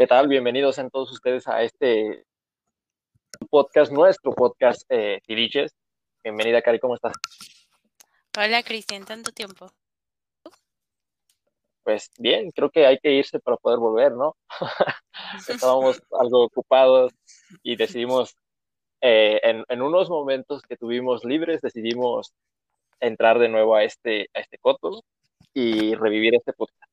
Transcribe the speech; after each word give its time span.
¿Qué 0.00 0.06
tal? 0.06 0.28
Bienvenidos 0.28 0.78
en 0.78 0.88
todos 0.88 1.12
ustedes 1.12 1.46
a 1.46 1.62
este 1.62 2.24
podcast, 3.50 3.92
nuestro 3.92 4.32
podcast 4.32 4.84
eh, 4.88 5.20
Tiriches. 5.26 5.76
Bienvenida, 6.24 6.62
Cari, 6.62 6.78
¿cómo 6.78 6.94
estás? 6.94 7.12
Hola, 8.34 8.62
Cristian, 8.62 9.04
tanto 9.04 9.30
tiempo. 9.30 9.70
Pues 11.82 12.10
bien, 12.18 12.50
creo 12.50 12.70
que 12.70 12.86
hay 12.86 12.96
que 12.96 13.12
irse 13.12 13.40
para 13.40 13.58
poder 13.58 13.78
volver, 13.78 14.12
¿no? 14.12 14.38
Estábamos 15.46 16.02
algo 16.18 16.44
ocupados 16.44 17.12
y 17.62 17.76
decidimos, 17.76 18.34
eh, 19.02 19.38
en, 19.42 19.66
en, 19.68 19.82
unos 19.82 20.08
momentos 20.08 20.62
que 20.62 20.78
tuvimos 20.78 21.26
libres, 21.26 21.60
decidimos 21.60 22.32
entrar 23.00 23.38
de 23.38 23.50
nuevo 23.50 23.74
a 23.74 23.84
este, 23.84 24.30
a 24.32 24.40
este 24.40 24.56
coto 24.56 25.04
y 25.52 25.94
revivir 25.94 26.34
este 26.36 26.54
podcast. 26.54 26.90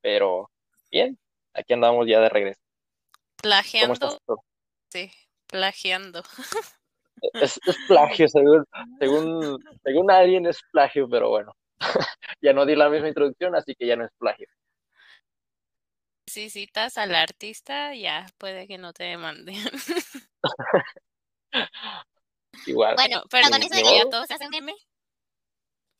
Pero 0.00 0.48
bien, 0.92 1.18
aquí 1.56 1.72
andamos 1.72 2.06
ya 2.06 2.20
de 2.20 2.28
regreso. 2.28 2.60
Plagiando. 3.42 4.18
Sí, 4.92 5.10
plagiando. 5.46 6.22
Es, 7.32 7.58
es, 7.66 7.76
plagio, 7.88 8.28
según, 8.28 8.64
según, 8.98 9.64
según 9.82 10.10
alguien 10.10 10.46
es 10.46 10.60
plagio, 10.70 11.08
pero 11.08 11.30
bueno, 11.30 11.56
ya 12.42 12.52
no 12.52 12.66
di 12.66 12.76
la 12.76 12.90
misma 12.90 13.08
introducción, 13.08 13.54
así 13.54 13.74
que 13.74 13.86
ya 13.86 13.96
no 13.96 14.04
es 14.04 14.10
plagio. 14.18 14.46
Si 16.26 16.50
citas 16.50 16.98
al 16.98 17.14
artista, 17.14 17.94
ya 17.94 18.26
puede 18.36 18.66
que 18.66 18.78
no 18.78 18.92
te 18.92 19.04
demanden. 19.04 19.56
Igual. 22.66 22.96
Bueno, 22.96 23.22
pero 23.30 23.48
con 23.48 23.62
eso 23.62 23.74
ya 23.74 24.10
todos 24.10 24.30
hacen 24.30 24.50
meme. 24.50 24.74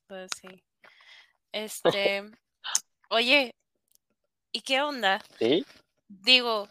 Pues 0.08 0.30
sí. 0.40 0.62
Este, 1.52 2.24
oye, 3.08 3.54
¿y 4.56 4.62
qué 4.62 4.80
onda? 4.80 5.22
Sí. 5.38 5.66
Digo, 6.08 6.70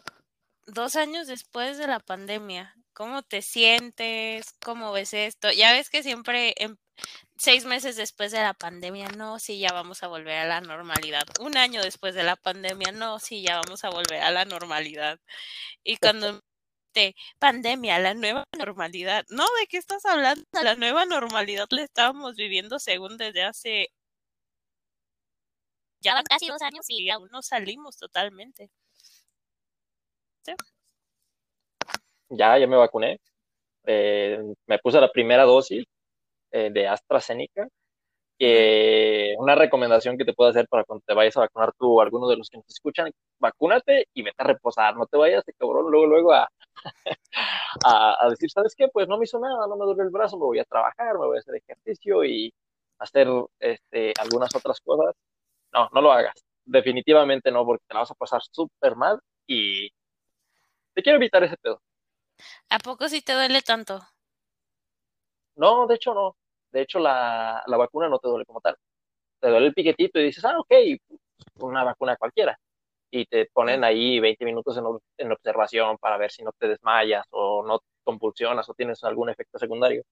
dos 0.66 0.96
años 0.96 1.28
después 1.28 1.78
de 1.78 1.86
la 1.86 2.00
pandemia, 2.00 2.74
¿cómo 2.92 3.22
te 3.22 3.42
sientes? 3.42 4.54
¿Cómo 4.64 4.90
ves 4.90 5.14
esto? 5.14 5.52
Ya 5.52 5.72
ves 5.72 5.88
que 5.88 6.02
siempre 6.02 6.54
en 6.56 6.78
seis 7.36 7.64
meses 7.64 7.94
después 7.94 8.32
de 8.32 8.40
la 8.40 8.54
pandemia, 8.54 9.10
no, 9.10 9.38
sí, 9.38 9.60
ya 9.60 9.72
vamos 9.72 10.02
a 10.02 10.08
volver 10.08 10.36
a 10.38 10.46
la 10.46 10.60
normalidad. 10.60 11.22
Un 11.38 11.56
año 11.56 11.80
después 11.80 12.16
de 12.16 12.24
la 12.24 12.34
pandemia, 12.34 12.90
no, 12.90 13.20
sí, 13.20 13.42
ya 13.42 13.60
vamos 13.64 13.84
a 13.84 13.90
volver 13.90 14.20
a 14.20 14.32
la 14.32 14.44
normalidad. 14.44 15.20
Y 15.84 15.98
cuando 15.98 16.40
te 16.92 17.14
pandemia, 17.38 18.00
la 18.00 18.14
nueva 18.14 18.46
normalidad, 18.58 19.24
no, 19.28 19.44
¿de 19.60 19.66
qué 19.68 19.76
estás 19.76 20.04
hablando? 20.06 20.44
La 20.64 20.74
nueva 20.74 21.06
normalidad 21.06 21.68
la 21.70 21.84
estábamos 21.84 22.34
viviendo 22.34 22.80
según 22.80 23.16
desde 23.16 23.44
hace 23.44 23.90
ya 26.06 26.14
van 26.14 26.24
casi 26.24 26.46
dos 26.48 26.62
años 26.62 26.86
y 26.88 27.10
aún 27.10 27.28
no 27.32 27.42
salimos 27.42 27.98
totalmente. 27.98 28.70
¿Sí? 30.42 30.52
Ya, 32.30 32.58
ya 32.58 32.66
me 32.66 32.76
vacuné. 32.76 33.18
Eh, 33.86 34.40
me 34.66 34.78
puse 34.78 35.00
la 35.00 35.10
primera 35.10 35.44
dosis 35.44 35.84
eh, 36.52 36.70
de 36.72 36.88
AstraZeneca. 36.88 37.68
Eh, 38.38 39.34
una 39.38 39.54
recomendación 39.54 40.18
que 40.18 40.24
te 40.24 40.34
puedo 40.34 40.50
hacer 40.50 40.68
para 40.68 40.84
cuando 40.84 41.02
te 41.06 41.14
vayas 41.14 41.36
a 41.38 41.40
vacunar 41.40 41.72
tú 41.78 41.98
o 41.98 42.02
alguno 42.02 42.28
de 42.28 42.36
los 42.36 42.50
que 42.50 42.58
nos 42.58 42.68
escuchan, 42.68 43.10
vacúnate 43.40 44.08
y 44.14 44.22
vete 44.22 44.36
a 44.38 44.44
reposar, 44.44 44.94
no 44.96 45.06
te 45.06 45.16
vayas 45.16 45.44
de 45.46 45.54
cabrón 45.54 45.90
luego, 45.90 46.06
luego 46.06 46.32
a, 46.34 46.48
a, 47.84 48.26
a, 48.26 48.30
decir, 48.30 48.50
¿sabes 48.50 48.74
qué? 48.76 48.88
Pues 48.92 49.08
no 49.08 49.18
me 49.18 49.24
hizo 49.24 49.38
nada, 49.40 49.66
no 49.66 49.76
me 49.76 49.86
duele 49.86 50.02
el 50.04 50.10
brazo, 50.10 50.36
me 50.36 50.44
voy 50.44 50.58
a 50.58 50.64
trabajar, 50.64 51.14
me 51.18 51.26
voy 51.26 51.38
a 51.38 51.40
hacer 51.40 51.56
ejercicio 51.56 52.24
y 52.24 52.52
hacer 52.98 53.28
este, 53.60 54.12
algunas 54.20 54.54
otras 54.54 54.80
cosas. 54.80 55.14
No, 55.76 55.90
no 55.92 56.00
lo 56.00 56.10
hagas. 56.10 56.34
Definitivamente 56.64 57.50
no, 57.52 57.64
porque 57.66 57.84
te 57.86 57.92
la 57.94 58.00
vas 58.00 58.10
a 58.10 58.14
pasar 58.14 58.40
súper 58.50 58.96
mal 58.96 59.20
y 59.46 59.90
te 60.94 61.02
quiero 61.02 61.16
evitar 61.18 61.44
ese 61.44 61.56
pedo. 61.58 61.82
¿A 62.70 62.78
poco 62.78 63.08
sí 63.08 63.20
te 63.20 63.34
duele 63.34 63.60
tanto? 63.60 64.00
No, 65.56 65.86
de 65.86 65.96
hecho 65.96 66.14
no. 66.14 66.34
De 66.72 66.80
hecho, 66.80 66.98
la, 66.98 67.62
la 67.66 67.76
vacuna 67.76 68.08
no 68.08 68.18
te 68.18 68.28
duele 68.28 68.46
como 68.46 68.62
tal. 68.62 68.76
Te 69.38 69.48
duele 69.48 69.66
el 69.66 69.74
piquetito 69.74 70.18
y 70.18 70.24
dices, 70.24 70.44
ah, 70.46 70.58
ok, 70.58 70.72
una 71.60 71.84
vacuna 71.84 72.16
cualquiera. 72.16 72.58
Y 73.10 73.26
te 73.26 73.46
ponen 73.52 73.84
ahí 73.84 74.18
20 74.18 74.44
minutos 74.46 74.76
en, 74.78 74.84
en 75.18 75.32
observación 75.32 75.98
para 75.98 76.16
ver 76.16 76.30
si 76.30 76.42
no 76.42 76.52
te 76.58 76.68
desmayas 76.68 77.26
o 77.30 77.62
no 77.66 77.80
convulsionas 78.02 78.68
o 78.68 78.74
tienes 78.74 79.04
algún 79.04 79.28
efecto 79.28 79.58
secundario. 79.58 80.02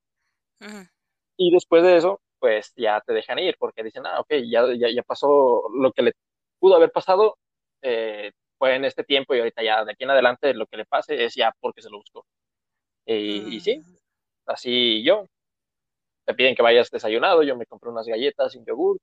Uh 0.61 0.65
-huh. 0.65 0.91
Y 1.39 1.51
después 1.53 1.83
de 1.83 1.97
eso, 1.97 2.21
pues 2.45 2.75
ya 2.77 3.01
te 3.01 3.15
dejan 3.15 3.39
ir 3.39 3.57
porque 3.59 3.83
dicen, 3.83 4.05
ah, 4.07 4.21
ok, 4.21 4.29
ya, 4.45 4.67
ya, 4.77 4.89
ya 4.95 5.03
pasó 5.03 5.63
lo 5.75 5.93
que 5.93 6.03
le 6.03 6.13
pudo 6.59 6.75
haber 6.77 6.93
pasado, 6.93 7.39
eh, 7.81 8.33
fue 8.59 8.75
en 8.77 8.85
este 8.85 9.03
tiempo 9.03 9.35
y 9.35 9.39
ahorita 9.39 9.63
ya 9.63 9.83
de 9.83 9.93
aquí 9.93 10.05
en 10.05 10.11
adelante 10.11 10.53
lo 10.53 10.67
que 10.67 10.77
le 10.77 10.85
pase 10.85 11.25
es 11.25 11.35
ya 11.35 11.55
porque 11.59 11.81
se 11.81 11.89
lo 11.89 11.97
buscó. 11.97 12.27
Y, 13.07 13.41
Mm. 13.41 13.49
y 13.55 13.61
sí, 13.61 13.83
así 14.45 15.03
yo. 15.03 15.25
Te 16.27 16.35
piden 16.35 16.55
que 16.55 16.61
vayas 16.63 16.91
desayunado, 16.91 17.43
yo 17.43 17.57
me 17.57 17.65
compré 17.65 17.89
unas 17.89 18.07
galletas 18.07 18.53
sin 18.53 18.63
yogur 18.67 18.99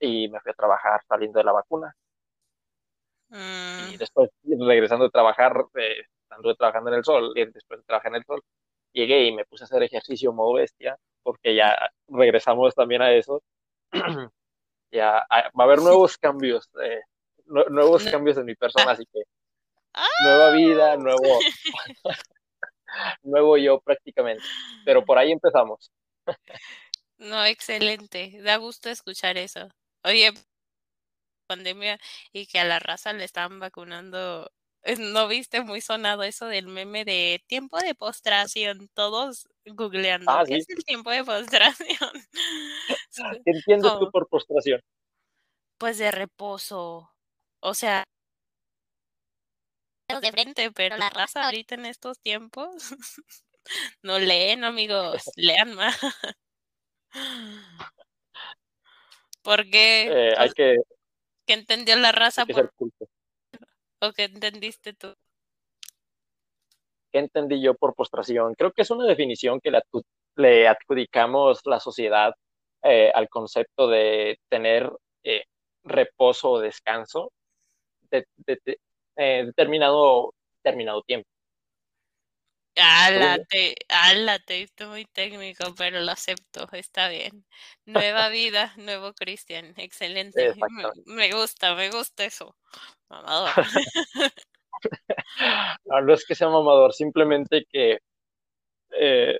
y 0.00 0.28
me 0.30 0.40
fui 0.40 0.52
a 0.52 0.54
trabajar 0.54 1.02
saliendo 1.06 1.38
de 1.38 1.44
la 1.44 1.52
vacuna. 1.52 1.94
Y 3.30 3.94
Mm. 3.94 3.98
después, 3.98 4.30
regresando 4.42 5.04
de 5.04 5.10
trabajar, 5.10 5.52
eh, 5.74 6.02
anduve 6.30 6.54
trabajando 6.54 6.88
en 6.90 6.96
el 6.96 7.04
sol, 7.04 7.32
y 7.36 7.44
después 7.44 7.80
de 7.80 7.84
trabajar 7.84 8.12
en 8.12 8.16
el 8.16 8.24
sol, 8.24 8.40
llegué 8.92 9.24
y 9.24 9.32
me 9.32 9.44
puse 9.44 9.64
a 9.64 9.66
hacer 9.66 9.82
ejercicio 9.82 10.32
modo 10.32 10.54
bestia, 10.54 10.98
porque 11.22 11.54
ya 11.54 11.76
regresamos 12.08 12.74
también 12.74 13.02
a 13.02 13.12
eso. 13.12 13.42
ya 14.90 15.18
ah, 15.30 15.50
va 15.58 15.64
a 15.64 15.66
haber 15.66 15.78
nuevos 15.80 16.18
cambios, 16.18 16.68
eh, 16.82 17.00
nue- 17.46 17.68
nuevos 17.70 18.04
No. 18.04 18.10
cambios 18.10 18.36
en 18.38 18.44
mi 18.46 18.54
persona, 18.54 18.92
así 18.92 19.04
que 19.12 19.22
¡Ah! 19.94 20.06
nueva 20.24 20.50
vida, 20.52 20.96
nuevo, 20.96 21.38
nuevo 23.22 23.56
yo 23.56 23.80
prácticamente. 23.80 24.44
Pero 24.84 25.04
por 25.04 25.18
ahí 25.18 25.32
empezamos. 25.32 25.90
No, 27.18 27.44
excelente. 27.44 28.40
Da 28.42 28.56
gusto 28.56 28.90
escuchar 28.90 29.36
eso. 29.36 29.68
Oye, 30.04 30.32
pandemia 31.46 31.98
y 32.32 32.46
que 32.46 32.58
a 32.58 32.64
la 32.64 32.78
raza 32.78 33.12
le 33.12 33.24
estaban 33.24 33.60
vacunando. 33.60 34.50
¿No 34.98 35.28
viste 35.28 35.60
muy 35.62 35.80
sonado 35.80 36.22
eso 36.22 36.46
del 36.46 36.66
meme 36.66 37.04
de 37.04 37.42
tiempo 37.46 37.78
de 37.78 37.94
postración? 37.94 38.88
Todos 38.94 39.48
googleando. 39.64 40.30
Ah, 40.30 40.44
¿Qué 40.46 40.54
sí. 40.54 40.60
es 40.60 40.78
el 40.78 40.84
tiempo 40.84 41.10
de 41.10 41.24
postración? 41.24 42.10
¿Qué 43.44 43.50
entiendes 43.50 43.92
tú 43.98 44.10
por 44.10 44.28
postración? 44.28 44.80
Pues 45.78 45.98
de 45.98 46.10
reposo. 46.10 47.10
O 47.60 47.74
sea, 47.74 48.04
de 50.20 50.30
frente, 50.32 50.70
pero 50.72 50.96
la 50.96 51.10
raza 51.10 51.44
ahorita 51.44 51.74
en 51.74 51.86
estos 51.86 52.18
tiempos 52.20 52.94
no 54.02 54.18
leen, 54.18 54.64
amigos. 54.64 55.22
Lean 55.36 55.74
más. 55.74 55.98
¿Por 59.42 59.68
qué? 59.70 60.06
Eh, 60.28 60.34
hay 60.36 60.50
O- 60.50 60.52
que, 60.54 60.76
¿Qué 61.46 61.54
entendió 61.54 61.96
la 61.96 62.12
raza 62.12 62.42
hay 62.42 62.46
que 62.46 62.54
por. 62.54 62.72
O 64.04 64.12
qué 64.12 64.24
entendiste 64.24 64.92
tú? 64.92 65.10
¿Qué 67.12 67.18
entendí 67.20 67.62
yo 67.62 67.74
por 67.74 67.94
postración? 67.94 68.54
Creo 68.56 68.72
que 68.72 68.82
es 68.82 68.90
una 68.90 69.06
definición 69.06 69.60
que 69.60 69.70
le, 69.70 69.78
adju- 69.80 70.04
le 70.36 70.68
adjudicamos 70.68 71.60
la 71.66 71.80
sociedad 71.80 72.34
eh, 72.82 73.10
al 73.14 73.28
concepto 73.28 73.88
de 73.88 74.38
tener 74.48 74.90
eh, 75.24 75.44
reposo 75.84 76.52
o 76.52 76.60
descanso 76.60 77.32
de, 78.10 78.26
de- 78.38 78.60
de- 78.66 78.78
eh, 79.16 79.44
determinado, 79.46 80.34
determinado 80.64 81.02
tiempo. 81.04 81.28
Ala, 82.76 83.32
Según- 83.34 83.46
te, 83.48 83.74
ala, 83.88 84.38
te 84.38 84.58
viste 84.60 84.86
muy 84.86 85.04
técnico, 85.04 85.74
pero 85.76 86.00
lo 86.00 86.10
acepto, 86.12 86.66
está 86.72 87.08
bien. 87.08 87.44
Nueva 87.84 88.28
vida, 88.30 88.72
nuevo 88.78 89.12
Cristian, 89.12 89.74
excelente. 89.76 90.54
Me, 91.04 91.32
gusta, 91.32 91.74
me 91.74 91.90
gusta 91.90 92.24
eso. 92.24 92.56
Mamador. 93.08 93.50
No, 95.84 96.00
no 96.00 96.12
es 96.12 96.24
que 96.26 96.34
sea 96.34 96.48
mamador, 96.48 96.92
simplemente 96.92 97.64
que 97.70 98.00
eh, 98.90 99.38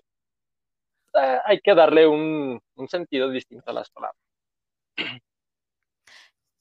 ah, 1.14 1.42
hay 1.46 1.60
que 1.60 1.74
darle 1.74 2.06
un, 2.06 2.62
un 2.76 2.88
sentido 2.88 3.28
distinto 3.28 3.70
a 3.70 3.74
las 3.74 3.90
palabras. 3.90 4.20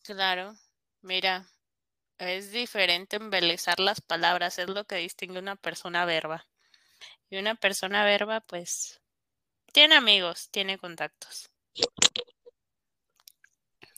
Claro, 0.03 0.56
mira, 1.01 1.45
es 2.18 2.51
diferente 2.51 3.18
embelezar 3.18 3.79
las 3.79 4.01
palabras, 4.01 4.57
es 4.57 4.68
lo 4.69 4.85
que 4.85 4.95
distingue 4.95 5.38
una 5.39 5.56
persona 5.57 6.06
verba. 6.06 6.47
Y 7.31 7.39
una 7.39 7.56
persona 7.56 8.04
verba, 8.04 8.42
pues, 8.42 9.01
tiene 9.74 9.95
amigos, 9.95 10.50
tiene 10.51 10.78
contactos. 10.78 11.50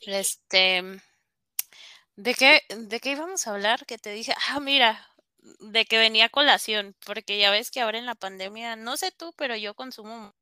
Este, 0.01 1.01
¿de 2.15 2.35
qué, 2.35 2.61
de 2.69 2.99
qué 2.99 3.11
íbamos 3.11 3.47
a 3.47 3.51
hablar? 3.51 3.85
Que 3.85 3.97
te 3.97 4.11
dije, 4.11 4.33
ah, 4.49 4.59
mira, 4.59 5.07
de 5.59 5.85
que 5.85 5.97
venía 5.97 6.29
colación, 6.29 6.95
porque 7.05 7.37
ya 7.39 7.51
ves 7.51 7.71
que 7.71 7.81
ahora 7.81 7.97
en 7.97 8.05
la 8.05 8.15
pandemia, 8.15 8.75
no 8.75 8.97
sé 8.97 9.11
tú, 9.11 9.33
pero 9.35 9.55
yo 9.55 9.73
consumo, 9.73 10.33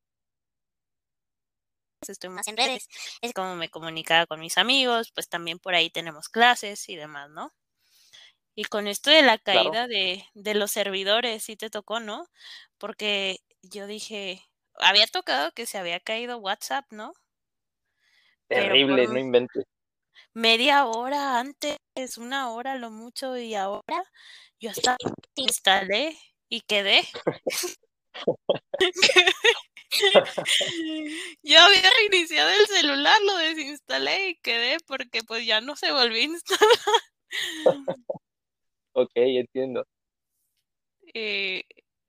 estoy 2.08 2.30
más 2.30 2.48
en 2.48 2.58
redes, 2.58 2.90
es 3.22 3.34
como 3.34 3.56
me 3.56 3.70
comunicaba 3.70 4.26
con 4.26 4.40
mis 4.40 4.58
amigos, 4.58 5.12
pues 5.14 5.30
también 5.30 5.60
por 5.60 5.76
ahí 5.76 5.90
tenemos 5.90 6.30
clases 6.30 6.90
y 6.90 6.96
demás, 6.96 7.30
¿no? 7.30 7.54
Y 8.56 8.65
con 8.65 8.88
esto 8.88 9.09
de 9.12 9.21
la 9.24 9.38
caída 9.38 9.88
de, 9.88 10.25
de 10.33 10.53
los 10.56 10.71
servidores, 10.71 11.44
sí 11.44 11.56
te 11.57 11.69
tocó, 11.69 12.00
¿no? 12.00 12.27
Porque 12.77 13.39
yo 13.62 13.88
dije, 13.88 14.42
había 14.75 15.07
tocado 15.07 15.51
que 15.53 15.65
se 15.65 15.77
había 15.77 16.00
caído 16.00 16.38
WhatsApp, 16.39 16.86
¿no? 16.92 17.13
Terrible, 18.50 19.07
no 19.07 19.18
inventes. 19.18 19.65
Media 20.33 20.86
hora 20.86 21.39
antes, 21.39 21.77
una 22.18 22.50
hora 22.51 22.75
lo 22.75 22.89
mucho, 22.92 23.38
y 23.38 23.56
ahora 23.56 24.03
yo 24.59 24.71
hasta 24.71 24.97
instalé 25.36 26.18
y 26.50 26.62
quedé. 26.62 27.01
Yo 31.44 31.59
había 31.59 31.89
reiniciado 32.00 32.50
el 32.50 32.68
celular, 32.68 33.18
lo 33.25 33.36
desinstalé 33.38 34.30
y 34.30 34.36
quedé 34.38 34.77
porque 34.88 35.24
pues 35.24 35.45
ya 35.45 35.62
no 35.62 35.75
se 35.75 35.92
volvió 35.92 36.18
a 36.21 36.24
instalar. 36.24 36.69
Ok, 38.94 39.12
entiendo. 39.16 39.86
Eh, 41.14 41.64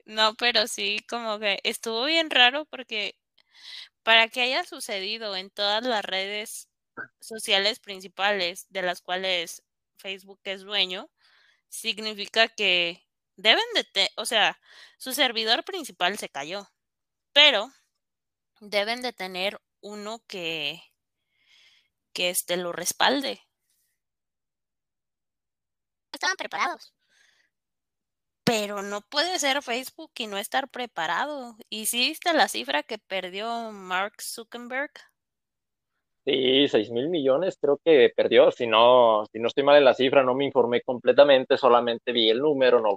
no, 0.04 0.34
pero 0.34 0.66
sí, 0.66 0.98
como 1.08 1.38
que 1.38 1.60
estuvo 1.64 2.04
bien 2.06 2.30
raro 2.30 2.66
porque 2.66 3.16
para 4.02 4.28
que 4.28 4.42
haya 4.42 4.64
sucedido 4.64 5.36
en 5.36 5.50
todas 5.50 5.84
las 5.84 6.04
redes 6.04 6.68
sociales 7.20 7.80
principales 7.80 8.66
de 8.70 8.82
las 8.82 9.02
cuales 9.02 9.64
Facebook 9.98 10.40
es 10.44 10.62
dueño, 10.62 11.10
significa 11.68 12.48
que 12.48 13.06
deben 13.36 13.64
de, 13.94 14.10
o 14.16 14.26
sea, 14.26 14.60
su 14.98 15.12
servidor 15.14 15.64
principal 15.64 16.18
se 16.18 16.30
cayó, 16.30 16.68
pero 17.32 17.70
deben 18.60 19.02
de 19.02 19.12
tener 19.12 19.60
uno 19.82 20.22
que, 20.28 20.82
que 22.14 22.30
este 22.30 22.56
lo 22.56 22.72
respalde. 22.72 23.42
Estaban 26.22 26.36
preparados. 26.36 26.94
Pero 28.44 28.80
no 28.82 29.00
puede 29.00 29.40
ser 29.40 29.60
Facebook 29.60 30.12
y 30.18 30.28
no 30.28 30.38
estar 30.38 30.68
preparado. 30.68 31.56
¿Y 31.68 31.86
si 31.86 31.98
viste 31.98 32.32
la 32.32 32.46
cifra 32.46 32.84
que 32.84 32.98
perdió 32.98 33.72
Mark 33.72 34.22
Zuckerberg? 34.22 34.92
Sí, 36.24 36.68
seis 36.68 36.92
mil 36.92 37.08
millones 37.08 37.58
creo 37.60 37.80
que 37.84 38.12
perdió. 38.14 38.52
Si 38.52 38.68
no, 38.68 39.24
si 39.32 39.40
no 39.40 39.48
estoy 39.48 39.64
mal 39.64 39.78
en 39.78 39.84
la 39.84 39.94
cifra, 39.94 40.22
no 40.22 40.36
me 40.36 40.44
informé 40.44 40.82
completamente, 40.82 41.58
solamente 41.58 42.12
vi 42.12 42.30
el 42.30 42.38
número, 42.38 42.80
no 42.80 42.96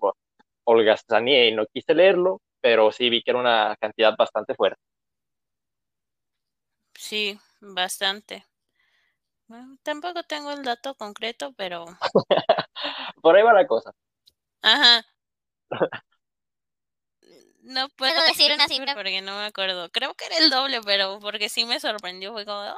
holgazaneé 0.63 1.50
y 1.50 1.56
no 1.56 1.66
quise 1.66 1.95
leerlo, 1.95 2.42
pero 2.62 2.92
sí 2.92 3.10
vi 3.10 3.24
que 3.24 3.31
era 3.31 3.39
una 3.39 3.75
cantidad 3.80 4.16
bastante 4.16 4.54
fuerte. 4.54 4.80
Sí, 6.94 7.39
bastante. 7.60 8.45
Tampoco 9.83 10.24
tengo 10.24 10.51
el 10.51 10.63
dato 10.63 10.95
concreto, 10.95 11.53
pero. 11.57 11.86
Por 13.21 13.36
ahí 13.36 13.44
va 13.44 13.53
la 13.53 13.68
cosa. 13.68 13.94
Ajá. 14.62 15.06
No 17.68 17.89
puedo 17.97 18.21
decir 18.25 18.51
una 18.53 18.68
cifra 18.68 18.94
porque 18.94 19.24
no 19.24 19.39
me 19.39 19.45
acuerdo. 19.45 19.89
Creo 19.89 20.13
que 20.13 20.25
era 20.25 20.38
el 20.38 20.51
doble, 20.51 20.81
pero 20.86 21.19
porque 21.19 21.50
sí 21.50 21.65
me 21.65 21.80
sorprendió. 21.80 22.31
Fue 22.31 22.45
como, 22.45 22.59
¡ah! 22.59 22.75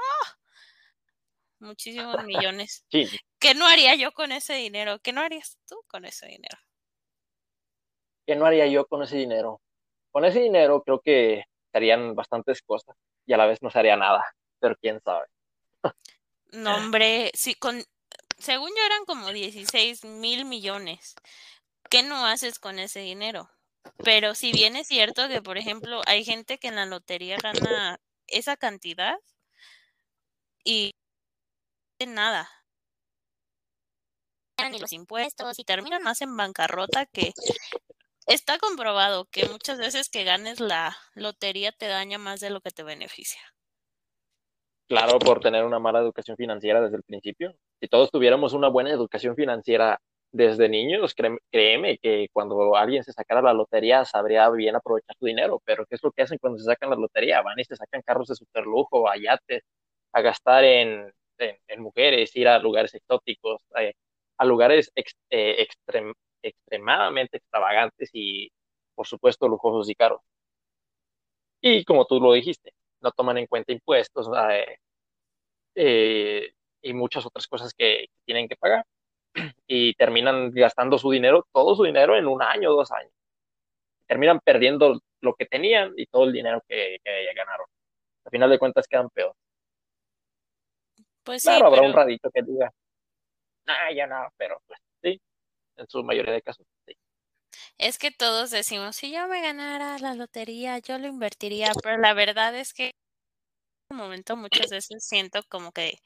Muchísimos 1.59 2.23
millones. 2.23 2.85
Sí. 2.91 3.05
¿Qué 3.37 3.53
no 3.53 3.67
haría 3.67 3.95
yo 3.95 4.13
con 4.13 4.31
ese 4.31 4.53
dinero? 4.53 4.99
¿Qué 4.99 5.11
no 5.11 5.19
harías 5.19 5.59
tú 5.67 5.75
con 5.87 6.05
ese 6.05 6.27
dinero? 6.27 6.57
¿Qué 8.25 8.35
no 8.37 8.45
haría 8.45 8.65
yo 8.67 8.85
con 8.87 9.03
ese 9.03 9.17
dinero? 9.17 9.61
Con 10.11 10.23
ese 10.23 10.39
dinero 10.39 10.81
creo 10.83 11.01
que 11.01 11.43
harían 11.73 12.15
bastantes 12.15 12.61
cosas 12.61 12.95
y 13.25 13.33
a 13.33 13.37
la 13.37 13.45
vez 13.45 13.61
no 13.61 13.69
se 13.69 13.79
haría 13.79 13.97
nada, 13.97 14.23
pero 14.59 14.75
quién 14.77 15.01
sabe. 15.01 15.27
No, 16.51 16.75
hombre, 16.75 17.31
sí, 17.33 17.55
con, 17.55 17.83
según 18.37 18.69
yo 18.69 18.85
eran 18.85 19.05
como 19.05 19.31
16 19.31 20.05
mil 20.05 20.45
millones. 20.45 21.15
¿Qué 21.89 22.03
no 22.03 22.25
haces 22.25 22.59
con 22.59 22.79
ese 22.79 22.99
dinero? 22.99 23.49
Pero 24.03 24.35
si 24.35 24.51
bien 24.51 24.75
es 24.75 24.87
cierto 24.87 25.27
que, 25.29 25.41
por 25.41 25.57
ejemplo, 25.57 26.01
hay 26.05 26.25
gente 26.25 26.57
que 26.57 26.67
en 26.67 26.75
la 26.75 26.85
lotería 26.85 27.37
gana 27.41 27.99
esa 28.27 28.57
cantidad 28.57 29.17
y 30.63 30.93
nada. 32.05 32.49
Ni 34.69 34.79
los 34.79 34.91
impuestos 34.91 35.59
y 35.59 35.63
terminan 35.63 36.03
más 36.03 36.21
en 36.21 36.35
bancarrota 36.35 37.05
que 37.05 37.31
está 38.25 38.57
comprobado 38.57 39.25
que 39.25 39.47
muchas 39.47 39.77
veces 39.77 40.09
que 40.09 40.23
ganes 40.23 40.59
la 40.59 40.97
lotería 41.13 41.71
te 41.71 41.87
daña 41.87 42.17
más 42.17 42.39
de 42.39 42.49
lo 42.49 42.61
que 42.61 42.71
te 42.71 42.83
beneficia. 42.83 43.41
Claro, 44.87 45.19
por 45.19 45.41
tener 45.41 45.65
una 45.65 45.79
mala 45.79 45.99
educación 45.99 46.37
financiera 46.37 46.81
desde 46.81 46.95
el 46.95 47.03
principio. 47.03 47.53
Si 47.81 47.87
todos 47.89 48.09
tuviéramos 48.09 48.53
una 48.53 48.69
buena 48.69 48.89
educación 48.89 49.35
financiera 49.35 49.99
desde 50.31 50.69
niños, 50.69 51.13
créeme 51.51 51.97
que 51.97 52.27
cuando 52.31 52.75
alguien 52.75 53.03
se 53.03 53.11
sacara 53.11 53.41
la 53.41 53.53
lotería 53.53 54.05
sabría 54.05 54.49
bien 54.49 54.75
aprovechar 54.75 55.15
su 55.19 55.25
dinero, 55.25 55.61
pero 55.65 55.85
¿qué 55.85 55.95
es 55.95 56.03
lo 56.03 56.11
que 56.11 56.21
hacen 56.21 56.37
cuando 56.39 56.57
se 56.59 56.65
sacan 56.65 56.89
la 56.89 56.95
lotería? 56.95 57.41
Van 57.41 57.59
y 57.59 57.65
se 57.65 57.75
sacan 57.75 58.01
carros 58.01 58.29
de 58.29 58.35
superlujo, 58.35 59.09
a 59.09 59.17
yates, 59.17 59.63
a 60.13 60.21
gastar 60.21 60.63
en, 60.63 61.11
en, 61.37 61.81
mujeres, 61.81 62.35
ir 62.35 62.47
a 62.47 62.59
lugares 62.59 62.93
exóticos, 62.93 63.61
eh, 63.79 63.93
a 64.37 64.45
lugares 64.45 64.91
eh, 65.29 65.67
extremadamente 66.43 67.37
extravagantes 67.37 68.09
y, 68.13 68.49
por 68.95 69.07
supuesto, 69.07 69.47
lujosos 69.49 69.89
y 69.89 69.95
caros. 69.95 70.21
Y 71.61 71.83
como 71.85 72.05
tú 72.05 72.19
lo 72.19 72.33
dijiste, 72.33 72.73
no 73.01 73.11
toman 73.11 73.37
en 73.37 73.47
cuenta 73.47 73.71
impuestos 73.71 74.29
eh, 75.75 76.51
y 76.81 76.93
muchas 76.93 77.25
otras 77.25 77.47
cosas 77.47 77.73
que 77.73 78.07
tienen 78.25 78.47
que 78.47 78.55
pagar 78.55 78.85
y 79.67 79.93
terminan 79.95 80.51
gastando 80.51 80.97
su 80.97 81.11
dinero, 81.11 81.47
todo 81.53 81.75
su 81.75 81.83
dinero 81.83 82.15
en 82.15 82.27
un 82.27 82.41
año, 82.41 82.71
dos 82.71 82.91
años. 82.91 83.11
Terminan 84.07 84.39
perdiendo 84.39 85.01
lo 85.21 85.35
que 85.35 85.45
tenían 85.45 85.93
y 85.97 86.05
todo 86.05 86.25
el 86.25 86.33
dinero 86.33 86.63
que, 86.67 86.99
ganaron. 87.35 87.67
Al 88.25 88.31
final 88.31 88.49
de 88.49 88.59
cuentas 88.59 88.87
quedan 88.87 89.09
peor. 89.09 89.33
Pues 91.23 91.43
claro, 91.43 91.67
habrá 91.67 91.81
un 91.81 91.93
radito 91.93 92.29
que 92.31 92.41
diga, 92.41 92.71
nah, 93.65 93.91
ya 93.91 94.07
no, 94.07 94.29
pero 94.37 94.61
pues 94.65 94.79
sí, 95.01 95.19
en 95.75 95.87
su 95.89 96.03
mayoría 96.03 96.33
de 96.33 96.41
casos. 96.41 96.65
Es 97.79 97.97
que 97.97 98.11
todos 98.11 98.49
decimos, 98.51 98.95
si 98.95 99.11
yo 99.11 99.27
me 99.27 99.41
ganara 99.41 99.97
la 99.99 100.13
lotería, 100.15 100.79
yo 100.79 100.97
lo 100.97 101.07
invertiría, 101.07 101.73
pero 101.81 101.97
la 101.97 102.13
verdad 102.13 102.55
es 102.55 102.73
que 102.73 102.85
en 102.87 102.91
un 103.91 103.97
momento 103.97 104.37
muchas 104.37 104.69
veces 104.71 105.05
siento 105.05 105.41
como 105.49 105.71
que 105.73 105.99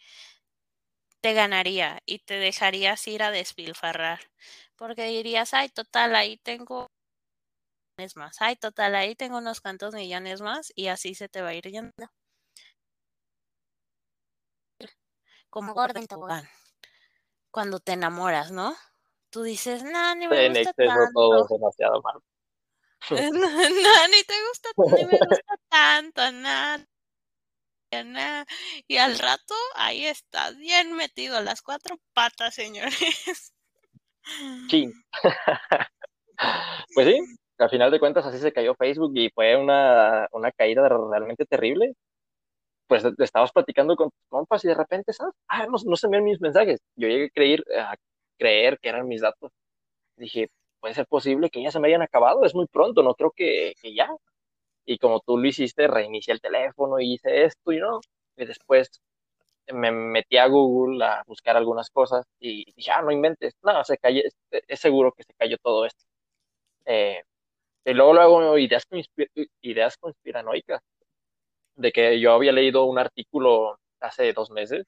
te 1.20 1.34
ganaría 1.34 2.00
y 2.06 2.20
te 2.20 2.36
dejarías 2.36 3.08
ir 3.08 3.24
a 3.24 3.32
despilfarrar. 3.32 4.20
Porque 4.76 5.06
dirías, 5.06 5.54
ay, 5.56 5.70
total, 5.70 6.16
ahí 6.16 6.38
tengo 6.38 6.88
millones 7.98 8.18
más. 8.18 8.36
Ay, 8.42 8.58
total, 8.58 8.96
ahí 8.96 9.16
tengo 9.16 9.38
unos 9.38 9.62
cuantos 9.62 9.94
millones 9.94 10.42
más 10.42 10.74
y 10.76 10.88
así 10.88 11.16
se 11.16 11.30
te 11.30 11.42
va 11.42 11.50
a 11.50 11.54
ir 11.54 11.64
yendo. 11.72 11.94
Como 15.54 15.74
gordo 15.76 16.00
en 16.00 16.08
tobogán. 16.08 16.46
Cuando 17.50 17.80
te 17.80 17.94
enamoras, 17.94 18.52
¿no? 18.52 18.76
Tú 19.32 19.44
dices, 19.44 19.84
no, 19.84 20.16
ni 20.16 20.28
me 20.28 20.50
gusta 20.50 20.74
tanto. 20.74 21.10
todo 21.14 21.48
demasiado 21.50 22.02
mal. 22.02 22.20
no, 23.10 24.08
ni 24.10 24.24
te 24.24 24.36
gusta, 24.48 24.70
ni 24.96 25.06
me 25.06 25.18
gusta 25.30 25.58
tanto, 25.70 26.32
nada 26.32 26.86
y 28.88 28.98
al 28.98 29.20
rato 29.20 29.54
ahí 29.76 30.06
está, 30.06 30.52
bien 30.52 30.94
metido 30.94 31.38
a 31.38 31.42
las 31.42 31.62
cuatro 31.62 31.98
patas, 32.14 32.56
señores. 32.56 33.54
Sí. 34.70 34.92
pues 36.94 37.08
sí, 37.08 37.20
al 37.58 37.70
final 37.70 37.92
de 37.92 38.00
cuentas 38.00 38.26
así 38.26 38.38
se 38.38 38.54
cayó 38.54 38.76
Facebook 38.76 39.12
y 39.16 39.30
fue 39.32 39.56
una, 39.58 40.28
una 40.32 40.52
caída 40.52 40.88
realmente 40.88 41.46
terrible. 41.46 41.94
Pues 42.88 43.04
estabas 43.20 43.52
platicando 43.52 43.96
con 43.96 44.10
tus 44.10 44.28
compas 44.28 44.64
y 44.66 44.68
de 44.68 44.76
repente, 44.76 45.14
¿sabes? 45.14 45.34
Ah, 45.48 45.66
no, 45.66 45.78
no 45.86 45.96
se 45.96 46.08
ven 46.08 46.24
mis 46.24 46.42
mensajes. 46.42 46.80
Yo 46.96 47.08
llegué 47.08 47.26
a 47.26 47.30
creer, 47.30 47.64
a 47.78 47.96
creer 48.42 48.80
que 48.80 48.90
eran 48.90 49.08
mis 49.08 49.22
datos. 49.22 49.52
Dije, 50.18 50.50
puede 50.80 50.96
ser 50.96 51.08
posible 51.08 51.50
que 51.52 51.64
ya 51.64 51.72
se 51.72 51.80
me 51.80 51.90
hayan 51.90 52.02
acabado, 52.04 52.46
es 52.46 52.56
muy 52.56 52.68
pronto, 52.68 53.04
no 53.04 53.16
creo 53.16 53.32
que, 53.32 53.74
que 53.82 53.94
ya 53.96 54.10
y 54.86 54.98
como 54.98 55.20
tú 55.22 55.38
lo 55.38 55.48
hiciste, 55.48 55.88
reinicié 55.88 56.34
el 56.34 56.42
teléfono 56.42 57.00
y 57.00 57.14
hice 57.14 57.46
esto 57.46 57.72
y 57.72 57.80
no. 57.80 58.00
Y 58.38 58.46
después 58.46 58.90
me 59.74 59.92
metí 59.92 60.38
a 60.38 60.48
Google 60.48 61.04
a 61.06 61.24
buscar 61.28 61.58
algunas 61.58 61.90
cosas 61.90 62.26
y 62.40 62.66
dije, 62.74 62.92
ah, 62.92 63.02
no 63.02 63.12
inventes, 63.12 63.56
no, 63.64 63.84
se 63.86 63.98
cayó, 63.98 64.22
es 64.52 64.80
seguro 64.80 65.12
que 65.14 65.24
se 65.24 65.34
cayó 65.36 65.58
todo 65.64 65.86
esto. 65.86 66.04
Eh, 66.86 67.24
y 67.86 67.94
luego 67.94 68.14
luego 68.14 68.58
ideas, 68.58 68.88
ideas 69.62 69.98
conspiranoicas, 69.98 70.82
de 71.76 71.92
que 71.92 72.20
yo 72.20 72.34
había 72.34 72.52
leído 72.54 72.86
un 72.86 73.00
artículo 73.00 73.78
hace 74.00 74.34
dos 74.34 74.52
meses 74.52 74.86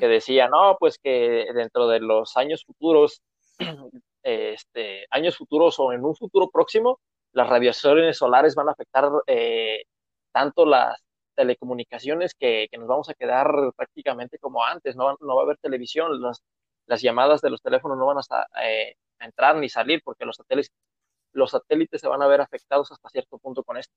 que 0.00 0.08
decía, 0.08 0.48
no, 0.48 0.76
pues 0.78 0.98
que 0.98 1.46
dentro 1.54 1.88
de 1.88 2.00
los 2.00 2.36
años 2.36 2.64
futuros, 2.64 3.22
este, 4.22 5.06
años 5.10 5.36
futuros 5.36 5.78
o 5.78 5.92
en 5.92 6.04
un 6.04 6.14
futuro 6.14 6.50
próximo, 6.50 7.00
las 7.32 7.48
radiaciones 7.48 8.18
solares 8.18 8.54
van 8.54 8.68
a 8.68 8.72
afectar 8.72 9.10
eh, 9.26 9.84
tanto 10.32 10.66
las 10.66 11.02
telecomunicaciones 11.34 12.34
que, 12.34 12.68
nos 12.78 12.88
vamos 12.88 13.08
a 13.08 13.14
quedar 13.14 13.50
prácticamente 13.76 14.38
como 14.38 14.64
antes, 14.64 14.96
no, 14.96 15.16
no 15.20 15.36
va 15.36 15.42
a 15.42 15.44
haber 15.44 15.58
televisión, 15.58 16.20
los, 16.20 16.42
las 16.86 17.02
llamadas 17.02 17.40
de 17.40 17.50
los 17.50 17.62
teléfonos 17.62 17.98
no 17.98 18.06
van 18.06 18.18
a, 18.18 18.62
eh, 18.62 18.94
entrar 19.20 19.56
ni 19.56 19.68
salir 19.68 20.02
porque 20.04 20.24
los 20.24 20.36
satélites, 20.36 20.72
los 21.32 21.50
satélites 21.50 22.00
se 22.00 22.08
van 22.08 22.22
a 22.22 22.26
ver 22.26 22.40
afectados 22.40 22.92
hasta 22.92 23.08
cierto 23.08 23.38
punto 23.38 23.62
con 23.64 23.76
esto. 23.76 23.94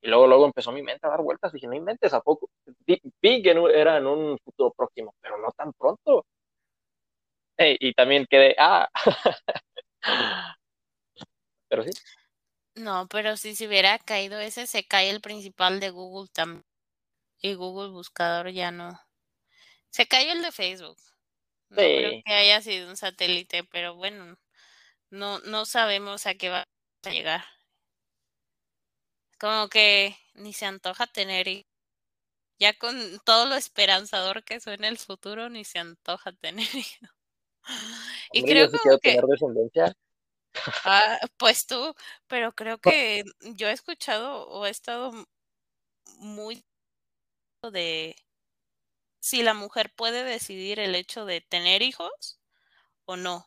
Y 0.00 0.08
luego, 0.08 0.26
luego 0.26 0.46
empezó 0.46 0.72
mi 0.72 0.82
mente 0.82 1.06
a 1.06 1.10
dar 1.10 1.22
vueltas. 1.22 1.52
Dije, 1.52 1.66
no 1.66 1.74
inventes, 1.74 2.12
¿a 2.12 2.20
poco? 2.20 2.48
Vi, 2.86 3.42
que 3.42 3.50
era 3.74 3.96
en 3.96 4.06
un 4.06 4.38
futuro 4.38 4.72
próximo, 4.76 5.14
pero 5.20 5.38
no 5.38 5.50
tan 5.52 5.72
pronto. 5.72 6.24
y 7.58 7.92
también 7.94 8.26
quedé, 8.28 8.54
ah. 8.58 8.88
pero 11.68 11.82
sí. 11.82 11.90
No, 12.76 13.08
pero 13.08 13.36
si 13.36 13.56
se 13.56 13.66
hubiera 13.66 13.98
caído 13.98 14.38
ese, 14.38 14.66
se 14.66 14.86
cae 14.86 15.10
el 15.10 15.20
principal 15.20 15.80
de 15.80 15.90
Google 15.90 16.28
también. 16.32 16.64
Y 17.40 17.54
Google 17.54 17.90
Buscador 17.90 18.50
ya 18.50 18.70
no. 18.70 19.00
Se 19.90 20.06
cayó 20.06 20.32
el 20.32 20.42
de 20.42 20.52
Facebook. 20.52 20.98
No 21.70 21.76
creo 21.76 22.22
que 22.24 22.32
haya 22.32 22.60
sido 22.62 22.88
un 22.88 22.96
satélite, 22.96 23.64
pero 23.64 23.94
bueno, 23.94 24.36
no, 25.10 25.38
no 25.40 25.66
sabemos 25.66 26.26
a 26.26 26.34
qué 26.34 26.48
va 26.48 26.64
a 27.04 27.10
llegar. 27.10 27.44
Como 29.38 29.68
que 29.68 30.16
ni 30.34 30.52
se 30.52 30.66
antoja 30.66 31.06
tener 31.06 31.64
Ya 32.58 32.76
con 32.76 33.20
todo 33.24 33.46
lo 33.46 33.54
esperanzador 33.54 34.42
que 34.44 34.60
suena 34.60 34.88
el 34.88 34.98
futuro, 34.98 35.48
ni 35.48 35.64
se 35.64 35.78
antoja 35.78 36.32
tener 36.32 36.66
Y 38.32 38.42
creo 38.42 38.70
que... 38.70 38.78
tener 38.98 39.24
descendencia. 39.24 39.94
Ah, 40.84 41.20
pues 41.36 41.66
tú, 41.66 41.94
pero 42.26 42.52
creo 42.52 42.78
que 42.78 43.22
yo 43.54 43.68
he 43.68 43.72
escuchado 43.72 44.48
o 44.48 44.66
he 44.66 44.70
estado 44.70 45.12
muy 46.16 46.64
de 47.70 48.16
si 49.20 49.42
la 49.42 49.54
mujer 49.54 49.92
puede 49.94 50.24
decidir 50.24 50.80
el 50.80 50.94
hecho 50.94 51.26
de 51.26 51.42
tener 51.42 51.82
hijos 51.82 52.40
o 53.04 53.16
no. 53.16 53.46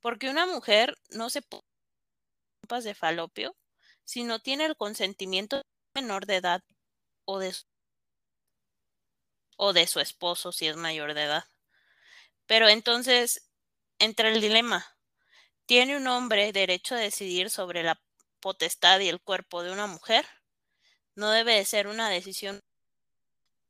Porque 0.00 0.30
una 0.30 0.46
mujer 0.46 0.96
no 1.10 1.28
se 1.30 1.42
pone 1.42 1.64
de 2.82 2.94
falopio 2.94 3.54
si 4.06 4.24
no 4.24 4.38
tiene 4.38 4.64
el 4.64 4.76
consentimiento 4.76 5.60
menor 5.94 6.24
de 6.24 6.36
edad 6.36 6.64
o 7.26 7.38
de, 7.38 7.54
o 9.58 9.74
de 9.74 9.86
su 9.86 10.00
esposo 10.00 10.52
si 10.52 10.66
es 10.66 10.76
mayor 10.76 11.12
de 11.12 11.24
edad. 11.24 11.44
Pero 12.46 12.68
entonces 12.68 13.50
entra 13.98 14.28
el 14.28 14.40
dilema. 14.40 14.86
¿Tiene 15.66 15.96
un 15.96 16.06
hombre 16.06 16.52
derecho 16.52 16.94
a 16.94 16.98
decidir 16.98 17.50
sobre 17.50 17.82
la 17.82 18.00
potestad 18.40 19.00
y 19.00 19.08
el 19.08 19.20
cuerpo 19.20 19.62
de 19.62 19.72
una 19.72 19.86
mujer? 19.86 20.26
No 21.16 21.30
debe 21.30 21.54
de 21.56 21.64
ser 21.64 21.88
una 21.88 22.08
decisión 22.08 22.62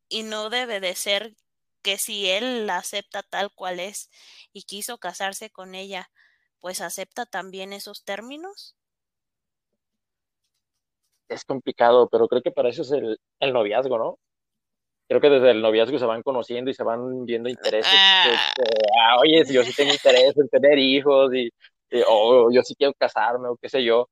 y 0.09 0.23
no 0.23 0.50
debe 0.50 0.81
de 0.81 0.95
ser 0.95 1.37
que 1.83 1.99
si 1.99 2.28
él 2.28 2.66
la 2.66 2.78
acepta 2.78 3.23
tal 3.23 3.52
cual 3.52 3.81
es 3.81 4.11
y 4.52 4.64
quiso 4.64 4.99
casarse 4.99 5.50
con 5.50 5.75
ella, 5.75 6.11
pues 6.61 6.81
acepta 6.81 7.26
también 7.26 7.73
esos 7.73 8.05
términos. 8.05 8.76
Es 11.28 11.45
complicado, 11.45 12.09
pero 12.09 12.28
creo 12.28 12.42
que 12.42 12.50
para 12.52 12.68
eso 12.68 12.83
es 12.83 12.92
el, 12.92 13.18
el 13.40 13.52
noviazgo, 13.52 13.99
¿no? 13.99 14.18
creo 15.09 15.21
que 15.21 15.30
desde 15.30 15.50
el 15.52 15.62
noviazgo 15.62 15.99
se 15.99 16.04
van 16.04 16.23
conociendo 16.23 16.71
y 16.71 16.75
se 16.75 16.83
van 16.83 17.25
viendo 17.25 17.49
intereses. 17.49 17.92
Ah. 17.95 18.25
Este, 18.26 18.64
ah, 19.00 19.18
oye, 19.21 19.45
yo 19.52 19.62
sí 19.62 19.73
tengo 19.75 19.92
interés 19.92 20.37
en 20.37 20.49
tener 20.49 20.78
hijos 20.78 21.33
y, 21.35 21.50
o 22.06 22.50
yo 22.50 22.62
sí 22.62 22.75
quiero 22.75 22.92
casarme 22.95 23.49
o 23.49 23.56
qué 23.56 23.68
sé 23.68 23.85
yo. 23.85 24.09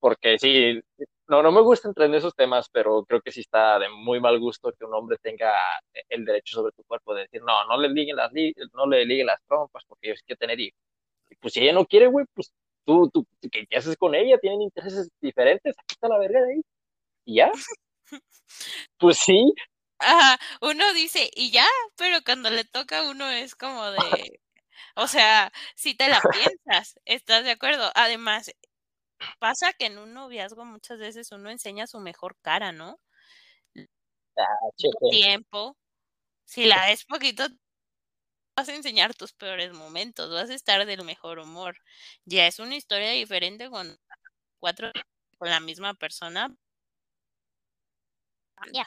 Porque 0.00 0.38
sí, 0.38 0.80
no, 1.28 1.42
no 1.42 1.52
me 1.52 1.60
gusta 1.60 1.88
entrar 1.88 2.08
en 2.08 2.14
esos 2.16 2.34
temas, 2.34 2.68
pero 2.72 3.04
creo 3.04 3.20
que 3.20 3.30
sí 3.30 3.40
está 3.40 3.78
de 3.78 3.88
muy 3.88 4.20
mal 4.20 4.38
gusto 4.40 4.72
que 4.76 4.84
un 4.84 4.94
hombre 4.94 5.16
tenga 5.22 5.54
el 6.08 6.24
derecho 6.24 6.56
sobre 6.56 6.72
tu 6.72 6.82
cuerpo 6.84 7.14
de 7.14 7.22
decir, 7.22 7.40
no, 7.42 7.64
no 7.66 7.78
le 7.78 7.88
liguen 7.88 8.16
las, 8.16 8.32
no 8.74 8.86
le 8.86 9.04
liguen 9.06 9.26
las 9.26 9.40
trompas 9.46 9.84
porque 9.86 10.08
yo 10.08 10.16
sí 10.16 10.22
quiero 10.26 10.38
tener 10.38 10.58
hijos. 10.58 10.78
Y 11.30 11.36
pues 11.36 11.54
si 11.54 11.60
ella 11.60 11.72
no 11.72 11.86
quiere, 11.86 12.08
güey, 12.08 12.26
pues 12.34 12.52
tú, 12.84 13.10
tú, 13.10 13.26
¿qué, 13.50 13.66
haces 13.76 13.96
con 13.96 14.14
ella? 14.14 14.38
Tienen 14.38 14.62
intereses 14.62 15.08
diferentes, 15.20 15.74
aquí 15.78 15.94
está 15.94 16.08
la 16.08 16.18
verga 16.18 16.40
de 16.40 16.54
ahí. 16.54 16.60
¿Y 17.24 17.36
ya? 17.36 17.50
pues 18.98 19.18
sí, 19.18 19.52
Ajá, 20.04 20.38
uno 20.60 20.92
dice, 20.94 21.30
y 21.34 21.52
ya, 21.52 21.66
pero 21.96 22.18
cuando 22.24 22.50
le 22.50 22.64
toca 22.64 22.98
a 22.98 23.10
uno 23.10 23.28
es 23.30 23.54
como 23.54 23.88
de, 23.92 24.40
o 24.96 25.06
sea, 25.06 25.52
si 25.76 25.94
te 25.94 26.08
la 26.08 26.20
piensas, 26.20 26.98
¿estás 27.04 27.44
de 27.44 27.52
acuerdo? 27.52 27.90
Además, 27.94 28.50
pasa 29.38 29.72
que 29.74 29.86
en 29.86 29.98
un 29.98 30.14
noviazgo 30.14 30.64
muchas 30.64 30.98
veces 30.98 31.30
uno 31.32 31.50
enseña 31.50 31.86
su 31.86 32.00
mejor 32.00 32.36
cara, 32.42 32.72
¿no? 32.72 32.98
Ah, 34.36 34.44
tiempo. 35.10 35.76
Si 36.44 36.66
la 36.66 36.86
ves 36.86 37.04
poquito, 37.04 37.46
vas 38.56 38.68
a 38.68 38.74
enseñar 38.74 39.14
tus 39.14 39.32
peores 39.32 39.72
momentos, 39.72 40.30
vas 40.30 40.50
a 40.50 40.54
estar 40.54 40.84
del 40.86 41.04
mejor 41.04 41.38
humor. 41.38 41.76
Ya 42.24 42.46
es 42.46 42.58
una 42.58 42.76
historia 42.76 43.10
diferente 43.12 43.70
con 43.70 43.98
cuatro 44.60 44.90
con 45.38 45.50
la 45.50 45.60
misma 45.60 45.94
persona. 45.94 46.54
Ya 48.72 48.86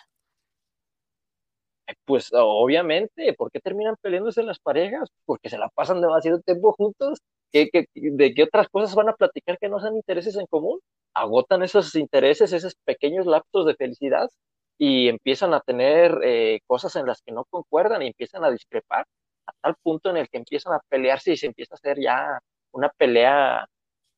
pues 2.05 2.29
obviamente, 2.33 3.33
¿por 3.33 3.51
qué 3.51 3.59
terminan 3.59 3.95
peleándose 4.01 4.43
las 4.43 4.59
parejas? 4.59 5.09
Porque 5.25 5.49
se 5.49 5.57
la 5.57 5.69
pasan 5.69 6.01
demasiado 6.01 6.39
tiempo 6.41 6.73
juntos. 6.73 7.19
¿Qué, 7.51 7.69
de 7.93 8.33
qué 8.33 8.43
otras 8.43 8.67
cosas 8.69 8.95
van 8.95 9.09
a 9.09 9.13
platicar 9.15 9.57
que 9.59 9.69
no 9.69 9.79
sean 9.79 9.95
intereses 9.95 10.35
en 10.35 10.45
común? 10.47 10.79
Agotan 11.13 11.63
esos 11.63 11.95
intereses, 11.95 12.51
esos 12.53 12.75
pequeños 12.83 13.25
lapsos 13.25 13.65
de 13.65 13.75
felicidad 13.75 14.29
y 14.77 15.07
empiezan 15.07 15.53
a 15.53 15.61
tener 15.61 16.19
eh, 16.23 16.59
cosas 16.67 16.95
en 16.97 17.05
las 17.05 17.21
que 17.21 17.31
no 17.31 17.45
concuerdan 17.49 18.01
y 18.01 18.07
empiezan 18.07 18.43
a 18.43 18.51
discrepar 18.51 19.05
a 19.47 19.51
tal 19.61 19.75
punto 19.81 20.09
en 20.09 20.17
el 20.17 20.29
que 20.29 20.37
empiezan 20.37 20.73
a 20.73 20.81
pelearse 20.89 21.33
y 21.33 21.37
se 21.37 21.47
empieza 21.47 21.75
a 21.75 21.77
hacer 21.77 21.97
ya 21.99 22.39
una 22.71 22.89
pelea 22.89 23.67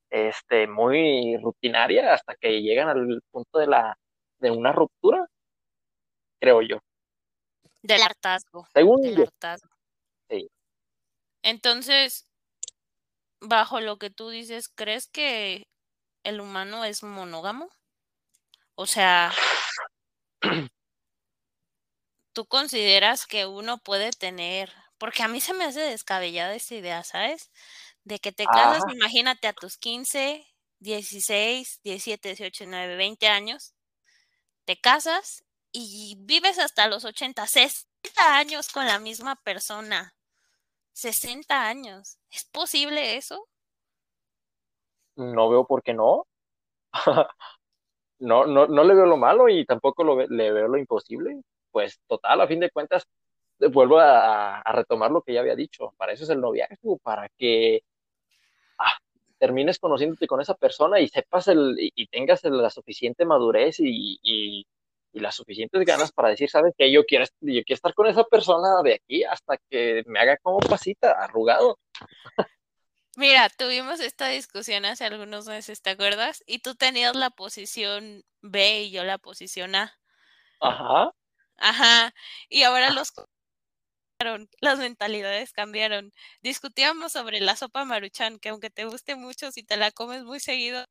este, 0.10 0.68
muy 0.68 1.38
rutinaria 1.38 2.14
hasta 2.14 2.36
que 2.36 2.62
llegan 2.62 2.90
al 2.90 3.22
punto 3.32 3.60
de, 3.60 3.68
la, 3.68 3.98
de 4.40 4.52
una 4.52 4.72
ruptura, 4.72 5.28
creo 6.40 6.62
yo. 6.62 6.80
Del 7.82 8.02
hartazgo. 8.02 8.68
Según 8.74 9.02
del 9.02 9.22
hartazgo. 9.22 9.70
Sí. 10.30 10.50
Entonces, 11.44 12.28
bajo 13.40 13.80
lo 13.80 13.98
que 13.98 14.10
tú 14.10 14.30
dices, 14.30 14.70
¿crees 14.70 15.08
que 15.08 15.68
el 16.24 16.42
humano 16.42 16.84
es 16.84 17.04
monógamo? 17.04 17.70
O 18.76 18.86
sea, 18.86 19.32
¿tú 22.34 22.46
consideras 22.46 23.26
que 23.26 23.46
uno 23.46 23.78
puede 23.78 24.12
tener, 24.12 24.72
porque 24.98 25.24
a 25.24 25.28
mí 25.28 25.42
se 25.42 25.54
me 25.54 25.66
hace 25.66 25.82
descabellada 25.82 26.56
esta 26.56 26.76
idea, 26.76 27.04
¿sabes? 27.04 27.52
De 28.04 28.20
que 28.20 28.32
te 28.32 28.46
casas, 28.46 28.84
imagínate 28.94 29.48
a 29.48 29.54
tus 29.54 29.78
15, 29.78 30.46
16, 30.80 31.82
17, 31.84 32.30
18, 32.30 32.64
19, 32.66 32.96
20 32.96 33.28
años, 33.28 33.74
te 34.66 34.80
casas 34.80 35.44
y 35.72 36.16
vives 36.20 36.60
hasta 36.60 36.88
los 36.88 37.06
80, 37.06 37.46
60 37.46 37.88
años 38.38 38.70
con 38.70 38.86
la 38.86 39.00
misma 39.00 39.36
persona. 39.36 40.14
60 40.94 41.68
años. 41.68 42.18
¿Es 42.32 42.46
posible 42.46 43.18
eso? 43.18 43.48
No 45.16 45.50
veo 45.50 45.66
por 45.66 45.84
qué 45.84 45.94
no. 45.94 46.28
no, 48.20 48.46
no, 48.46 48.68
no 48.68 48.84
le 48.84 48.96
veo 48.96 49.06
lo 49.06 49.18
malo 49.18 49.50
y 49.50 49.66
tampoco 49.66 50.04
lo, 50.04 50.26
le 50.26 50.52
veo 50.52 50.68
lo 50.68 50.78
imposible. 50.78 51.42
Pues 51.72 52.00
total, 52.08 52.42
a 52.42 52.48
fin 52.48 52.60
de 52.60 52.72
cuentas, 52.72 53.08
vuelvo 53.60 54.00
a, 54.00 54.64
retomar 54.74 55.12
lo 55.12 55.22
que 55.22 55.34
ya 55.34 55.42
había 55.42 55.56
dicho. 55.56 55.94
Para 55.98 56.14
eso 56.14 56.24
es 56.24 56.30
el 56.30 56.42
noviazgo, 56.42 56.98
para 56.98 57.30
que 57.30 57.84
ah, 58.78 58.98
termines 59.38 59.80
conociéndote 59.80 60.28
con 60.28 60.42
esa 60.42 60.56
persona 60.56 61.00
y 61.00 61.08
sepas 61.08 61.48
el, 61.48 61.76
y, 61.78 62.08
tengas 62.08 62.44
la 62.44 62.70
suficiente 62.70 63.26
madurez 63.26 63.80
y, 63.80 64.20
y 65.18 65.20
las 65.20 65.36
suficientes 65.36 65.84
ganas 65.86 66.12
para 66.12 66.30
decir, 66.30 66.50
¿sabes 66.50 66.74
qué? 66.78 66.92
Yo 66.92 67.06
quiero, 67.06 67.26
yo 67.42 67.64
quiero 67.64 67.76
estar 67.76 67.94
con 67.94 68.08
esa 68.08 68.24
persona 68.24 68.82
de 68.84 68.96
aquí 68.96 69.24
hasta 69.24 69.58
que 69.70 70.04
me 70.06 70.20
haga 70.20 70.38
como 70.38 70.60
pasita, 70.60 71.12
arrugado. 71.12 71.80
Mira, 73.16 73.50
tuvimos 73.50 74.00
esta 74.00 74.28
discusión 74.28 74.86
hace 74.86 75.06
algunos 75.06 75.48
meses, 75.48 75.82
¿te 75.82 75.90
acuerdas? 75.90 76.44
Y 76.46 76.60
tú 76.60 76.76
tenías 76.76 77.16
la 77.16 77.32
posición 77.32 78.24
B 78.42 78.82
y 78.84 78.92
yo 78.92 79.04
la 79.04 79.18
posición 79.18 79.76
A. 79.76 79.98
Ajá. 80.62 81.12
Ajá. 81.58 82.14
Y 82.48 82.62
ahora 82.62 82.92
los 82.92 83.12
las 84.62 84.80
mentalidades 84.80 85.54
cambiaron. 85.54 86.12
Discutíamos 86.42 87.12
sobre 87.14 87.40
la 87.40 87.56
sopa 87.56 87.86
maruchan, 87.86 88.40
que 88.40 88.50
aunque 88.50 88.70
te 88.70 88.86
guste 88.86 89.16
mucho, 89.16 89.52
si 89.52 89.64
te 89.64 89.78
la 89.78 89.92
comes 89.92 90.24
muy 90.24 90.40
seguido, 90.40 90.86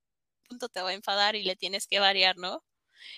punto 0.48 0.68
te 0.68 0.80
va 0.82 0.90
a 0.90 0.94
enfadar 0.94 1.36
y 1.36 1.42
le 1.42 1.56
tienes 1.56 1.86
que 1.86 1.98
variar, 2.00 2.36
¿no? 2.38 2.62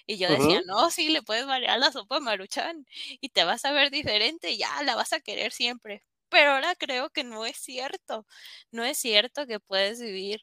Y 0.06 0.18
yo 0.18 0.30
decía, 0.30 0.60
no, 0.66 0.90
sí, 0.90 1.10
le 1.10 1.22
puedes 1.22 1.46
variar 1.46 1.78
la 1.78 1.92
sopa 1.92 2.20
maruchan 2.20 2.86
y 3.20 3.30
te 3.30 3.44
vas 3.44 3.64
a 3.64 3.72
ver 3.72 3.90
diferente, 3.90 4.56
ya 4.58 4.82
la 4.84 4.96
vas 4.96 5.12
a 5.12 5.20
querer 5.20 5.52
siempre. 5.52 6.04
Pero 6.30 6.52
ahora 6.52 6.74
creo 6.76 7.10
que 7.10 7.24
no 7.24 7.46
es 7.46 7.58
cierto. 7.58 8.26
No 8.72 8.84
es 8.84 8.98
cierto 8.98 9.46
que 9.46 9.60
puedes 9.60 10.00
vivir 10.00 10.42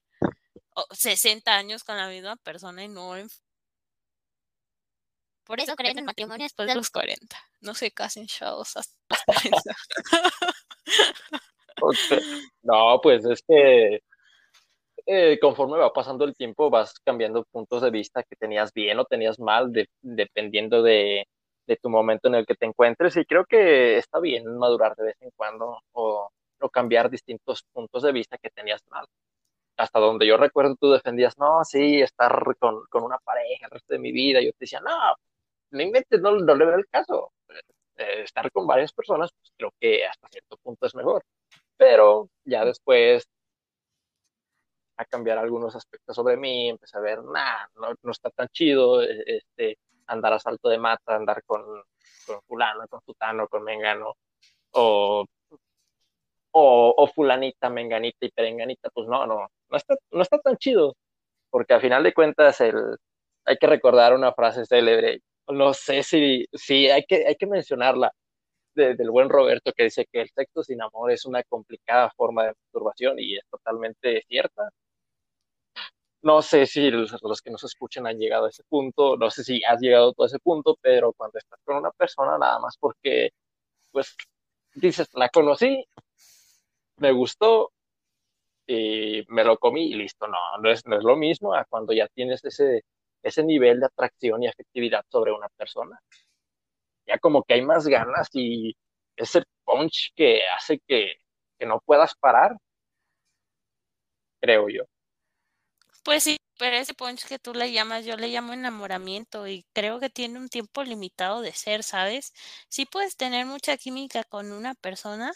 60 0.91 1.55
años 1.55 1.83
con 1.83 1.97
la 1.97 2.07
misma 2.09 2.37
persona 2.37 2.83
y 2.83 2.87
no 2.89 3.15
por 5.45 5.59
eso 5.59 5.75
creen 5.75 5.99
en 5.99 6.05
matrimonio 6.05 6.45
después 6.45 6.67
de 6.67 6.75
los 6.75 6.89
40. 6.89 7.37
No 7.61 7.73
se 7.73 7.91
casen 7.91 8.27
chavos 8.27 8.75
hasta 8.75 8.95
los 11.81 12.07
40. 12.07 12.25
No, 12.63 12.99
pues 13.01 13.25
es 13.25 13.41
que 13.47 14.01
eh, 15.05 15.37
conforme 15.39 15.77
va 15.77 15.93
pasando 15.93 16.25
el 16.25 16.35
tiempo 16.35 16.69
vas 16.69 16.99
cambiando 16.99 17.45
puntos 17.45 17.81
de 17.81 17.91
vista 17.91 18.23
que 18.23 18.35
tenías 18.35 18.73
bien 18.73 18.97
o 18.99 19.05
tenías 19.05 19.39
mal, 19.39 19.71
dependiendo 20.01 20.81
de, 20.81 21.27
de, 21.67 21.77
tu 21.77 21.89
momento 21.89 22.27
en 22.27 22.35
el 22.35 22.45
que 22.45 22.55
te 22.55 22.65
encuentres. 22.65 23.15
Y 23.17 23.25
creo 23.25 23.45
que 23.45 23.97
está 23.97 24.19
bien 24.19 24.57
madurar 24.57 24.95
de 24.95 25.05
vez 25.05 25.15
en 25.21 25.29
cuando 25.35 25.79
o, 25.93 26.29
o 26.59 26.69
cambiar 26.69 27.09
distintos 27.09 27.63
puntos 27.73 28.03
de 28.03 28.11
vista 28.11 28.37
que 28.37 28.49
tenías 28.49 28.81
mal. 28.89 29.05
Hasta 29.77 29.99
donde 29.99 30.27
yo 30.27 30.37
recuerdo, 30.37 30.75
tú 30.79 30.91
defendías, 30.91 31.37
no, 31.37 31.63
sí, 31.65 32.01
estar 32.01 32.55
con, 32.59 32.85
con 32.89 33.03
una 33.03 33.17
pareja 33.19 33.65
el 33.65 33.71
resto 33.71 33.93
de 33.93 33.99
mi 33.99 34.11
vida. 34.11 34.41
Yo 34.41 34.51
te 34.51 34.57
decía, 34.61 34.79
no, 34.81 35.15
no 35.71 35.81
inventes, 35.81 36.21
no, 36.21 36.35
no 36.37 36.55
le 36.55 36.65
veo 36.65 36.75
el 36.75 36.87
caso. 36.87 37.31
Eh, 37.97 38.23
estar 38.23 38.51
con 38.51 38.67
varias 38.67 38.91
personas, 38.93 39.31
pues 39.39 39.51
creo 39.57 39.71
que 39.79 40.05
hasta 40.05 40.27
cierto 40.29 40.57
punto 40.57 40.85
es 40.85 40.95
mejor. 40.95 41.23
Pero 41.77 42.29
ya 42.45 42.65
después 42.65 43.27
a 44.97 45.05
cambiar 45.05 45.37
algunos 45.37 45.75
aspectos 45.75 46.15
sobre 46.15 46.37
mí, 46.37 46.69
empecé 46.69 46.97
a 46.97 47.01
ver, 47.01 47.23
nah, 47.23 47.67
no, 47.75 47.93
no 48.01 48.11
está 48.11 48.29
tan 48.29 48.47
chido 48.49 49.01
e, 49.03 49.23
este, 49.25 49.77
andar 50.07 50.33
a 50.33 50.39
salto 50.39 50.69
de 50.69 50.77
mata, 50.77 51.15
andar 51.15 51.43
con, 51.45 51.63
con 52.25 52.41
fulano, 52.47 52.87
con 52.87 53.01
futano, 53.01 53.47
con 53.47 53.63
mengano, 53.63 54.13
o, 54.71 55.25
o, 56.51 56.93
o, 56.97 57.07
fulanita, 57.07 57.69
menganita 57.69 58.25
y 58.25 58.31
perenganita, 58.31 58.89
pues 58.91 59.07
no, 59.07 59.25
no, 59.25 59.47
no 59.69 59.77
está, 59.77 59.95
no 60.11 60.21
está 60.21 60.39
tan 60.39 60.57
chido, 60.57 60.95
porque 61.49 61.73
al 61.73 61.81
final 61.81 62.03
de 62.03 62.13
cuentas 62.13 62.61
el, 62.61 62.97
hay 63.45 63.57
que 63.57 63.67
recordar 63.67 64.13
una 64.13 64.33
frase 64.33 64.65
célebre, 64.65 65.21
no 65.47 65.73
sé 65.73 66.03
si, 66.03 66.45
si 66.53 66.89
hay, 66.89 67.03
que, 67.05 67.27
hay 67.27 67.35
que 67.35 67.47
mencionarla, 67.47 68.11
del 68.75 69.09
buen 69.09 69.29
Roberto 69.29 69.71
que 69.73 69.83
dice 69.85 70.05
que 70.11 70.21
el 70.21 70.29
sexo 70.29 70.63
sin 70.63 70.81
amor 70.81 71.11
es 71.11 71.25
una 71.25 71.43
complicada 71.43 72.11
forma 72.11 72.43
de 72.43 72.53
masturbación 72.53 73.19
y 73.19 73.37
es 73.37 73.43
totalmente 73.49 74.23
cierta. 74.27 74.69
No 76.21 76.41
sé 76.41 76.65
si 76.65 76.89
los, 76.89 77.41
que 77.41 77.51
nos 77.51 77.63
escuchan 77.63 78.07
han 78.07 78.17
llegado 78.17 78.45
a 78.45 78.49
ese 78.49 78.63
punto, 78.67 79.15
no 79.15 79.29
sé 79.29 79.43
si 79.43 79.63
has 79.63 79.79
llegado 79.79 80.09
a 80.09 80.13
todo 80.13 80.25
ese 80.25 80.39
punto, 80.39 80.75
pero 80.81 81.13
cuando 81.13 81.37
estás 81.37 81.59
con 81.63 81.77
una 81.77 81.91
persona 81.91 82.37
nada 82.37 82.59
más 82.59 82.77
porque, 82.79 83.29
pues, 83.91 84.15
dices, 84.75 85.07
la 85.13 85.29
conocí, 85.29 85.85
me 86.97 87.11
gustó 87.11 87.71
y 88.67 89.23
me 89.29 89.43
lo 89.43 89.57
comí 89.57 89.91
y 89.91 89.95
listo. 89.95 90.27
No, 90.27 90.37
no 90.61 90.71
es, 90.71 90.85
no 90.85 90.97
es 90.97 91.03
lo 91.03 91.15
mismo 91.15 91.53
a 91.53 91.65
cuando 91.65 91.93
ya 91.93 92.07
tienes 92.09 92.43
ese, 92.45 92.83
ese 93.25 93.43
nivel 93.43 93.79
de 93.79 93.87
atracción 93.87 94.43
y 94.43 94.47
afectividad 94.47 95.03
sobre 95.09 95.31
una 95.31 95.49
persona. 95.49 95.99
Ya 97.07 97.17
como 97.17 97.43
que 97.43 97.55
hay 97.55 97.61
más 97.63 97.87
ganas 97.87 98.29
y 98.33 98.75
ese 99.15 99.43
punch 99.63 100.13
que 100.15 100.41
hace 100.55 100.79
que, 100.87 101.15
que 101.57 101.65
no 101.65 101.81
puedas 101.81 102.13
parar, 102.15 102.55
creo 104.39 104.69
yo. 104.69 104.83
Pues 106.03 106.23
sí, 106.23 106.37
pero 106.59 106.75
ese 106.75 106.93
punch 106.93 107.25
que 107.25 107.39
tú 107.39 107.53
le 107.55 107.71
llamas, 107.71 108.05
yo 108.05 108.15
le 108.15 108.27
llamo 108.27 108.53
enamoramiento 108.53 109.47
y 109.47 109.65
creo 109.73 109.99
que 109.99 110.09
tiene 110.11 110.37
un 110.37 110.49
tiempo 110.49 110.83
limitado 110.83 111.41
de 111.41 111.51
ser, 111.53 111.83
¿sabes? 111.83 112.31
Sí 112.69 112.85
puedes 112.85 113.17
tener 113.17 113.47
mucha 113.47 113.75
química 113.77 114.23
con 114.23 114.51
una 114.51 114.75
persona, 114.75 115.33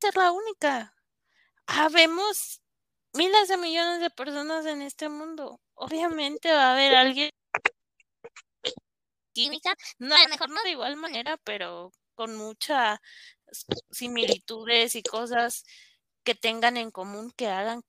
ser 0.00 0.16
la 0.16 0.32
única. 0.32 0.94
Habemos 1.66 2.60
miles 3.14 3.48
de 3.48 3.56
millones 3.58 4.00
de 4.00 4.10
personas 4.10 4.66
en 4.66 4.82
este 4.82 5.08
mundo. 5.08 5.60
Obviamente 5.74 6.52
va 6.52 6.70
a 6.70 6.72
haber 6.74 6.94
alguien 6.94 7.30
química, 9.32 9.74
no 9.98 10.14
a 10.14 10.22
lo 10.22 10.28
mejor 10.28 10.50
no 10.50 10.62
de 10.62 10.70
igual 10.70 10.96
manera, 10.96 11.36
pero 11.38 11.90
con 12.14 12.36
muchas 12.36 13.00
similitudes 13.90 14.94
y 14.94 15.02
cosas 15.02 15.64
que 16.22 16.34
tengan 16.34 16.76
en 16.76 16.90
común 16.90 17.30
que 17.36 17.48
hagan 17.48 17.82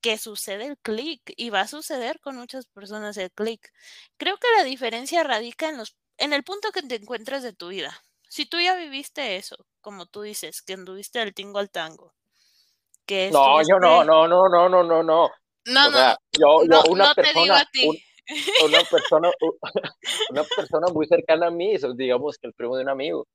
que 0.00 0.18
sucede 0.18 0.66
el 0.66 0.78
clic 0.78 1.22
y 1.36 1.50
va 1.50 1.62
a 1.62 1.68
suceder 1.68 2.20
con 2.20 2.36
muchas 2.36 2.66
personas 2.66 3.16
el 3.16 3.30
clic. 3.30 3.72
Creo 4.18 4.36
que 4.36 4.48
la 4.56 4.64
diferencia 4.64 5.22
radica 5.22 5.68
en 5.68 5.78
los 5.78 5.96
en 6.18 6.32
el 6.32 6.44
punto 6.44 6.72
que 6.72 6.82
te 6.82 6.96
encuentres 6.96 7.42
de 7.42 7.52
tu 7.52 7.68
vida. 7.68 8.02
Si 8.28 8.46
tú 8.46 8.60
ya 8.60 8.76
viviste 8.76 9.36
eso, 9.36 9.56
como 9.80 10.06
tú 10.06 10.22
dices, 10.22 10.62
que 10.62 10.74
anduviste 10.74 11.20
del 11.20 11.34
tingo 11.34 11.58
al 11.58 11.70
tango. 11.70 12.12
Que 13.06 13.30
no, 13.30 13.60
yo 13.62 13.78
no, 13.78 14.04
no, 14.04 14.28
no, 14.28 14.48
no, 14.48 14.68
no, 14.68 14.82
no, 14.82 15.02
no. 15.02 15.30
No, 15.66 15.90
no, 15.90 16.16
yo, 16.32 16.64
yo 16.66 16.82
una 16.90 17.14
persona, 17.14 17.66
una 18.64 18.78
persona, 18.90 19.30
una 20.30 20.44
persona 20.44 20.86
muy 20.92 21.06
cercana 21.06 21.46
a 21.46 21.50
mí, 21.50 21.76
digamos 21.96 22.36
que 22.38 22.46
el 22.46 22.52
primo 22.52 22.76
de 22.76 22.82
un 22.82 22.90
amigo. 22.90 23.26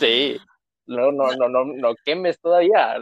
Sí, 0.00 0.38
no, 0.86 1.12
no, 1.12 1.24
no, 1.40 1.48
no, 1.48 1.64
no 1.64 1.94
quemes 2.04 2.40
todavía. 2.40 2.96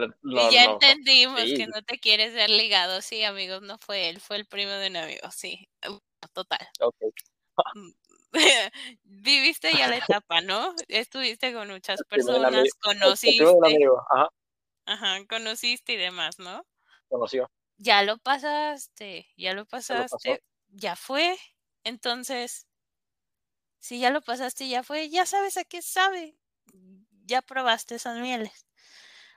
ya 0.51 0.65
entendimos 0.65 1.43
que 1.43 1.67
no 1.67 1.81
te 1.83 1.99
quieres 1.99 2.33
ser 2.33 2.49
ligado, 2.49 3.01
sí, 3.01 3.23
amigos, 3.23 3.61
no 3.61 3.77
fue 3.77 4.09
él, 4.09 4.19
fue 4.19 4.37
el 4.37 4.45
primo 4.45 4.71
de 4.71 4.87
un 4.87 4.97
amigo, 4.97 5.29
sí, 5.31 5.67
total. 6.33 6.67
Mm, 7.75 7.91
viviste 9.03 9.71
ya 9.73 9.87
la 9.87 9.97
etapa, 9.97 10.41
¿no? 10.41 10.73
Estuviste 10.87 11.53
con 11.53 11.69
muchas 11.69 12.01
personas, 12.09 12.67
conociste. 12.81 13.45
Ajá. 14.11 14.29
Ajá, 14.85 15.25
conociste 15.27 15.93
y 15.93 15.97
demás, 15.97 16.39
¿no? 16.39 16.65
Conoció. 17.09 17.49
Ya 17.77 18.03
lo 18.03 18.17
pasaste, 18.17 19.27
ya 19.37 19.53
lo 19.53 19.65
pasaste, 19.65 20.41
ya 20.67 20.95
fue. 20.95 21.37
Entonces, 21.83 22.67
si 23.79 23.99
ya 23.99 24.09
lo 24.09 24.21
pasaste, 24.21 24.67
ya 24.67 24.83
fue, 24.83 25.09
ya 25.09 25.25
sabes 25.25 25.57
a 25.57 25.63
qué 25.63 25.81
sabe 25.81 26.37
ya 27.25 27.41
probaste 27.41 27.95
esas 27.95 28.19
mieles. 28.19 28.65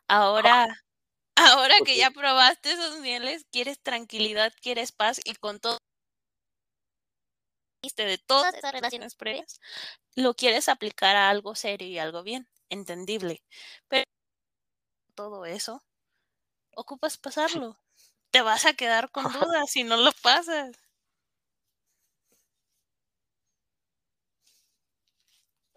Ahora, 0.09 0.67
ahora 1.37 1.75
que 1.85 1.97
ya 1.97 2.11
probaste 2.11 2.73
esos 2.73 3.01
mieles, 3.01 3.47
quieres 3.51 3.81
tranquilidad, 3.81 4.53
quieres 4.63 4.93
paz 4.93 5.21
y 5.25 5.35
con 5.35 5.61
todo 5.61 5.79
de 7.97 8.19
todas 8.19 8.55
esas 8.55 8.73
relaciones 8.73 9.15
previas, 9.15 9.61
lo 10.15 10.35
quieres 10.35 10.69
aplicar 10.69 11.17
a 11.17 11.31
algo 11.31 11.55
serio 11.55 11.89
y 11.89 11.99
algo 11.99 12.23
bien, 12.23 12.49
entendible. 12.69 13.43
Pero 13.89 14.05
todo 15.19 15.45
eso, 15.47 15.83
ocupas 16.77 17.19
pasarlo. 17.19 17.75
Te 18.31 18.41
vas 18.41 18.67
a 18.67 18.75
quedar 18.75 19.11
con 19.11 19.25
dudas 19.25 19.69
si 19.69 19.83
no 19.83 19.97
lo 19.97 20.13
pasas. 20.23 20.77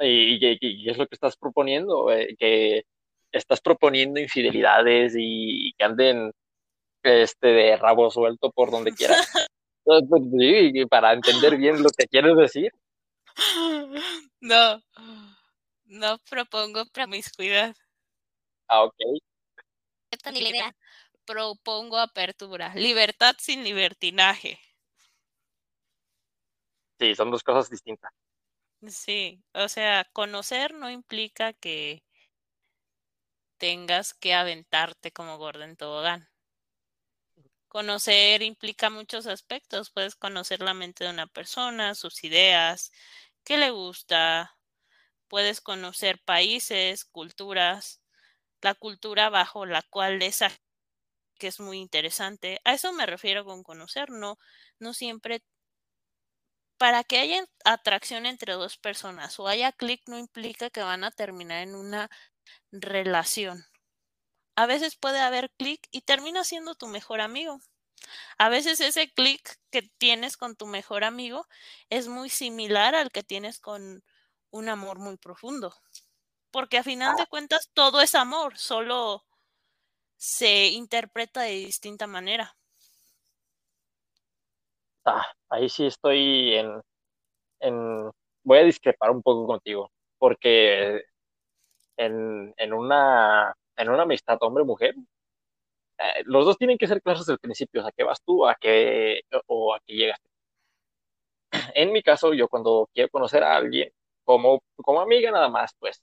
y, 0.04 0.90
es 0.90 0.98
lo 0.98 1.08
que 1.08 1.16
estás 1.16 1.38
proponiendo, 1.38 2.12
eh, 2.12 2.36
que 2.38 2.84
estás 3.32 3.62
proponiendo 3.62 4.20
infidelidades 4.20 5.14
y, 5.16 5.74
que 5.74 5.86
anden 5.86 6.32
este, 7.04 7.48
de 7.48 7.78
rabo 7.78 8.12
suelto 8.12 8.52
por 8.52 8.70
donde 8.70 8.92
quieras. 8.96 9.32
Pues, 9.84 10.04
para 10.90 11.14
entender 11.14 11.58
bien 11.58 11.82
lo 11.82 11.90
que 11.90 12.08
quieres 12.08 12.36
decir. 12.36 12.72
No, 14.40 14.82
no 15.86 16.18
propongo 16.30 16.86
promiscuidad. 16.92 17.76
Ah, 18.68 18.84
ok. 18.84 18.96
Esta 20.12 20.32
ni 20.32 20.42
la 20.42 20.50
idea. 20.50 20.76
Propongo 21.26 21.98
apertura, 21.98 22.76
libertad 22.76 23.36
sin 23.40 23.64
libertinaje. 23.64 24.60
Sí, 27.00 27.16
son 27.16 27.32
dos 27.32 27.44
cosas 27.44 27.70
distintas. 27.70 28.12
Sí, 28.88 29.44
o 29.54 29.70
sea, 29.70 30.08
conocer 30.12 30.74
no 30.74 30.90
implica 30.90 31.54
que 31.54 32.04
tengas 33.58 34.16
que 34.16 34.34
aventarte 34.34 35.12
como 35.12 35.38
Gordon 35.38 35.76
Tobogán. 35.76 36.28
Conocer 37.68 38.42
implica 38.42 38.90
muchos 38.90 39.28
aspectos. 39.28 39.92
Puedes 39.92 40.16
conocer 40.16 40.62
la 40.62 40.74
mente 40.74 41.04
de 41.04 41.12
una 41.12 41.28
persona, 41.28 41.96
sus 41.96 42.24
ideas, 42.24 42.92
qué 43.44 43.58
le 43.58 43.70
gusta. 43.70 44.58
Puedes 45.28 45.62
conocer 45.62 46.20
países, 46.24 47.06
culturas, 47.06 48.01
la 48.62 48.76
cultura 48.76 49.30
bajo 49.30 49.66
la 49.66 49.82
cual 49.84 50.22
esa 50.24 50.52
que 51.40 51.48
es 51.48 51.60
muy 51.60 51.80
interesante. 51.80 52.62
A 52.66 52.74
eso 52.74 52.94
me 52.94 53.06
refiero 53.06 53.46
con 53.46 53.64
conocer, 53.64 54.12
no, 54.12 54.38
no 54.80 54.94
siempre 54.94 55.44
para 56.78 57.04
que 57.04 57.20
haya 57.20 57.46
atracción 57.64 58.26
entre 58.26 58.54
dos 58.54 58.78
personas 58.78 59.40
o 59.40 59.48
haya 59.48 59.72
clic 59.72 60.02
no 60.08 60.18
implica 60.18 60.70
que 60.72 60.82
van 60.82 61.04
a 61.04 61.12
terminar 61.12 61.62
en 61.64 61.76
una 61.76 62.10
relación. 62.72 63.66
A 64.56 64.66
veces 64.66 64.96
puede 64.96 65.20
haber 65.20 65.52
clic 65.58 65.88
y 65.92 66.02
termina 66.02 66.44
siendo 66.44 66.76
tu 66.76 66.88
mejor 66.88 67.22
amigo. 67.22 67.60
A 68.38 68.50
veces 68.50 68.82
ese 68.82 69.12
clic 69.12 69.58
que 69.72 69.84
tienes 70.00 70.38
con 70.38 70.56
tu 70.56 70.68
mejor 70.68 71.04
amigo 71.04 71.48
es 71.90 72.08
muy 72.08 72.30
similar 72.30 72.96
al 72.96 73.12
que 73.12 73.24
tienes 73.24 73.60
con 73.60 74.04
un 74.52 74.70
amor 74.70 75.00
muy 75.00 75.18
profundo. 75.18 75.74
Porque 76.52 76.78
a 76.78 76.84
final 76.84 77.16
de 77.16 77.28
cuentas 77.28 77.70
todo 77.74 78.02
es 78.02 78.14
amor, 78.14 78.58
solo 78.58 79.24
se 80.18 80.68
interpreta 80.68 81.42
de 81.42 81.52
distinta 81.52 82.08
manera. 82.08 82.56
Ah, 85.06 85.26
ahí 85.50 85.68
sí 85.70 85.86
estoy 85.86 86.56
en, 86.56 86.82
en, 87.60 88.12
voy 88.44 88.58
a 88.60 88.64
discrepar 88.64 89.10
un 89.12 89.24
poco 89.24 89.48
contigo, 89.48 89.92
porque 90.20 91.04
en, 91.98 92.54
en, 92.58 92.74
una, 92.74 93.56
en 93.78 93.90
una 93.90 94.04
amistad 94.04 94.38
hombre-mujer, 94.42 94.94
eh, 95.98 96.24
los 96.26 96.46
dos 96.46 96.58
tienen 96.58 96.78
que 96.78 96.88
ser 96.88 97.02
claros 97.02 97.22
desde 97.22 97.34
el 97.34 97.40
principio, 97.40 97.86
a 97.86 97.92
qué 97.92 98.04
vas 98.04 98.22
tú, 98.24 98.46
a 98.46 98.56
qué, 98.56 99.22
o 99.48 99.74
a 99.74 99.80
qué 99.86 99.94
llegas. 99.94 100.20
En 101.76 101.92
mi 101.92 102.04
caso, 102.04 102.34
yo 102.34 102.48
cuando 102.48 102.90
quiero 102.94 103.10
conocer 103.10 103.44
a 103.44 103.56
alguien, 103.56 103.92
como, 104.24 104.62
como 104.76 105.02
amiga 105.02 105.32
nada 105.32 105.50
más, 105.50 105.74
pues 105.80 106.02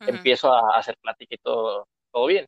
empiezo 0.00 0.52
a 0.52 0.76
hacer 0.76 0.96
plática 0.98 1.34
y 1.34 1.38
todo, 1.38 1.88
todo 2.12 2.26
bien. 2.26 2.46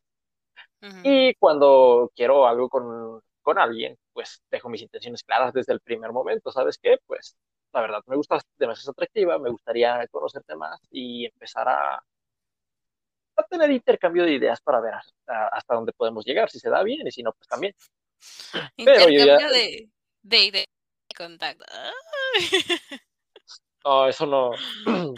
Y 1.03 1.33
cuando 1.35 2.11
quiero 2.15 2.47
algo 2.47 2.69
con, 2.69 3.21
con 3.41 3.59
alguien, 3.59 3.97
pues 4.13 4.41
dejo 4.49 4.69
mis 4.69 4.81
intenciones 4.81 5.23
claras 5.23 5.53
desde 5.53 5.73
el 5.73 5.81
primer 5.81 6.11
momento. 6.11 6.51
¿Sabes 6.51 6.77
qué? 6.81 6.97
Pues 7.05 7.35
la 7.73 7.81
verdad 7.81 8.01
me 8.07 8.15
gusta 8.15 8.39
demasiado 8.57 8.91
atractiva, 8.91 9.37
me 9.37 9.49
gustaría 9.49 10.07
conocerte 10.07 10.55
más 10.55 10.79
y 10.89 11.25
empezar 11.25 11.67
a, 11.67 11.95
a 11.95 13.43
tener 13.49 13.71
intercambio 13.71 14.23
de 14.23 14.33
ideas 14.33 14.61
para 14.61 14.79
ver 14.79 14.93
hasta, 14.93 15.47
hasta, 15.49 15.75
dónde 15.75 15.93
podemos 15.93 16.25
llegar, 16.25 16.49
si 16.49 16.59
se 16.59 16.69
da 16.69 16.83
bien 16.83 17.07
y 17.07 17.11
si 17.11 17.23
no, 17.23 17.31
pues 17.33 17.47
también. 17.47 17.75
Pero 18.77 19.09
yo 19.09 19.25
ya... 19.25 19.49
de, 19.49 19.89
de 20.23 20.37
ideas 20.37 20.65
de 21.09 21.15
contacto. 21.15 21.65
No, 23.85 24.07
eso 24.07 24.25
no. 24.25 24.51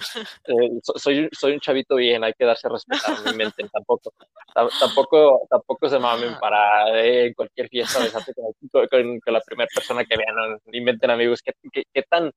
Eh, 0.48 0.80
soy, 0.96 1.30
soy 1.32 1.54
un 1.54 1.60
chavito 1.60 1.96
bien, 1.96 2.24
hay 2.24 2.34
que 2.34 2.46
darse 2.46 2.68
a 2.68 2.72
respetar, 2.72 3.22
no 3.24 3.32
inventen 3.32 3.70
tampoco. 3.70 4.14
Tampoco, 4.54 5.48
tampoco 5.50 5.90
se 5.90 6.00
mamen 6.00 6.38
para 6.40 6.90
eh, 7.00 7.28
en 7.28 7.34
cualquier 7.34 7.70
fiesta 7.70 8.00
besarte 8.00 8.34
con, 8.34 8.54
con, 8.72 9.20
con, 9.20 9.34
la 9.34 9.42
primera 9.42 9.68
persona 9.74 10.04
que 10.06 10.18
vean. 10.18 10.36
No 10.36 10.58
inventen 10.72 11.12
amigos, 11.12 11.42
¿qué, 11.42 11.54
qué, 11.72 11.84
qué 11.94 12.04
tan, 12.04 12.32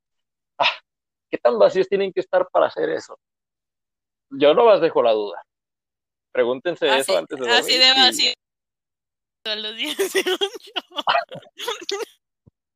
ah, 0.59 0.69
¿qué 1.31 1.39
tan 1.39 1.59
vacíos 1.59 1.89
tienen 1.89 2.13
que 2.13 2.21
estar 2.21 2.47
para 2.51 2.67
hacer 2.67 2.91
eso? 2.91 3.19
Yo 4.31 4.55
no 4.55 4.67
más 4.67 4.81
dejo 4.81 5.03
la 5.03 5.13
duda. 5.13 5.43
Pregúntense 6.33 6.89
así, 6.91 7.13
eso 7.13 7.19
antes 7.19 7.39
de 7.39 7.47
dormir. 7.47 7.61
Así 7.61 7.79
de 7.79 7.93
vacío. 7.95 8.31
Y... 8.31 8.35
A 9.49 9.57
los 9.57 9.77
18. 9.77 10.37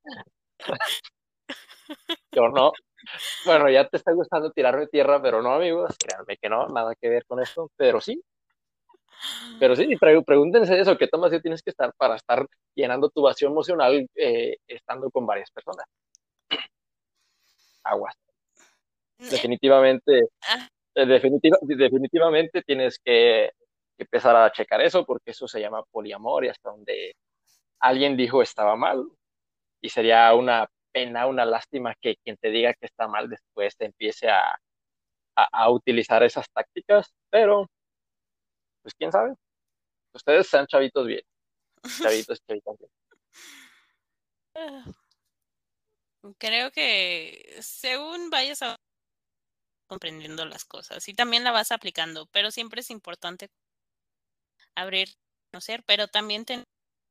Yo 2.33 2.49
no, 2.49 2.73
bueno, 3.45 3.71
ya 3.71 3.89
te 3.89 3.97
está 3.97 4.13
gustando 4.13 4.51
tirarme 4.51 4.87
tierra, 4.87 5.21
pero 5.21 5.43
no, 5.43 5.55
amigos, 5.55 5.97
créanme 5.99 6.37
que 6.37 6.49
no, 6.49 6.67
nada 6.69 6.95
que 7.01 7.09
ver 7.09 7.25
con 7.27 7.41
esto, 7.41 7.71
pero 7.77 8.01
sí. 8.01 8.23
Pero 9.59 9.75
sí, 9.75 9.97
pregúntense 9.97 10.79
eso, 10.79 10.97
¿qué 10.97 11.09
tomas 11.09 11.33
tienes 11.43 11.63
que 11.63 11.71
estar 11.71 11.93
para 11.97 12.17
estar 12.17 12.47
llenando 12.75 13.11
tu 13.11 13.23
vacío 13.23 13.49
emocional 13.49 14.09
eh, 14.15 14.57
estando 14.67 15.11
con 15.11 15.27
varias 15.27 15.51
personas? 15.51 15.87
Aguas. 17.83 18.15
Eh, 19.19 19.29
definitivamente, 19.31 20.29
ah. 20.49 20.69
eh, 20.95 21.07
definitiva, 21.07 21.59
definitivamente 21.63 22.63
tienes 22.63 23.01
que 23.05 23.51
empezar 23.99 24.37
a 24.37 24.53
checar 24.53 24.81
eso, 24.81 25.05
porque 25.05 25.33
eso 25.33 25.49
se 25.49 25.61
llama 25.61 25.83
poliamor 25.91 26.45
y 26.45 26.49
hasta 26.49 26.71
donde 26.71 27.17
alguien 27.81 28.17
dijo 28.17 28.43
estaba 28.43 28.77
mal, 28.77 29.05
y 29.81 29.89
sería 29.89 30.33
una 30.35 30.69
pena, 30.99 31.27
una 31.27 31.45
lástima 31.45 31.95
que 32.01 32.17
quien 32.25 32.37
te 32.37 32.51
diga 32.51 32.75
que 32.75 32.87
está 32.87 33.07
mal 33.07 33.29
después 33.29 33.77
te 33.77 33.87
empiece 33.87 34.29
a, 34.29 34.59
a, 35.37 35.71
utilizar 35.71 36.23
esas 36.25 36.51
tácticas, 36.51 37.15
pero 37.31 37.69
pues 38.83 38.95
quién 38.95 39.13
sabe. 39.13 39.35
Ustedes 40.13 40.49
sean 40.49 40.67
chavitos 40.67 41.07
bien. 41.07 41.23
Chavitos, 42.03 42.41
chavitos 42.47 42.77
bien. 42.79 42.91
Creo 46.39 46.73
que 46.73 47.59
según 47.61 48.31
vayas 48.31 48.61
comprendiendo 49.89 50.45
las 50.45 50.65
cosas 50.65 51.09
y 51.09 51.15
también 51.15 51.45
la 51.45 51.53
vas 51.53 51.71
aplicando, 51.71 52.27
pero 52.33 52.51
siempre 52.51 52.81
es 52.81 52.91
importante 52.91 53.49
abrir, 54.75 55.09
conocer, 55.53 55.85
pero 55.87 56.09
también 56.09 56.45
tener 56.45 56.65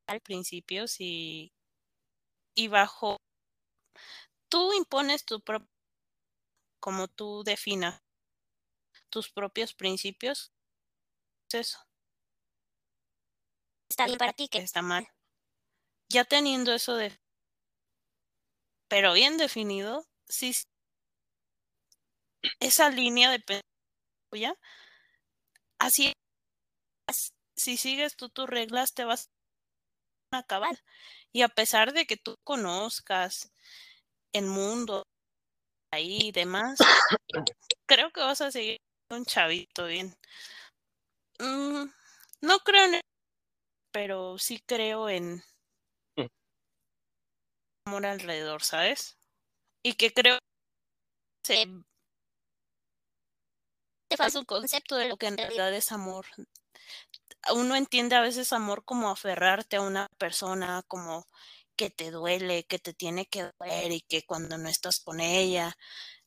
al 0.08 0.20
principio 0.20 0.88
si 0.88 1.52
y 2.54 2.68
bajo 2.68 3.18
tú 4.50 4.74
impones 4.74 5.26
tu 5.26 5.42
propio, 5.42 5.70
como 6.80 7.08
tú 7.08 7.44
definas 7.44 8.02
tus 9.10 9.30
propios 9.30 9.74
principios, 9.74 10.52
es 11.50 11.56
eso. 11.56 11.80
Está 13.90 14.06
bien 14.06 14.18
para 14.18 14.34
ti 14.34 14.48
que 14.48 14.60
está 14.60 14.82
mal. 14.82 15.08
Ya 16.10 16.24
teniendo 16.26 16.74
eso 16.74 16.96
de, 16.96 17.18
pero 18.88 19.14
bien 19.14 19.38
definido, 19.38 20.06
sí, 20.28 20.54
esa 22.60 22.90
línea 22.90 23.32
de 23.32 23.62
ya, 24.34 24.56
así 25.80 26.08
es. 27.08 27.34
Si 27.56 27.78
sigues 27.78 28.16
tú 28.16 28.30
tus 28.30 28.48
reglas, 28.48 28.94
te 28.94 29.04
vas 29.04 29.30
a 30.32 30.40
acabar. 30.40 30.84
Y 31.32 31.42
a 31.42 31.50
pesar 31.50 31.94
de 31.94 32.06
que 32.06 32.18
tú 32.18 32.38
conozcas 32.44 33.52
el 34.34 34.46
mundo 34.46 35.04
ahí 35.94 36.28
y 36.28 36.32
demás, 36.32 36.80
creo 37.88 38.12
que 38.12 38.22
vas 38.22 38.42
a 38.42 38.52
seguir 38.52 38.78
un 39.10 39.26
chavito 39.26 39.86
bien. 39.86 40.16
Mm, 41.40 41.86
no 42.42 42.60
creo 42.60 42.86
en 42.86 43.02
pero 43.92 44.38
sí 44.38 44.62
creo 44.66 45.10
en 45.10 45.42
mm. 46.16 46.28
amor 47.86 48.06
alrededor, 48.06 48.64
¿sabes? 48.64 49.18
Y 49.84 49.94
que 49.94 50.14
creo 50.14 50.38
que 51.44 51.56
se 51.56 51.68
te 54.10 54.18
falta 54.18 54.40
un 54.40 54.46
concepto 54.46 54.96
de 54.96 55.10
lo 55.10 55.18
que 55.18 55.28
en 55.28 55.38
realidad 55.38 55.74
es 55.74 55.92
amor. 55.92 56.26
Uno 57.54 57.76
entiende 57.76 58.16
a 58.16 58.22
veces 58.22 58.54
amor 58.54 58.84
como 58.86 59.10
aferrarte 59.10 59.78
a 59.78 59.82
una 59.82 60.08
persona, 60.18 60.84
como 60.88 61.28
que 61.78 61.90
te 61.90 62.12
duele, 62.12 62.66
que 62.66 62.80
te 62.80 62.94
tiene 62.94 63.28
que 63.28 63.52
doler 63.58 63.92
y 63.92 64.02
que 64.02 64.24
cuando 64.26 64.58
no 64.58 64.68
estás 64.68 65.00
con 65.00 65.22
ella, 65.22 65.74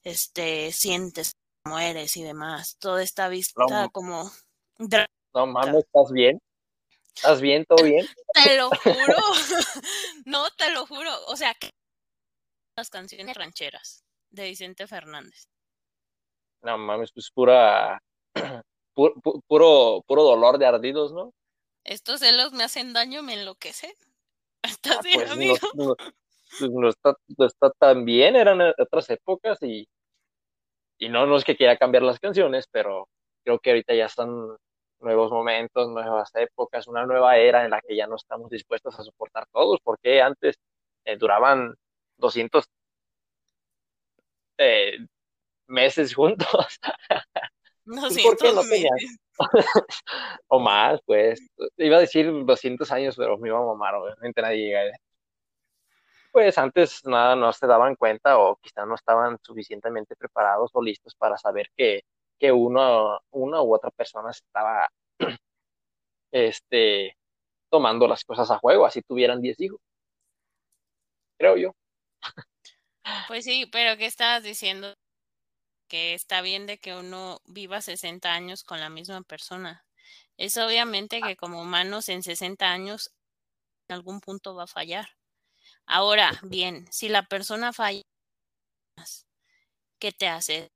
este, 0.03 0.73
sientes 0.73 1.33
que 1.35 1.71
mueres 1.71 2.17
y 2.17 2.23
demás. 2.23 2.77
Toda 2.79 3.03
esta 3.03 3.29
vista 3.29 3.65
no, 3.69 3.91
como... 3.91 4.31
No 4.79 5.47
mames, 5.47 5.85
¿estás 5.85 6.11
bien? 6.13 6.41
¿Estás 7.15 7.41
bien? 7.41 7.67
¿Todo 7.67 7.85
bien? 7.85 8.07
Te 8.45 8.57
lo 8.57 8.71
juro. 8.71 9.17
no, 10.25 10.49
te 10.51 10.73
lo 10.73 10.87
juro. 10.87 11.11
O 11.27 11.37
sea, 11.37 11.53
que 11.55 11.71
las 12.77 12.89
canciones 12.89 13.37
rancheras 13.37 14.05
de 14.31 14.45
Vicente 14.45 14.87
Fernández. 14.87 15.49
No 16.63 16.79
mames, 16.79 17.13
pues 17.13 17.31
pura... 17.31 18.01
Puro, 18.93 19.15
puro, 19.47 20.05
puro 20.07 20.25
dolor 20.25 20.59
de 20.59 20.67
ardidos, 20.67 21.13
¿no? 21.13 21.33
Estos 21.85 22.21
celos 22.21 22.53
me 22.53 22.65
hacen 22.65 22.93
daño, 22.93 23.23
me 23.23 23.35
enloquecen. 23.35 23.95
¿Estás 24.63 24.99
ah, 24.99 25.01
bien, 25.03 25.21
pues 25.21 25.31
amigo? 25.31 25.57
No, 25.75 25.85
no, 25.85 25.97
pues 26.59 26.71
no, 26.71 26.89
está, 26.89 27.15
no, 27.39 27.47
está, 27.47 27.71
tan 27.79 28.05
bien, 28.05 28.37
eran 28.37 28.61
otras 28.79 29.11
épocas 29.11 29.59
y, 29.63 29.89
y 30.99 31.09
no, 31.09 31.27
no 31.27 31.37
es 31.37 31.45
que 31.45 31.57
quiera 31.57 31.77
cambiar 31.77 32.03
las 32.03 32.19
canciones, 32.19 32.67
pero 32.71 33.09
creo 33.45 33.59
que 33.59 33.71
ahorita 33.71 33.95
ya 33.95 34.07
están 34.07 34.57
nuevos 35.01 35.31
momentos, 35.31 35.89
nuevas 35.89 36.31
épocas, 36.35 36.87
una 36.87 37.07
nueva 37.07 37.37
era 37.37 37.65
en 37.65 37.71
la 37.71 37.81
que 37.81 37.97
ya 37.97 38.07
no 38.07 38.17
estamos 38.17 38.51
dispuestos 38.51 38.99
a 38.99 39.03
soportar 39.03 39.47
todos, 39.53 39.81
porque 39.83 40.21
antes 40.21 40.57
eh, 41.05 41.17
duraban 41.17 41.75
200 42.19 42.67
eh, 44.59 44.99
meses 45.67 46.15
juntos. 46.15 46.81
200 47.85 48.23
¿Por 48.23 48.37
qué 48.37 48.53
no 48.53 48.63
meses. 48.65 49.19
o 50.49 50.61
más, 50.61 51.01
pues. 51.07 51.41
Iba 51.77 51.97
a 51.99 52.01
decir 52.01 52.31
200 52.45 52.91
años, 52.93 53.17
pero 53.17 53.39
me 53.39 53.49
iba 53.49 53.59
a 53.59 53.63
mamar, 53.63 53.95
obviamente 53.95 54.43
nadie 54.43 54.67
llega 54.67 54.81
a 54.83 54.99
Pues 56.33 56.59
antes 56.59 57.01
nada, 57.05 57.35
no 57.37 57.53
se 57.53 57.67
daban 57.67 57.97
cuenta 57.97 58.39
o 58.39 58.57
quizás 58.57 58.87
no 58.87 58.95
estaban 58.95 59.39
suficientemente 59.43 60.17
preparados 60.17 60.71
o 60.75 60.83
listos 60.83 61.15
para 61.17 61.37
saber 61.37 61.69
que, 61.77 62.03
que 62.39 62.53
uno, 62.53 63.21
una 63.31 63.63
u 63.63 63.75
otra 63.75 63.91
persona 63.91 64.31
estaba 64.31 64.89
este, 66.33 67.17
tomando 67.71 68.09
las 68.09 68.25
cosas 68.25 68.51
a 68.51 68.59
juego, 68.59 68.87
así 68.87 69.03
tuvieran 69.03 69.41
10 69.41 69.61
hijos. 69.61 69.81
Creo 71.39 71.57
yo. 71.57 71.73
Pues 73.29 73.45
sí, 73.45 73.67
pero 73.73 73.97
¿qué 73.97 74.07
estabas 74.07 74.43
diciendo? 74.43 74.95
Que 75.91 76.15
está 76.15 76.41
bien 76.41 76.67
de 76.67 76.79
que 76.79 76.95
uno 76.97 77.43
viva 77.45 77.83
60 77.83 78.33
años 78.33 78.65
con 78.65 78.81
la 78.81 78.89
misma 78.89 79.23
persona. 79.23 79.85
Es 80.39 80.57
obviamente 80.57 81.21
Ah. 81.23 81.29
que 81.29 81.37
como 81.37 81.61
humanos 81.61 82.09
en 82.09 82.23
60 82.23 82.71
años 82.71 83.13
en 83.89 83.97
algún 83.97 84.21
punto 84.23 84.55
va 84.55 84.65
a 84.65 84.69
fallar. 84.69 85.09
Ahora, 85.87 86.33
bien, 86.45 86.87
si 86.93 87.09
la 87.11 87.25
persona 87.25 87.73
falla, 87.73 88.03
¿qué 89.99 90.13
te 90.13 90.29
hace? 90.29 90.71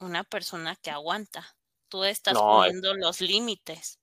Una 0.00 0.24
persona 0.24 0.76
que 0.76 0.90
aguanta. 0.90 1.56
Tú 1.88 2.04
estás 2.04 2.34
No, 2.34 2.64
es- 2.64 2.72
poniendo 2.72 2.94
los 2.94 3.20
límites. 3.20 3.98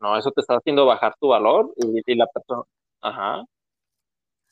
no, 0.00 0.16
eso 0.16 0.30
te 0.32 0.40
está 0.40 0.54
haciendo 0.54 0.86
bajar 0.86 1.14
tu 1.20 1.28
valor 1.28 1.72
y, 1.76 2.12
y 2.12 2.16
la 2.16 2.26
persona, 2.26 2.62
ajá, 3.02 3.44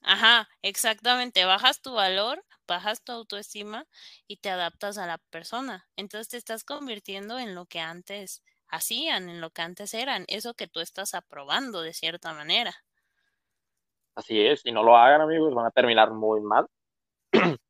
Ajá, 0.01 0.49
exactamente. 0.63 1.45
Bajas 1.45 1.83
tu 1.83 1.93
valor, 1.95 2.43
bajas 2.69 3.03
tu 3.03 3.11
autoestima 3.11 3.87
y 4.29 4.37
te 4.37 4.51
adaptas 4.51 4.99
a 4.99 5.07
la 5.07 5.19
persona. 5.19 5.89
Entonces 5.97 6.29
te 6.29 6.37
estás 6.37 6.63
convirtiendo 6.63 7.41
en 7.41 7.57
lo 7.57 7.67
que 7.67 7.81
antes 7.81 8.45
hacían, 8.69 9.29
en 9.29 9.41
lo 9.41 9.51
que 9.51 9.63
antes 9.63 9.95
eran, 9.95 10.25
eso 10.29 10.55
que 10.55 10.69
tú 10.69 10.79
estás 10.79 11.15
aprobando 11.15 11.81
de 11.83 11.95
cierta 11.95 12.33
manera. 12.33 12.77
Así 14.15 14.41
es, 14.41 14.65
y 14.65 14.73
no 14.73 14.83
lo 14.83 14.97
hagan 14.97 15.21
amigos, 15.21 15.55
van 15.55 15.67
a 15.67 15.71
terminar 15.71 16.13
muy 16.13 16.41
mal. 16.41 16.67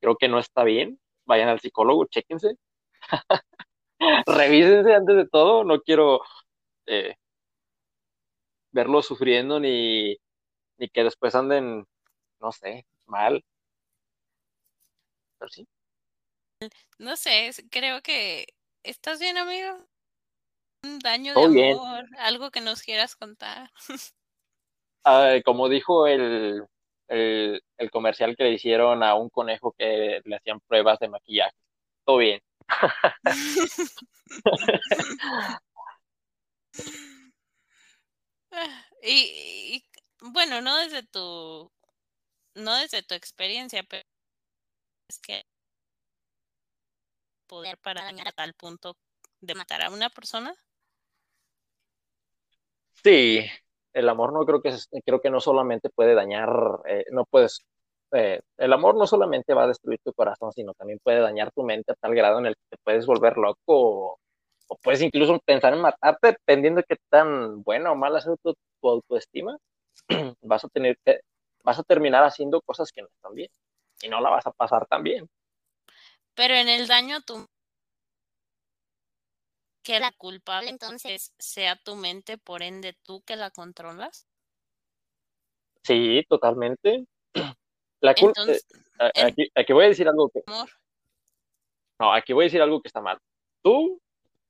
Creo 0.00 0.16
que 0.16 0.28
no 0.28 0.38
está 0.38 0.64
bien. 0.64 0.98
Vayan 1.26 1.48
al 1.48 1.60
psicólogo, 1.60 2.06
chéquense. 2.06 2.56
Revísense 4.26 4.94
antes 4.94 5.16
de 5.16 5.28
todo. 5.28 5.64
No 5.64 5.80
quiero 5.80 6.20
eh, 6.86 7.14
verlos 8.72 9.06
sufriendo 9.06 9.60
ni, 9.60 10.16
ni 10.78 10.88
que 10.88 11.04
después 11.04 11.34
anden, 11.34 11.86
no 12.40 12.52
sé, 12.52 12.86
mal. 13.06 13.44
Pero 15.38 15.50
sí. 15.50 15.66
No 16.98 17.16
sé, 17.16 17.50
creo 17.70 18.02
que 18.02 18.48
estás 18.82 19.20
bien, 19.20 19.38
amigo. 19.38 19.86
Un 20.84 20.98
daño 20.98 21.34
de 21.34 21.72
amor, 21.72 22.04
algo 22.18 22.50
que 22.50 22.60
nos 22.60 22.82
quieras 22.82 23.16
contar. 23.16 23.70
Ah, 25.04 25.36
como 25.42 25.70
dijo 25.70 26.06
el, 26.06 26.66
el, 27.06 27.62
el 27.78 27.90
comercial 27.90 28.36
que 28.36 28.44
le 28.44 28.52
hicieron 28.52 29.02
a 29.02 29.14
un 29.14 29.30
conejo 29.30 29.72
que 29.72 30.20
le 30.22 30.36
hacían 30.36 30.60
pruebas 30.60 30.98
de 30.98 31.08
maquillaje. 31.08 31.56
Todo 32.04 32.18
bien. 32.18 32.42
y, 39.02 39.76
y, 39.76 39.84
bueno, 40.20 40.60
no 40.60 40.76
desde 40.76 41.04
tu, 41.04 41.72
no 42.54 42.74
desde 42.76 43.02
tu 43.02 43.14
experiencia, 43.14 43.82
pero 43.84 44.04
es 45.08 45.18
que 45.18 45.42
poder 47.46 47.78
para 47.78 48.04
dañar 48.04 48.28
a 48.28 48.32
tal 48.32 48.52
punto 48.54 48.96
de 49.40 49.54
matar 49.54 49.82
a 49.82 49.90
una 49.90 50.10
persona. 50.10 50.54
Sí, 53.02 53.44
el 53.92 54.08
amor 54.08 54.32
no 54.32 54.44
creo 54.44 54.60
que 54.60 54.74
creo 55.04 55.20
que 55.20 55.30
no 55.30 55.40
solamente 55.40 55.88
puede 55.90 56.14
dañar, 56.14 56.50
eh, 56.86 57.04
no 57.10 57.24
puedes, 57.24 57.60
eh, 58.12 58.40
el 58.56 58.72
amor 58.72 58.96
no 58.96 59.06
solamente 59.06 59.54
va 59.54 59.64
a 59.64 59.68
destruir 59.68 60.00
tu 60.04 60.12
corazón, 60.12 60.52
sino 60.52 60.74
también 60.74 60.98
puede 61.02 61.20
dañar 61.20 61.52
tu 61.52 61.62
mente 61.62 61.92
a 61.92 61.94
tal 61.94 62.14
grado 62.14 62.38
en 62.38 62.46
el 62.46 62.54
que 62.54 62.76
te 62.76 62.76
puedes 62.84 63.06
volver 63.06 63.38
loco 63.38 63.58
o, 63.66 64.18
o 64.68 64.76
puedes 64.82 65.00
incluso 65.02 65.38
pensar 65.40 65.72
en 65.72 65.80
matarte, 65.80 66.32
dependiendo 66.32 66.80
de 66.80 66.84
qué 66.88 66.96
tan 67.08 67.62
buena 67.62 67.92
o 67.92 67.94
mala 67.96 68.20
sea 68.20 68.34
tu, 68.42 68.54
tu 68.80 68.88
autoestima, 68.88 69.56
vas 70.42 70.64
a 70.64 70.68
tener 70.68 70.98
que, 71.04 71.20
vas 71.64 71.78
a 71.78 71.84
terminar 71.84 72.24
haciendo 72.24 72.60
cosas 72.62 72.92
que 72.92 73.02
no 73.02 73.08
están 73.08 73.34
bien 73.34 73.50
y 74.02 74.08
no 74.08 74.20
la 74.20 74.30
vas 74.30 74.46
a 74.46 74.52
pasar 74.52 74.86
tan 74.86 75.02
bien. 75.02 75.28
Pero 76.34 76.54
en 76.54 76.68
el 76.68 76.86
daño 76.86 77.16
a 77.16 77.20
tu 77.20 77.46
que 79.82 80.00
la 80.00 80.12
culpable 80.12 80.68
entonces 80.68 81.32
sea 81.38 81.76
tu 81.76 81.96
mente, 81.96 82.36
por 82.36 82.62
ende 82.62 82.94
tú 83.02 83.22
que 83.22 83.36
la 83.36 83.50
controlas. 83.50 84.26
Sí, 85.82 86.24
totalmente. 86.28 87.06
La 88.00 88.14
culpa, 88.14 88.42
Entonces, 88.42 88.64
eh, 89.00 89.10
el 89.14 89.26
aquí, 89.26 89.50
aquí 89.56 89.72
voy 89.72 89.86
a 89.86 89.88
decir 89.88 90.06
algo 90.06 90.28
que, 90.28 90.42
amor. 90.46 90.70
no, 91.98 92.12
aquí 92.12 92.32
voy 92.32 92.44
a 92.44 92.46
decir 92.46 92.62
algo 92.62 92.80
que 92.80 92.86
está 92.86 93.00
mal. 93.00 93.18
Tú, 93.60 94.00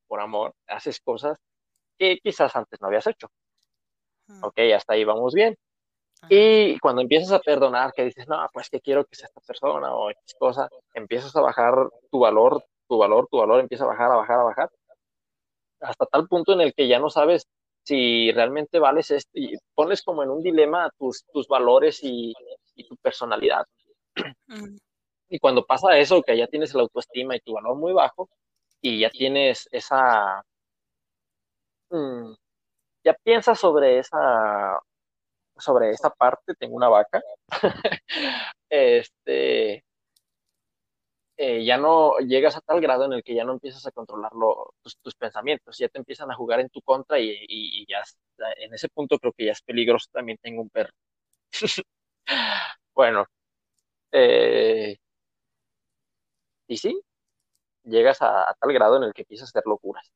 por 0.07 0.21
amor, 0.21 0.55
haces 0.67 1.01
cosas 1.01 1.39
que 1.99 2.19
quizás 2.23 2.55
antes 2.57 2.79
no 2.83 2.89
habías 2.89 3.07
hecho. 3.07 3.29
Mm, 4.27 4.45
Ok, 4.45 4.59
hasta 4.75 4.93
ahí 4.93 5.05
vamos 5.05 5.33
bien. 5.33 5.57
Ajá. 6.23 6.27
Y 6.31 6.79
cuando 6.81 7.03
empiezas 7.03 7.33
a 7.33 7.41
perdonar, 7.41 7.93
que 7.93 8.05
dices, 8.05 8.29
no, 8.29 8.47
pues 8.53 8.69
que 8.71 8.81
quiero 8.81 9.05
que 9.05 9.17
sea 9.17 9.27
esta 9.29 9.41
persona 9.41 9.95
o 9.95 10.11
X 10.11 10.35
cosa, 10.39 10.69
empiezas 10.95 11.35
a 11.37 11.41
bajar 11.41 11.75
tu 12.11 12.19
valor, 12.21 12.65
tu 12.89 12.99
valor, 12.99 13.29
tu 13.31 13.39
valor 13.39 13.61
empieza 13.61 13.85
a 13.85 13.89
bajar, 13.89 14.13
a 14.13 14.17
bajar, 14.17 14.41
a 14.41 14.45
bajar, 14.45 14.71
hasta 15.81 16.07
tal 16.07 16.27
punto 16.29 16.53
en 16.53 16.61
el 16.61 16.75
que 16.75 16.89
ya 16.89 16.99
no 16.99 17.11
sabes 17.11 17.47
si 17.85 18.31
realmente 18.33 18.79
vales 18.79 19.11
esto 19.11 19.31
y 19.35 19.57
pones 19.75 20.03
como 20.03 20.23
en 20.23 20.31
un 20.31 20.43
dilema 20.43 20.91
tus, 20.99 21.25
tus 21.33 21.47
valores 21.49 22.01
y, 22.03 22.35
y 22.75 22.87
tu 22.87 22.97
personalidad. 22.97 23.65
Mm, 24.49 24.77
Y 25.31 25.39
cuando 25.39 25.65
pasa 25.67 25.99
eso, 25.99 26.23
que 26.23 26.37
ya 26.37 26.47
tienes 26.49 26.75
la 26.75 26.83
autoestima 26.83 27.37
y 27.37 27.41
tu 27.41 27.55
valor 27.55 27.77
muy 27.77 27.93
bajo, 27.93 28.29
y 28.81 29.01
ya 29.01 29.11
tienes 29.11 29.69
esa, 29.73 30.43
mm, 31.91 32.35
ya 33.05 33.15
piensas 33.25 33.59
sobre 33.61 33.99
esa, 33.99 34.81
sobre 35.59 35.91
esa 35.91 36.11
parte, 36.11 36.55
tengo 36.55 36.77
una 36.77 36.89
vaca, 36.89 37.23
este, 38.71 39.85
eh, 41.37 41.65
ya 41.65 41.77
no 41.77 42.19
llegas 42.19 42.57
a 42.57 42.61
tal 42.61 42.81
grado 42.81 43.05
en 43.05 43.13
el 43.13 43.23
que 43.23 43.35
ya 43.35 43.45
no 43.45 43.53
empiezas 43.53 43.87
a 43.87 43.93
controlar 43.93 44.33
tus, 45.03 45.15
pensamientos, 45.15 45.79
ya 45.79 45.89
te 45.89 45.99
empiezan 45.99 46.31
a 46.31 46.35
jugar 46.35 46.61
en 46.61 46.69
tu 46.71 46.81
contra 46.83 47.19
y, 47.21 47.31
y- 47.49 47.87
ya 47.89 48.03
en 48.59 48.75
ese 48.75 48.89
punto 48.89 49.19
creo 49.19 49.33
que 49.33 49.47
ya 49.47 49.53
es 49.53 49.63
peligroso 49.63 50.09
también 50.13 50.39
tengo 50.43 50.63
un 50.63 50.71
perro. 50.71 50.93
Bueno, 52.95 53.27
eh, 54.13 54.99
y 56.69 56.77
sí, 56.79 57.01
llegas 57.85 58.23
a, 58.23 58.51
a 58.51 58.55
tal 58.55 58.73
grado 58.75 58.97
en 58.99 59.05
el 59.05 59.15
que 59.15 59.23
empiezas 59.23 59.49
a 59.49 59.51
hacer 59.51 59.65
locuras. 59.67 60.11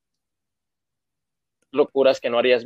Locuras 1.70 2.20
que 2.20 2.30
no 2.30 2.38
harías 2.38 2.64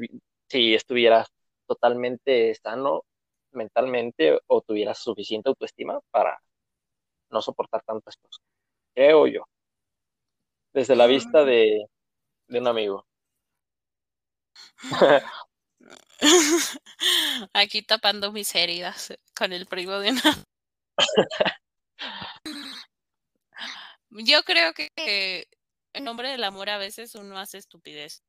si 0.49 0.75
estuvieras 0.75 1.29
totalmente 1.67 2.55
sano 2.55 3.05
mentalmente 3.53 4.39
o 4.47 4.61
tuvieras 4.63 4.99
suficiente 4.99 5.49
autoestima 5.49 6.01
para 6.11 6.39
no 7.31 7.43
soportar 7.43 7.83
tantas 7.85 8.17
cosas. 8.17 8.43
Creo 8.95 9.27
yo, 9.27 9.45
desde 10.73 10.97
la 10.97 11.07
vista 11.07 11.45
de, 11.45 11.87
de 12.49 12.59
un 12.61 12.67
amigo. 12.69 13.07
Aquí 17.53 17.83
tapando 17.83 18.33
mis 18.33 18.55
heridas 18.55 19.13
con 19.35 19.53
el 19.53 19.67
primo 19.67 19.99
de 19.99 20.11
una. 20.11 20.23
Yo 24.11 24.43
creo 24.45 24.73
que 24.73 25.49
en 25.93 26.05
nombre 26.05 26.31
del 26.31 26.45
amor 26.45 26.71
a 26.71 26.79
veces 26.79 27.15
uno 27.15 27.39
hace 27.39 27.59
estupidez 27.59 28.23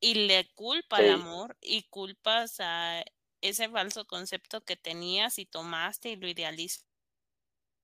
y 0.00 0.14
le 0.26 0.52
culpa 0.54 0.98
al 0.98 1.08
Sí. 1.08 1.10
amor 1.10 1.56
y 1.60 1.84
culpas 1.88 2.56
a 2.60 3.04
ese 3.40 3.68
falso 3.70 4.06
concepto 4.06 4.62
que 4.64 4.76
tenías 4.76 5.38
y 5.38 5.46
tomaste 5.46 6.10
y 6.10 6.16
lo 6.16 6.28
idealizaste 6.28 6.86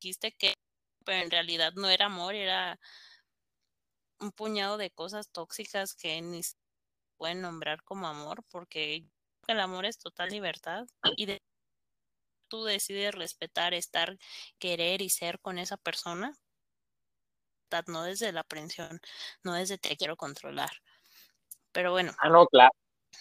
dijiste 0.00 0.33
que 0.37 0.55
pero 1.05 1.22
en 1.24 1.31
realidad 1.31 1.72
no 1.74 1.90
era 1.90 2.07
amor, 2.07 2.35
era 2.35 2.81
un 4.20 4.33
puñado 4.33 4.77
de 4.79 4.90
cosas 4.90 5.31
tóxicas 5.31 5.94
que 5.94 6.20
ni 6.22 6.42
se 6.42 6.57
pueden 7.18 7.42
nombrar 7.42 7.85
como 7.85 8.07
amor 8.09 8.44
porque 8.50 9.09
el 9.48 9.61
amor 9.61 9.87
es 9.87 9.98
total 9.98 10.31
libertad 10.31 10.87
y 11.16 11.27
de- 11.27 11.42
tú 12.48 12.64
decides 12.64 13.14
respetar, 13.14 13.74
estar, 13.74 14.16
querer 14.59 15.03
y 15.03 15.11
ser 15.11 15.40
con 15.40 15.59
esa 15.59 15.77
persona, 15.77 16.33
no 17.88 18.03
desde 18.05 18.33
la 18.33 18.40
aprensión, 18.40 19.00
no 19.42 19.53
desde 19.55 19.77
te 19.79 19.96
quiero 19.96 20.16
controlar. 20.16 20.70
Pero 21.75 21.93
bueno, 21.93 22.13
Ah, 22.19 22.29
no, 22.31 22.47
claro, 22.47 22.71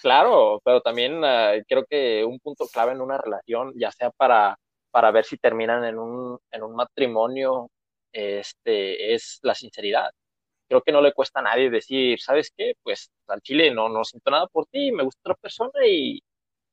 claro, 0.02 0.62
pero 0.64 0.82
también 0.82 1.24
ah, 1.26 1.54
creo 1.68 1.86
que 1.90 2.24
un 2.26 2.40
punto 2.40 2.68
clave 2.68 2.94
en 2.94 3.02
una 3.02 3.18
relación, 3.18 3.74
ya 3.76 3.92
sea 3.92 4.12
para, 4.12 4.58
para 4.92 5.12
ver 5.12 5.26
si 5.26 5.38
terminan 5.38 5.84
en 5.86 6.00
un, 6.00 6.40
en 6.52 6.64
un 6.64 6.76
matrimonio, 6.76 7.70
este, 8.12 9.14
es 9.16 9.40
la 9.44 9.56
sinceridad. 9.56 10.10
Creo 10.70 10.82
que 10.84 10.92
no 10.94 11.02
le 11.02 11.14
cuesta 11.14 11.40
a 11.42 11.44
nadie 11.44 11.70
decir, 11.72 12.20
¿sabes 12.22 12.52
qué? 12.58 12.74
Pues 12.84 13.12
al 13.28 13.42
chile 13.42 13.72
no, 13.74 13.90
no 13.90 14.04
siento 14.06 14.32
nada 14.32 14.48
por 14.48 14.68
ti, 14.68 14.92
me 14.92 15.04
gusta 15.04 15.22
otra 15.24 15.36
persona 15.42 15.72
y 15.88 16.22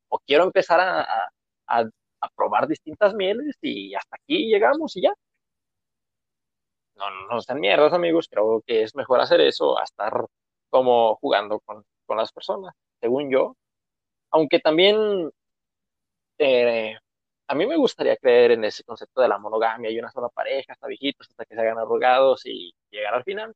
o 0.08 0.18
quiero 0.20 0.44
empezar 0.44 0.80
a, 0.80 1.02
a- 1.68 1.84
a 2.22 2.28
probar 2.36 2.68
distintas 2.68 3.14
mieles 3.14 3.56
y 3.62 3.94
hasta 3.94 4.16
aquí 4.16 4.46
llegamos 4.48 4.96
y 4.96 5.02
ya. 5.02 5.12
No, 6.96 7.10
no, 7.10 7.26
no 7.28 7.40
sean 7.40 7.60
mierdas, 7.60 7.92
amigos. 7.92 8.28
Creo 8.30 8.62
que 8.66 8.82
es 8.82 8.94
mejor 8.94 9.20
hacer 9.20 9.40
eso 9.40 9.78
a 9.78 9.84
estar 9.84 10.12
como 10.70 11.16
jugando 11.16 11.60
con, 11.60 11.84
con 12.06 12.16
las 12.18 12.32
personas, 12.32 12.74
según 13.00 13.30
yo. 13.30 13.56
Aunque 14.30 14.60
también 14.60 15.30
eh, 16.38 16.96
a 17.48 17.54
mí 17.54 17.66
me 17.66 17.76
gustaría 17.76 18.16
creer 18.16 18.52
en 18.52 18.64
ese 18.64 18.84
concepto 18.84 19.20
de 19.20 19.28
la 19.28 19.38
monogamia 19.38 19.90
y 19.90 19.98
una 19.98 20.10
sola 20.10 20.28
pareja, 20.30 20.72
hasta 20.72 20.86
viejitos, 20.86 21.28
hasta 21.28 21.44
que 21.44 21.54
se 21.54 21.60
hagan 21.60 21.78
arrugados 21.78 22.46
y 22.46 22.72
llegar 22.90 23.14
al 23.14 23.24
final. 23.24 23.54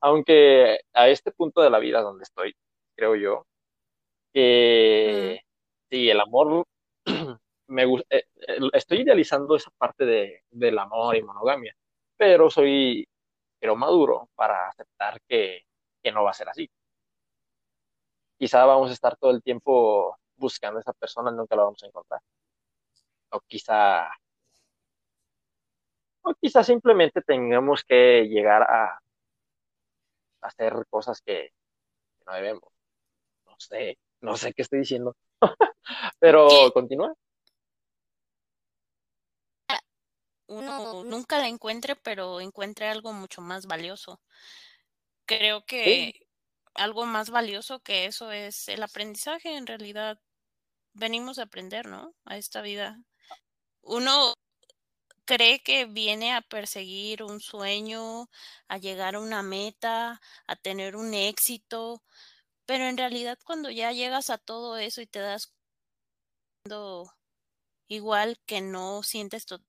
Aunque 0.00 0.80
a 0.94 1.08
este 1.08 1.32
punto 1.32 1.62
de 1.62 1.70
la 1.70 1.78
vida 1.78 2.00
donde 2.02 2.24
estoy, 2.24 2.54
creo 2.96 3.16
yo, 3.16 3.46
que 4.32 5.40
sí, 5.90 6.10
el 6.10 6.20
amor, 6.20 6.66
me 7.68 7.84
eh, 8.10 8.24
estoy 8.72 9.02
idealizando 9.02 9.56
esa 9.56 9.70
parte 9.78 10.06
de, 10.06 10.42
del 10.50 10.78
amor 10.78 11.16
y 11.16 11.22
monogamia, 11.22 11.76
pero 12.16 12.50
soy, 12.50 13.06
pero 13.60 13.76
maduro 13.76 14.30
para 14.34 14.68
aceptar 14.68 15.20
que, 15.28 15.64
que 16.02 16.12
no 16.12 16.24
va 16.24 16.30
a 16.30 16.34
ser 16.34 16.48
así. 16.48 16.70
Quizá 18.38 18.64
vamos 18.64 18.90
a 18.90 18.94
estar 18.94 19.16
todo 19.16 19.30
el 19.30 19.42
tiempo 19.42 20.16
buscando 20.36 20.78
a 20.78 20.80
esa 20.80 20.92
persona 20.94 21.30
y 21.30 21.34
nunca 21.34 21.56
la 21.56 21.64
vamos 21.64 21.82
a 21.82 21.86
encontrar. 21.86 22.20
o 23.32 23.40
quizá, 23.46 24.10
o 26.22 26.34
quizá 26.40 26.62
simplemente 26.64 27.22
tengamos 27.22 27.84
que 27.84 28.26
llegar 28.28 28.62
a 28.62 28.98
hacer 30.42 30.86
cosas 30.88 31.20
que 31.22 31.50
no 32.26 32.34
debemos. 32.34 32.70
No 33.46 33.54
sé, 33.58 33.98
no 34.20 34.36
sé 34.36 34.52
qué 34.54 34.62
estoy 34.62 34.80
diciendo. 34.80 35.16
Pero 36.20 36.48
continúa. 36.72 37.14
Uno 40.46 41.04
nunca 41.04 41.38
la 41.38 41.46
encuentre, 41.46 41.94
pero 41.94 42.40
encuentre 42.40 42.88
algo 42.88 43.12
mucho 43.12 43.40
más 43.40 43.66
valioso. 43.66 44.20
Creo 45.30 45.64
que 45.64 46.26
algo 46.74 47.06
más 47.06 47.30
valioso 47.30 47.78
que 47.78 48.06
eso 48.06 48.32
es 48.32 48.66
el 48.66 48.82
aprendizaje. 48.82 49.56
En 49.56 49.64
realidad, 49.64 50.18
venimos 50.92 51.38
a 51.38 51.44
aprender, 51.44 51.86
¿no? 51.86 52.16
A 52.24 52.36
esta 52.36 52.62
vida. 52.62 52.98
Uno 53.82 54.34
cree 55.24 55.62
que 55.62 55.84
viene 55.84 56.34
a 56.34 56.42
perseguir 56.42 57.22
un 57.22 57.40
sueño, 57.40 58.28
a 58.66 58.78
llegar 58.78 59.14
a 59.14 59.20
una 59.20 59.44
meta, 59.44 60.20
a 60.48 60.56
tener 60.56 60.96
un 60.96 61.14
éxito, 61.14 62.02
pero 62.66 62.86
en 62.86 62.98
realidad 62.98 63.38
cuando 63.44 63.70
ya 63.70 63.92
llegas 63.92 64.30
a 64.30 64.38
todo 64.38 64.78
eso 64.78 65.00
y 65.00 65.06
te 65.06 65.20
das 65.20 65.52
igual 67.88 68.38
que 68.46 68.60
no 68.60 69.04
sientes 69.04 69.46
todo, 69.46 69.62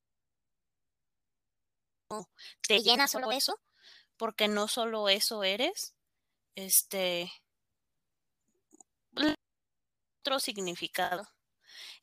te 2.67 2.79
llena 2.79 3.07
solo 3.07 3.31
eso, 3.31 3.59
porque 4.21 4.47
no 4.47 4.67
solo 4.67 5.09
eso 5.09 5.43
eres, 5.43 5.95
este 6.53 7.31
otro 10.19 10.39
significado. 10.39 11.27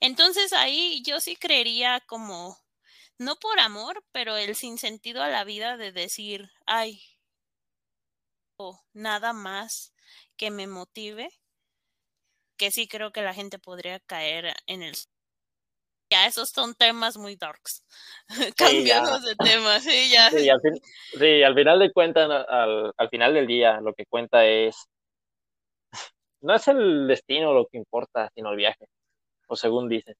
Entonces 0.00 0.52
ahí 0.52 1.00
yo 1.06 1.20
sí 1.20 1.36
creería 1.36 2.00
como, 2.08 2.58
no 3.18 3.36
por 3.36 3.60
amor, 3.60 4.04
pero 4.10 4.36
el 4.36 4.56
sinsentido 4.56 5.22
a 5.22 5.28
la 5.28 5.44
vida 5.44 5.76
de 5.76 5.92
decir, 5.92 6.50
ay, 6.66 7.00
o 8.56 8.84
nada 8.94 9.32
más 9.32 9.94
que 10.36 10.50
me 10.50 10.66
motive, 10.66 11.30
que 12.56 12.72
sí 12.72 12.88
creo 12.88 13.12
que 13.12 13.22
la 13.22 13.32
gente 13.32 13.60
podría 13.60 14.00
caer 14.00 14.56
en 14.66 14.82
el... 14.82 14.96
Ya, 16.10 16.26
esos 16.26 16.48
son 16.50 16.74
temas 16.74 17.16
muy 17.16 17.36
darks. 17.36 17.84
Cambiamos 18.56 19.22
de 19.22 19.36
tema, 19.36 19.78
sí, 19.80 20.10
ya. 20.10 20.30
Sí, 20.30 20.48
al, 20.48 20.60
sí, 21.18 21.42
al 21.42 21.54
final 21.54 21.78
de 21.78 21.92
cuentas, 21.92 22.30
al, 22.48 22.92
al 22.96 23.08
final 23.10 23.34
del 23.34 23.46
día, 23.46 23.80
lo 23.80 23.92
que 23.94 24.06
cuenta 24.06 24.46
es 24.46 24.88
no 26.40 26.54
es 26.54 26.66
el 26.68 27.06
destino 27.06 27.52
lo 27.52 27.66
que 27.66 27.76
importa, 27.76 28.30
sino 28.34 28.50
el 28.50 28.56
viaje, 28.56 28.86
o 29.48 29.56
según 29.56 29.88
dicen. 29.88 30.14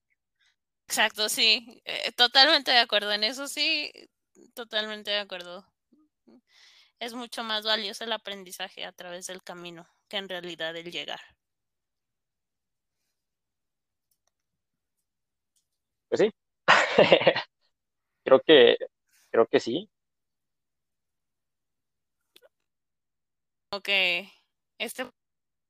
Exacto, 0.87 1.29
sí, 1.29 1.81
eh, 1.85 2.11
totalmente 2.13 2.71
de 2.71 2.79
acuerdo 2.79 3.11
en 3.11 3.23
eso, 3.23 3.47
sí, 3.47 3.91
totalmente 4.53 5.11
de 5.11 5.19
acuerdo. 5.19 5.65
Es 6.99 7.13
mucho 7.13 7.43
más 7.43 7.63
valioso 7.63 8.03
el 8.03 8.11
aprendizaje 8.11 8.85
a 8.85 8.91
través 8.91 9.27
del 9.27 9.41
camino 9.41 9.87
que 10.09 10.17
en 10.17 10.27
realidad 10.27 10.75
el 10.75 10.91
llegar. 10.91 11.21
Pues 16.09 16.21
sí. 16.21 16.31
creo 18.25 18.41
que 18.45 18.77
creo 19.31 19.47
que 19.47 19.59
sí. 19.59 19.89
Ok. 23.71 23.89
Este 24.79 25.05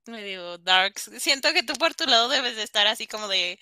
medio 0.07 0.57
darks. 0.57 1.11
Siento 1.19 1.53
que 1.53 1.63
tú 1.63 1.73
por 1.73 1.93
tu 1.93 2.05
lado 2.05 2.29
debes 2.29 2.55
de 2.55 2.63
estar 2.63 2.87
así 2.87 3.07
como 3.07 3.27
de 3.27 3.59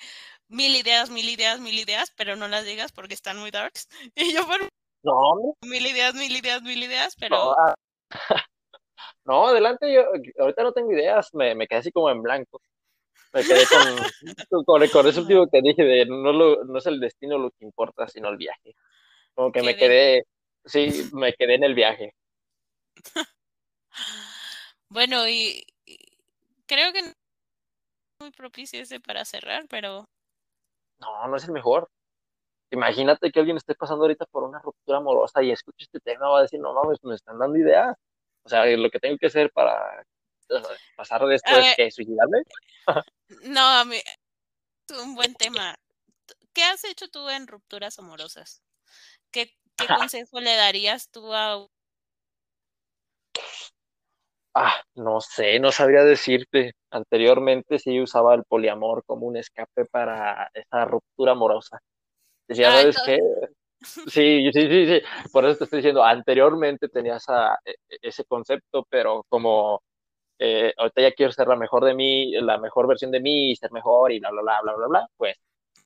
mil 0.47 0.75
ideas, 0.75 1.09
mil 1.09 1.27
ideas, 1.29 1.59
mil 1.59 1.77
ideas, 1.77 2.11
pero 2.15 2.35
no 2.35 2.47
las 2.47 2.65
digas 2.65 2.91
porque 2.91 3.13
están 3.13 3.37
muy 3.37 3.51
darks. 3.51 3.87
Y 4.15 4.33
yo 4.33 4.45
por 4.45 4.59
no. 5.03 5.55
mil 5.61 5.85
ideas, 5.85 6.13
mil 6.13 6.35
ideas, 6.35 6.61
mil 6.61 6.81
ideas, 6.83 7.15
pero 7.19 7.35
No, 7.37 7.51
ah, 7.53 7.75
no, 9.25 9.47
adelante, 9.47 9.91
yo 9.93 10.03
ahorita 10.39 10.63
no 10.63 10.73
tengo 10.73 10.91
ideas, 10.91 11.33
me, 11.33 11.55
me 11.55 11.67
quedé 11.67 11.79
así 11.79 11.91
como 11.91 12.09
en 12.09 12.21
blanco. 12.21 12.61
Me 13.33 13.43
quedé 13.43 13.65
con, 13.67 14.65
con, 14.65 14.87
con 14.89 15.07
eso 15.07 15.21
último 15.21 15.47
que 15.49 15.61
dije 15.61 15.83
de 15.83 16.05
no, 16.05 16.31
lo, 16.33 16.63
no 16.65 16.77
es 16.79 16.85
el 16.87 16.99
destino 16.99 17.37
lo 17.37 17.51
que 17.51 17.65
importa, 17.65 18.07
sino 18.07 18.29
el 18.29 18.37
viaje. 18.37 18.75
Como 19.35 19.51
que 19.51 19.61
Qué 19.61 19.65
me 19.65 19.75
bien. 19.75 19.79
quedé, 19.79 20.23
sí, 20.65 21.09
me 21.13 21.33
quedé 21.33 21.55
en 21.55 21.63
el 21.63 21.75
viaje. 21.75 22.15
bueno, 24.89 25.27
y, 25.27 25.63
y 25.85 25.97
creo 26.67 26.93
que 26.93 27.01
no 27.03 27.07
es 27.09 27.15
muy 28.19 28.31
propicio 28.31 28.81
ese 28.81 28.99
para 28.99 29.25
cerrar, 29.25 29.65
pero 29.69 30.05
No, 30.99 31.27
no 31.27 31.35
es 31.37 31.45
el 31.45 31.51
mejor. 31.51 31.89
Imagínate 32.71 33.31
que 33.31 33.39
alguien 33.39 33.57
esté 33.57 33.75
pasando 33.75 34.03
ahorita 34.05 34.25
por 34.27 34.43
una 34.43 34.59
ruptura 34.59 34.97
amorosa 34.99 35.41
y 35.43 35.51
escuche 35.51 35.85
este 35.85 35.99
tema, 36.01 36.29
va 36.29 36.39
a 36.39 36.41
decir, 36.43 36.59
no 36.59 36.73
mames, 36.73 36.99
me 37.03 37.15
están 37.15 37.39
dando 37.39 37.57
ideas. 37.57 37.95
O 38.43 38.49
sea, 38.49 38.65
lo 38.65 38.89
que 38.89 38.99
tengo 38.99 39.17
que 39.17 39.27
hacer 39.27 39.51
para 39.51 40.05
pasar 40.95 41.25
de 41.25 41.35
esto 41.35 41.57
es 41.57 41.75
que 41.75 41.91
suicidarme. 41.91 42.43
no, 43.43 43.61
a 43.61 43.85
mí 43.85 43.97
es 43.97 44.97
un 44.97 45.15
buen 45.15 45.33
tema. 45.35 45.75
¿Qué 46.53 46.63
has 46.63 46.83
hecho 46.83 47.07
tú 47.09 47.29
en 47.29 47.47
rupturas 47.47 47.99
amorosas? 47.99 48.63
¿Qué, 49.31 49.51
qué 49.75 49.87
consejo 49.95 50.39
le 50.39 50.55
darías 50.55 51.09
tú 51.09 51.33
a 51.33 51.67
Ah, 54.59 54.81
no 54.95 55.21
sé, 55.21 55.59
no 55.59 55.71
sabría 55.71 56.03
decirte. 56.03 56.73
Anteriormente 56.89 57.77
sí 57.77 58.01
usaba 58.01 58.33
el 58.33 58.43
poliamor 58.43 59.03
como 59.05 59.27
un 59.27 59.37
escape 59.37 59.85
para 59.85 60.49
esa 60.51 60.83
ruptura 60.85 61.33
amorosa. 61.33 61.79
Decía, 62.47 62.69
Ah, 62.69 62.77
¿sabes 62.79 62.97
qué? 63.05 63.19
Sí, 64.07 64.49
sí, 64.51 64.67
sí, 64.67 64.87
sí. 64.87 65.01
Por 65.31 65.45
eso 65.45 65.59
te 65.59 65.63
estoy 65.65 65.77
diciendo, 65.77 66.03
anteriormente 66.03 66.89
tenía 66.89 67.17
esa, 67.17 67.53
e- 67.63 67.75
e- 67.87 67.97
ese 68.01 68.25
concepto, 68.25 68.83
pero 68.89 69.23
como 69.29 69.83
eh, 70.39 70.73
ahorita 70.77 71.01
ya 71.01 71.11
quiero 71.13 71.31
ser 71.31 71.47
la 71.47 71.55
mejor 71.55 71.85
de 71.85 71.95
mí, 71.95 72.31
la 72.41 72.57
mejor 72.57 72.87
versión 72.87 73.11
de 73.11 73.19
mí, 73.21 73.51
y 73.51 73.55
ser 73.55 73.71
mejor 73.71 74.11
y 74.11 74.19
bla, 74.19 74.31
bla, 74.31 74.41
bla, 74.41 74.61
bla, 74.63 74.73
bla, 74.75 74.87
bla, 74.87 75.07
pues 75.17 75.35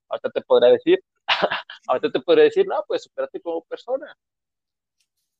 ahorita 0.09 0.29
te 0.31 0.41
podría 0.41 0.71
decir, 0.71 0.99
ahorita 1.87 2.11
te 2.11 2.19
podría 2.21 2.45
decir, 2.45 2.67
no, 2.67 2.83
pues 2.87 3.03
supérate 3.03 3.41
como 3.41 3.63
persona. 3.63 4.15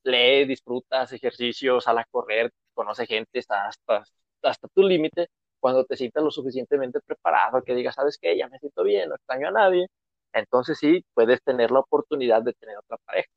Lee, 0.04 0.44
disfrutas 0.46 1.12
ejercicios, 1.12 1.84
sal 1.84 1.98
a 1.98 2.04
correr, 2.10 2.50
conoce 2.74 3.06
gente, 3.06 3.38
está 3.38 3.66
hasta, 3.68 4.04
hasta 4.42 4.68
tu 4.68 4.82
límite. 4.82 5.28
Cuando 5.60 5.84
te 5.84 5.96
sientas 5.96 6.24
lo 6.24 6.30
suficientemente 6.30 7.00
preparado, 7.00 7.62
que 7.62 7.74
digas, 7.74 7.94
¿sabes 7.94 8.18
qué? 8.20 8.36
Ya 8.36 8.48
me 8.48 8.58
siento 8.58 8.82
bien, 8.82 9.08
no 9.08 9.14
extraño 9.14 9.48
a 9.48 9.50
nadie. 9.52 9.86
Entonces 10.32 10.78
sí, 10.78 11.04
puedes 11.14 11.40
tener 11.42 11.70
la 11.70 11.80
oportunidad 11.80 12.42
de 12.42 12.52
tener 12.54 12.78
otra 12.78 12.96
pareja. 13.04 13.28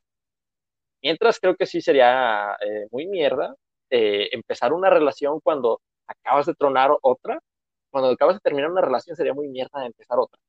Mientras 1.01 1.39
creo 1.39 1.55
que 1.55 1.65
sí 1.65 1.81
sería 1.81 2.55
eh, 2.61 2.87
muy 2.91 3.07
mierda 3.07 3.55
eh, 3.89 4.29
empezar 4.31 4.73
una 4.73 4.89
relación 4.89 5.39
cuando 5.41 5.81
acabas 6.07 6.45
de 6.47 6.53
tronar 6.55 6.91
otra. 7.01 7.39
Cuando 7.91 8.09
acabas 8.11 8.35
de 8.37 8.41
terminar 8.41 8.71
una 8.71 8.81
relación 8.81 9.15
sería 9.15 9.33
muy 9.33 9.47
mierda 9.49 9.85
empezar 9.85 10.19
otra. 10.19 10.39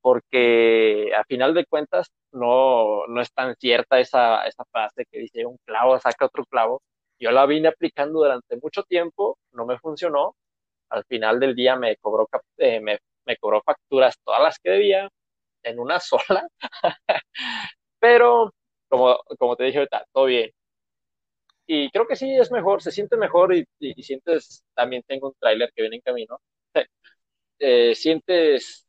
Porque 0.00 1.12
a 1.16 1.24
final 1.24 1.54
de 1.54 1.66
cuentas 1.66 2.08
no, 2.32 3.06
no 3.08 3.20
es 3.20 3.32
tan 3.32 3.54
cierta 3.56 4.00
esa, 4.00 4.46
esa 4.46 4.64
frase 4.72 5.04
que 5.10 5.18
dice 5.18 5.46
un 5.46 5.58
clavo 5.64 5.98
saca 6.00 6.26
otro 6.26 6.44
clavo. 6.46 6.82
Yo 7.18 7.30
la 7.32 7.46
vine 7.46 7.68
aplicando 7.68 8.20
durante 8.20 8.56
mucho 8.62 8.84
tiempo, 8.84 9.38
no 9.52 9.66
me 9.66 9.78
funcionó. 9.78 10.34
Al 10.90 11.04
final 11.06 11.40
del 11.40 11.54
día 11.56 11.76
me 11.76 11.96
cobró, 11.98 12.28
eh, 12.58 12.80
me, 12.80 12.98
me 13.26 13.36
cobró 13.38 13.62
facturas 13.64 14.16
todas 14.24 14.42
las 14.42 14.58
que 14.60 14.70
debía 14.70 15.08
en 15.64 15.80
una 15.80 16.00
sola. 16.00 16.48
Pero 18.00 18.52
como, 18.88 19.18
como 19.38 19.56
te 19.56 19.64
dije 19.64 19.78
ahorita, 19.78 20.04
todo 20.12 20.24
bien. 20.26 20.50
Y 21.70 21.90
creo 21.90 22.06
que 22.06 22.16
sí 22.16 22.34
es 22.34 22.50
mejor, 22.50 22.82
se 22.82 22.90
siente 22.90 23.18
mejor 23.18 23.54
y, 23.54 23.66
sientes, 24.02 24.64
también 24.74 25.02
tengo 25.06 25.28
un 25.28 25.34
tráiler 25.38 25.70
que 25.74 25.82
viene 25.82 25.96
en 25.96 26.02
camino, 26.02 26.40
eh, 27.58 27.94
sientes, 27.94 28.86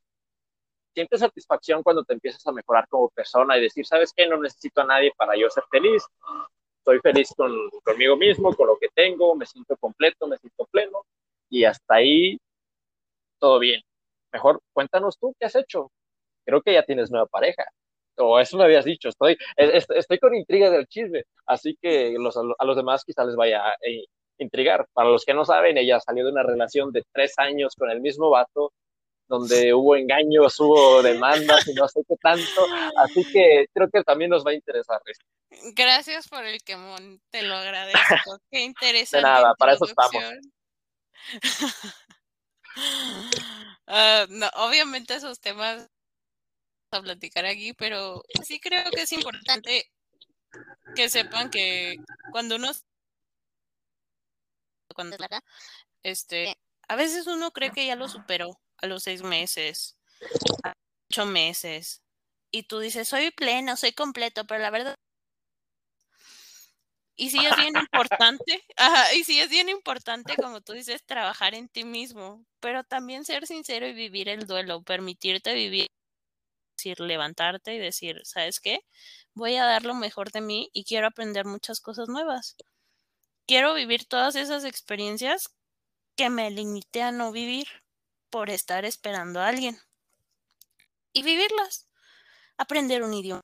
sientes 0.93 1.19
satisfacción 1.19 1.83
cuando 1.83 2.05
te 2.05 2.13
empiezas 2.13 2.45
a 2.47 2.53
mejorar 2.53 2.87
como 2.87 3.09
persona 3.09 3.57
y 3.57 3.61
decir, 3.61 3.85
¿sabes 3.85 4.13
qué? 4.15 4.27
No 4.27 4.41
necesito 4.41 4.81
a 4.81 4.85
nadie 4.85 5.11
para 5.17 5.35
yo 5.35 5.49
ser 5.49 5.65
feliz, 5.69 6.05
estoy 6.77 6.99
feliz 7.01 7.33
con, 7.35 7.51
conmigo 7.83 8.15
mismo, 8.15 8.55
con 8.55 8.67
lo 8.67 8.77
que 8.79 8.87
tengo, 8.95 9.35
me 9.35 9.45
siento 9.45 9.75
completo, 9.77 10.27
me 10.27 10.37
siento 10.37 10.65
pleno 10.71 11.05
y 11.49 11.65
hasta 11.65 11.95
ahí 11.95 12.39
todo 13.39 13.59
bien. 13.59 13.81
Mejor 14.31 14.61
cuéntanos 14.73 15.17
tú 15.19 15.35
qué 15.37 15.47
has 15.47 15.55
hecho. 15.55 15.91
Creo 16.45 16.61
que 16.61 16.73
ya 16.73 16.83
tienes 16.83 17.11
nueva 17.11 17.27
pareja. 17.27 17.65
O 18.19 18.39
eso 18.39 18.57
me 18.57 18.65
habías 18.65 18.85
dicho, 18.85 19.09
estoy, 19.09 19.37
es- 19.55 19.87
estoy 19.89 20.19
con 20.19 20.35
intriga 20.35 20.69
del 20.69 20.87
chisme, 20.87 21.23
así 21.45 21.77
que 21.81 22.15
los, 22.17 22.35
a 22.37 22.65
los 22.65 22.75
demás 22.75 23.03
quizá 23.05 23.23
les 23.25 23.35
vaya 23.35 23.65
a 23.65 23.73
eh, 23.81 24.05
intrigar. 24.37 24.87
Para 24.93 25.09
los 25.09 25.25
que 25.25 25.33
no 25.33 25.45
saben, 25.45 25.77
ella 25.77 25.99
salió 25.99 26.25
de 26.25 26.31
una 26.31 26.43
relación 26.43 26.91
de 26.91 27.03
tres 27.13 27.33
años 27.37 27.75
con 27.77 27.89
el 27.89 28.01
mismo 28.01 28.29
vato, 28.29 28.73
donde 29.27 29.73
hubo 29.75 29.95
engaños, 29.95 30.59
hubo 30.59 31.01
demandas 31.03 31.67
y 31.67 31.73
no 31.73 31.87
sé 31.87 32.01
qué 32.07 32.15
tanto, 32.21 32.65
así 32.97 33.23
que 33.31 33.67
creo 33.73 33.87
que 33.89 34.03
también 34.03 34.31
nos 34.31 34.43
va 34.45 34.51
a 34.51 34.55
interesar 34.55 34.99
esto. 35.05 35.23
Gracias 35.75 36.27
por 36.27 36.43
el 36.45 36.59
quemón, 36.63 37.21
te 37.29 37.43
lo 37.43 37.55
agradezco. 37.55 37.99
Qué 38.51 38.61
interesante. 38.61 39.21
nada, 39.27 39.53
para 39.55 39.73
eso 39.73 39.85
estamos. 39.85 40.23
Ah, 43.87 44.25
no, 44.29 44.47
obviamente 44.57 45.15
esos 45.15 45.39
temas 45.39 45.89
a 46.91 47.01
platicar 47.01 47.45
aquí, 47.45 47.73
pero 47.73 48.23
sí 48.43 48.59
creo 48.59 48.89
que 48.91 49.03
es 49.03 49.11
importante 49.11 49.91
que 50.95 51.09
sepan 51.09 51.49
que 51.49 51.97
cuando 52.31 52.55
uno 52.55 52.71
cuando 54.95 55.15
este 56.03 56.57
a 56.87 56.95
veces 56.95 57.27
uno 57.27 57.51
cree 57.51 57.71
que 57.71 57.85
ya 57.85 57.95
lo 57.95 58.07
superó 58.09 58.59
a 58.77 58.87
los 58.87 59.03
seis 59.03 59.21
meses, 59.21 59.97
a 60.63 60.73
ocho 61.11 61.25
meses, 61.25 62.01
y 62.51 62.63
tú 62.63 62.79
dices 62.79 63.07
soy 63.07 63.31
pleno, 63.31 63.77
soy 63.77 63.93
completo, 63.93 64.45
pero 64.45 64.61
la 64.61 64.71
verdad 64.71 64.95
y 67.19 67.31
sí 67.31 67.45
es 67.45 67.55
bien 67.57 67.75
importante, 67.75 68.63
ajá, 68.77 69.13
y 69.13 69.25
sí 69.25 69.39
es 69.41 69.49
bien 69.49 69.67
importante, 69.67 70.35
como 70.37 70.61
tú 70.61 70.71
dices, 70.71 71.03
trabajar 71.05 71.53
en 71.53 71.67
ti 71.67 71.83
mismo, 71.83 72.45
pero 72.61 72.85
también 72.85 73.25
ser 73.25 73.45
sincero 73.45 73.85
y 73.87 73.93
vivir 73.93 74.29
el 74.29 74.47
duelo, 74.47 74.83
permitirte 74.83 75.53
vivir, 75.53 75.89
decir, 76.79 76.99
levantarte 77.01 77.75
y 77.75 77.79
decir, 77.79 78.21
¿sabes 78.23 78.59
qué? 78.59 78.79
Voy 79.33 79.57
a 79.57 79.65
dar 79.65 79.85
lo 79.85 79.93
mejor 79.93 80.31
de 80.31 80.41
mí 80.41 80.69
y 80.73 80.85
quiero 80.85 81.07
aprender 81.07 81.45
muchas 81.45 81.81
cosas 81.81 82.07
nuevas. 82.07 82.55
Quiero 83.47 83.73
vivir 83.73 84.05
todas 84.05 84.35
esas 84.35 84.63
experiencias 84.63 85.49
que 86.15 86.29
me 86.29 86.51
limité 86.51 87.01
a 87.01 87.11
no 87.11 87.31
vivir 87.31 87.67
por 88.29 88.49
estar 88.49 88.85
esperando 88.85 89.41
a 89.41 89.47
alguien. 89.47 89.77
Y 91.13 91.23
vivirlas. 91.23 91.87
Aprender 92.57 93.03
un 93.03 93.13
idioma 93.13 93.41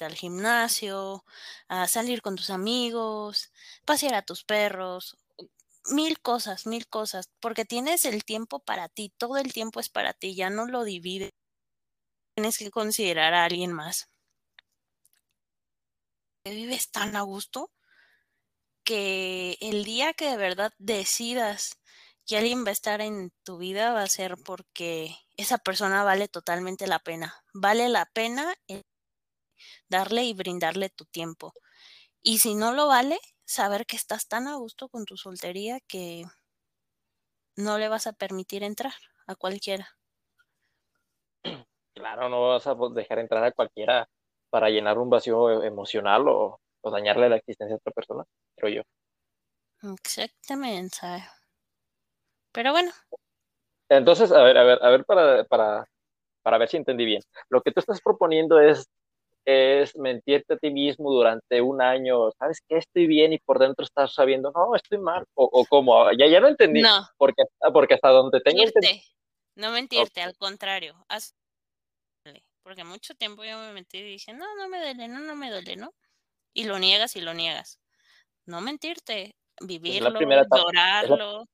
al 0.00 0.14
gimnasio, 0.14 1.24
a 1.68 1.86
salir 1.86 2.22
con 2.22 2.36
tus 2.36 2.50
amigos, 2.50 3.52
pasear 3.84 4.14
a 4.14 4.22
tus 4.22 4.44
perros, 4.44 5.18
mil 5.90 6.20
cosas, 6.20 6.66
mil 6.66 6.88
cosas, 6.88 7.28
porque 7.40 7.64
tienes 7.64 8.04
el 8.04 8.24
tiempo 8.24 8.60
para 8.60 8.88
ti, 8.88 9.12
todo 9.18 9.36
el 9.36 9.52
tiempo 9.52 9.80
es 9.80 9.88
para 9.88 10.12
ti, 10.12 10.34
ya 10.34 10.50
no 10.50 10.66
lo 10.66 10.84
divides, 10.84 11.32
tienes 12.34 12.58
que 12.58 12.70
considerar 12.70 13.34
a 13.34 13.44
alguien 13.44 13.72
más. 13.72 14.08
Vives 16.44 16.90
tan 16.90 17.14
a 17.16 17.22
gusto 17.22 17.70
que 18.84 19.56
el 19.60 19.84
día 19.84 20.12
que 20.12 20.30
de 20.30 20.36
verdad 20.36 20.72
decidas 20.78 21.78
que 22.26 22.36
alguien 22.36 22.64
va 22.64 22.70
a 22.70 22.72
estar 22.72 23.00
en 23.00 23.32
tu 23.44 23.58
vida 23.58 23.92
va 23.92 24.02
a 24.02 24.08
ser 24.08 24.36
porque 24.44 25.16
esa 25.36 25.58
persona 25.58 26.04
vale 26.04 26.28
totalmente 26.28 26.86
la 26.86 26.98
pena. 26.98 27.44
Vale 27.52 27.88
la 27.88 28.06
pena 28.06 28.54
darle 29.88 30.24
y 30.24 30.34
brindarle 30.34 30.90
tu 30.90 31.04
tiempo. 31.04 31.52
Y 32.22 32.38
si 32.38 32.54
no 32.54 32.72
lo 32.72 32.88
vale, 32.88 33.18
saber 33.44 33.86
que 33.86 33.96
estás 33.96 34.28
tan 34.28 34.48
a 34.48 34.56
gusto 34.56 34.88
con 34.88 35.04
tu 35.04 35.16
soltería 35.16 35.80
que 35.80 36.24
no 37.56 37.78
le 37.78 37.88
vas 37.88 38.06
a 38.06 38.12
permitir 38.12 38.62
entrar 38.62 38.94
a 39.26 39.34
cualquiera. 39.34 39.96
Claro, 41.94 42.28
no 42.28 42.48
vas 42.48 42.66
a 42.66 42.74
dejar 42.94 43.18
entrar 43.18 43.44
a 43.44 43.52
cualquiera 43.52 44.08
para 44.50 44.70
llenar 44.70 44.98
un 44.98 45.10
vacío 45.10 45.62
emocional 45.62 46.26
o, 46.28 46.58
dañarle 46.84 47.28
la 47.28 47.36
existencia 47.36 47.74
a 47.74 47.78
otra 47.78 47.92
persona, 47.92 48.24
creo 48.56 48.82
yo. 48.82 49.92
Exactamente. 49.94 51.06
Pero 52.52 52.72
bueno. 52.72 52.90
Entonces, 53.88 54.32
a 54.32 54.42
ver, 54.42 54.58
a 54.58 54.64
ver, 54.64 54.78
a 54.82 54.90
ver, 54.90 55.04
para, 55.04 55.44
para, 55.44 55.86
para 56.42 56.58
ver 56.58 56.68
si 56.68 56.76
entendí 56.76 57.04
bien. 57.04 57.22
Lo 57.50 57.62
que 57.62 57.70
tú 57.70 57.80
estás 57.80 58.00
proponiendo 58.00 58.60
es 58.60 58.88
es 59.44 59.96
mentirte 59.96 60.54
a 60.54 60.56
ti 60.56 60.70
mismo 60.70 61.10
durante 61.10 61.60
un 61.60 61.82
año, 61.82 62.30
¿sabes 62.38 62.60
que 62.68 62.76
Estoy 62.76 63.06
bien 63.06 63.32
y 63.32 63.38
por 63.38 63.58
dentro 63.58 63.84
estás 63.84 64.14
sabiendo, 64.14 64.52
no, 64.54 64.74
estoy 64.74 64.98
mal, 64.98 65.24
o, 65.34 65.48
o 65.50 65.64
como, 65.66 66.10
ya, 66.12 66.26
ya 66.26 66.40
no 66.40 66.48
entendí, 66.48 66.82
no. 66.82 67.08
porque, 67.16 67.42
porque 67.72 67.94
hasta 67.94 68.10
donde 68.10 68.40
tengo 68.40 68.62
No 69.56 69.70
mentirte, 69.70 70.22
al 70.22 70.36
contrario, 70.36 70.94
porque 72.62 72.84
mucho 72.84 73.14
tiempo 73.14 73.44
yo 73.44 73.58
me 73.58 73.72
mentí 73.72 73.98
y 73.98 74.02
dije, 74.02 74.32
no, 74.32 74.46
no 74.56 74.68
me 74.68 74.78
duele, 74.78 75.08
no, 75.08 75.20
no 75.20 75.34
me 75.34 75.50
duele, 75.50 75.76
¿no? 75.76 75.92
Y 76.52 76.64
lo 76.64 76.78
niegas 76.78 77.16
y 77.16 77.20
lo 77.20 77.34
niegas. 77.34 77.80
No 78.46 78.60
mentirte, 78.60 79.34
vivirlo, 79.60 80.08
es 80.08 80.26
la 80.28 80.46
llorarlo. 80.56 81.44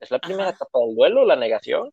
Es 0.00 0.10
la, 0.10 0.18
primera 0.18 0.50
etapa 0.50 0.78
del 0.80 0.94
duelo, 0.94 1.24
la 1.24 1.36
negación. 1.36 1.90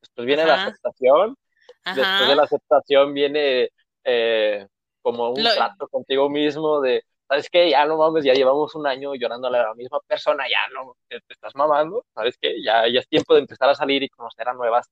Después 0.00 0.26
viene 0.26 0.44
la 0.44 0.64
aceptación. 0.64 1.36
Después 1.84 2.28
de 2.28 2.36
la 2.36 2.42
aceptación 2.42 3.14
viene 3.14 3.70
eh, 4.04 4.66
como 5.02 5.30
un 5.30 5.42
trato 5.42 5.88
contigo 5.88 6.28
mismo 6.28 6.80
de, 6.80 7.04
¿sabes 7.28 7.48
qué? 7.50 7.70
Ya 7.70 7.84
no 7.86 7.96
mames, 7.96 8.24
ya 8.24 8.34
llevamos 8.34 8.74
un 8.74 8.86
año 8.86 9.14
llorando 9.14 9.48
a 9.48 9.50
la 9.50 9.74
misma 9.74 10.00
persona, 10.06 10.44
ya 10.48 10.68
no, 10.74 10.96
te, 11.08 11.20
estás 11.28 11.54
mamando, 11.54 12.04
¿sabes 12.14 12.36
qué? 12.40 12.62
Ya, 12.62 12.88
ya 12.88 13.00
es 13.00 13.08
tiempo 13.08 13.34
de 13.34 13.40
empezar 13.40 13.68
a 13.68 13.74
salir 13.74 14.02
y 14.02 14.08
conocer 14.08 14.48
a 14.48 14.54
nuevas, 14.54 14.90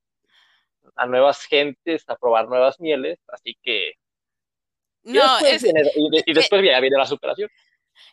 a 0.96 1.06
nuevas 1.06 1.44
gentes, 1.44 2.04
a 2.08 2.16
probar 2.16 2.48
nuevas 2.48 2.80
mieles, 2.80 3.18
así 3.28 3.56
que... 3.62 3.94
No, 5.02 5.40
y 5.40 5.44
después, 5.44 5.92
y, 6.26 6.32
después 6.32 6.64
ya 6.64 6.80
viene 6.80 6.96
la 6.96 7.06
superación. 7.06 7.50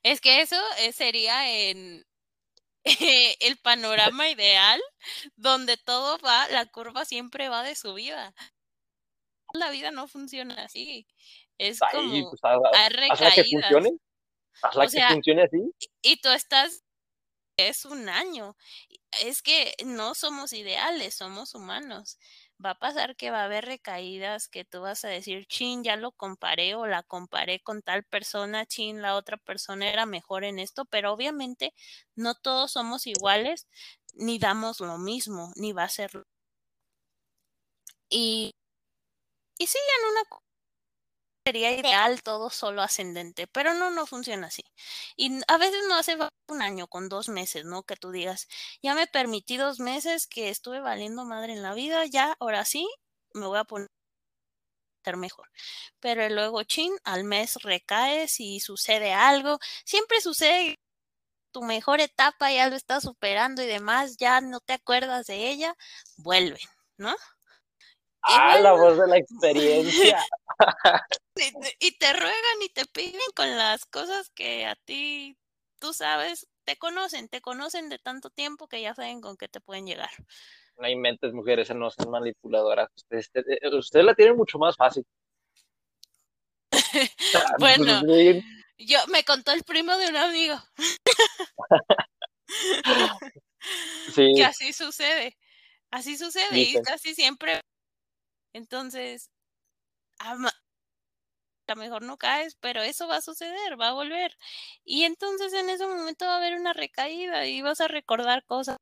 Es 0.04 0.20
que 0.20 0.42
eso 0.42 0.58
eh, 0.80 0.92
sería 0.92 1.50
en 1.50 2.06
el 3.40 3.58
panorama 3.58 4.30
ideal 4.30 4.82
donde 5.36 5.78
todo 5.78 6.18
va, 6.20 6.50
la 6.50 6.66
curva 6.66 7.06
siempre 7.06 7.48
va 7.48 7.64
de 7.64 7.76
subida 7.76 8.34
la 9.54 9.72
vida 9.72 9.92
no 9.92 10.08
funciona 10.08 10.56
así. 10.64 11.08
Es 11.58 11.80
como 11.80 12.30
pues, 12.30 12.42
haz, 12.44 13.36
que 13.36 13.44
funcione. 13.44 13.92
Hazla 14.62 14.88
que 14.88 15.14
funcione 15.14 15.44
así. 15.44 15.72
Y 16.02 16.22
tú 16.22 16.30
estás 16.30 16.84
es 17.70 17.86
un 17.86 18.10
año. 18.10 18.56
Es 19.22 19.42
que 19.42 19.76
no 19.86 20.16
somos 20.16 20.54
ideales, 20.54 21.16
somos 21.16 21.56
humanos. 21.56 22.20
Va 22.64 22.72
a 22.72 22.80
pasar 22.80 23.16
que 23.16 23.32
va 23.32 23.42
a 23.42 23.46
haber 23.46 23.66
recaídas 23.66 24.48
que 24.48 24.66
tú 24.66 24.82
vas 24.82 25.04
a 25.06 25.10
decir, 25.10 25.48
chin, 25.48 25.84
ya 25.84 25.96
lo 25.98 26.12
comparé 26.12 26.76
o 26.76 26.86
la 26.88 27.04
comparé 27.04 27.60
con 27.62 27.82
tal 27.82 28.04
persona, 28.06 28.66
chin, 28.66 29.02
la 29.02 29.16
otra 29.16 29.38
persona 29.38 29.90
era 29.90 30.06
mejor 30.06 30.44
en 30.44 30.60
esto, 30.60 30.86
pero 30.86 31.12
obviamente 31.14 31.74
no 32.16 32.36
todos 32.36 32.72
somos 32.74 33.08
iguales, 33.08 33.68
ni 34.14 34.40
damos 34.40 34.80
lo 34.80 34.98
mismo, 35.00 35.52
ni 35.56 35.74
va 35.74 35.84
a 35.86 35.90
ser. 35.90 36.12
Y 38.10 38.52
y 39.58 39.68
sí, 39.68 39.78
una 40.12 40.24
sería 41.46 41.72
ideal 41.72 42.22
todo 42.24 42.50
solo 42.50 42.82
ascendente, 42.82 43.48
pero 43.48 43.74
no, 43.74 43.92
no 43.92 44.06
funciona 44.06 44.48
así. 44.48 44.64
Y 45.16 45.40
a 45.48 45.58
veces 45.58 45.84
no 45.88 45.96
hace 45.96 46.18
un 46.48 46.62
año 46.62 46.88
con 46.88 47.10
dos 47.10 47.30
meses, 47.30 47.66
¿no? 47.66 47.84
Que 47.84 47.96
tú 47.96 48.12
digas, 48.12 48.48
ya 48.82 48.96
me 48.96 49.08
permití 49.08 49.58
dos 49.58 49.80
meses 49.80 50.28
que 50.28 50.50
estuve 50.50 50.80
valiendo 50.82 51.26
madre 51.26 51.54
en 51.54 51.64
la 51.64 51.74
vida, 51.74 52.06
ya, 52.06 52.36
ahora 52.40 52.66
sí, 52.66 52.88
me 53.34 53.48
voy 53.48 53.60
a 53.60 53.64
poner 53.64 53.90
mejor. 55.18 55.50
Pero 56.00 56.30
luego, 56.30 56.64
chin, 56.64 56.94
al 57.04 57.24
mes 57.24 57.56
recaes 57.64 58.40
y 58.40 58.60
sucede 58.60 59.14
algo. 59.14 59.60
Siempre 59.86 60.22
sucede 60.22 60.76
tu 61.52 61.64
mejor 61.64 62.02
etapa, 62.02 62.52
ya 62.52 62.70
lo 62.70 62.76
estás 62.76 63.04
superando 63.04 63.62
y 63.62 63.68
demás, 63.68 64.18
ya 64.18 64.42
no 64.42 64.60
te 64.62 64.74
acuerdas 64.74 65.28
de 65.28 65.50
ella, 65.50 65.76
vuelven, 66.18 66.62
¿no? 66.98 67.16
Ah, 68.22 68.60
la 68.60 68.74
voz 68.74 68.98
de 68.98 69.08
la 69.08 69.18
experiencia. 69.18 70.24
y, 71.80 71.98
te 71.98 72.14
ruegan 72.14 72.62
y 72.64 72.70
te 72.70 72.86
piden 72.86 73.20
con 73.36 73.50
las 73.58 73.86
cosas 73.86 74.30
que 74.32 74.66
a 74.66 74.76
ti, 74.76 75.38
tú 75.80 75.94
sabes, 75.94 76.48
te 76.64 76.78
conocen, 76.78 77.30
te 77.30 77.42
conocen 77.42 77.90
de 77.90 78.00
tanto 78.00 78.30
tiempo 78.30 78.68
que 78.68 78.82
ya 78.82 78.94
saben 78.94 79.22
con 79.22 79.38
qué 79.38 79.48
te 79.48 79.62
pueden 79.62 79.86
llegar. 79.86 80.10
No 80.78 80.86
hay 80.86 80.96
mentes, 80.96 81.34
mujeres, 81.34 81.74
no 81.76 81.90
son 81.92 82.12
manipuladoras. 82.12 82.90
Ustedes, 82.96 83.30
usted, 83.74 84.02
la 84.02 84.16
tienen 84.16 84.38
mucho 84.38 84.58
más 84.58 84.76
fácil. 84.76 85.06
bueno, 87.60 88.02
yo 88.78 89.00
me 89.08 89.24
contó 89.24 89.52
el 89.52 89.64
primo 89.64 89.96
de 89.98 90.08
un 90.08 90.18
amigo. 90.18 90.56
sí. 94.14 94.34
Que 94.36 94.44
así 94.44 94.74
sucede. 94.74 95.38
Así 95.92 96.18
sucede 96.18 96.58
y 96.58 96.82
casi 96.82 97.14
siempre 97.14 97.62
entonces, 98.54 99.30
a 100.24 100.36
lo 101.68 101.76
mejor 101.76 102.04
no 102.04 102.18
caes, 102.18 102.56
pero 102.60 102.82
eso 102.82 103.08
va 103.08 103.18
a 103.18 103.22
suceder, 103.22 103.80
va 103.80 103.90
a 103.90 103.94
volver. 103.94 104.38
Y 104.84 105.04
entonces 105.04 105.54
en 105.54 105.70
ese 105.70 105.88
momento 105.88 106.26
va 106.26 106.34
a 106.36 106.38
haber 106.38 106.56
una 106.56 106.74
recaída 106.74 107.46
y 107.48 107.62
vas 107.62 107.82
a 107.82 107.88
recordar 107.88 108.46
cosas. 108.46 108.78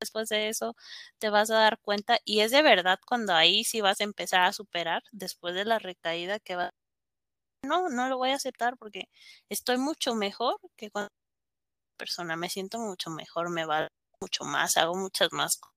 Después 0.00 0.28
de 0.28 0.48
eso 0.48 0.76
te 1.18 1.30
vas 1.30 1.50
a 1.50 1.56
dar 1.56 1.80
cuenta 1.80 2.18
y 2.24 2.40
es 2.40 2.52
de 2.52 2.62
verdad 2.62 3.00
cuando 3.06 3.34
ahí 3.34 3.64
sí 3.64 3.80
vas 3.80 4.00
a 4.00 4.04
empezar 4.04 4.42
a 4.42 4.52
superar 4.52 5.02
después 5.12 5.54
de 5.54 5.64
la 5.64 5.78
recaída 5.78 6.40
que 6.40 6.56
va. 6.56 6.72
No, 7.62 7.88
no 7.90 8.08
lo 8.08 8.18
voy 8.18 8.30
a 8.30 8.36
aceptar 8.36 8.76
porque 8.78 9.08
estoy 9.48 9.78
mucho 9.78 10.14
mejor 10.14 10.58
que 10.76 10.90
cuando 10.90 11.10
persona 11.98 12.36
me 12.36 12.50
siento 12.50 12.78
mucho 12.78 13.10
mejor, 13.10 13.50
me 13.50 13.66
va 13.66 13.88
mucho 14.20 14.44
más, 14.44 14.76
hago 14.78 14.96
muchas 14.96 15.32
más 15.32 15.56
cosas 15.58 15.74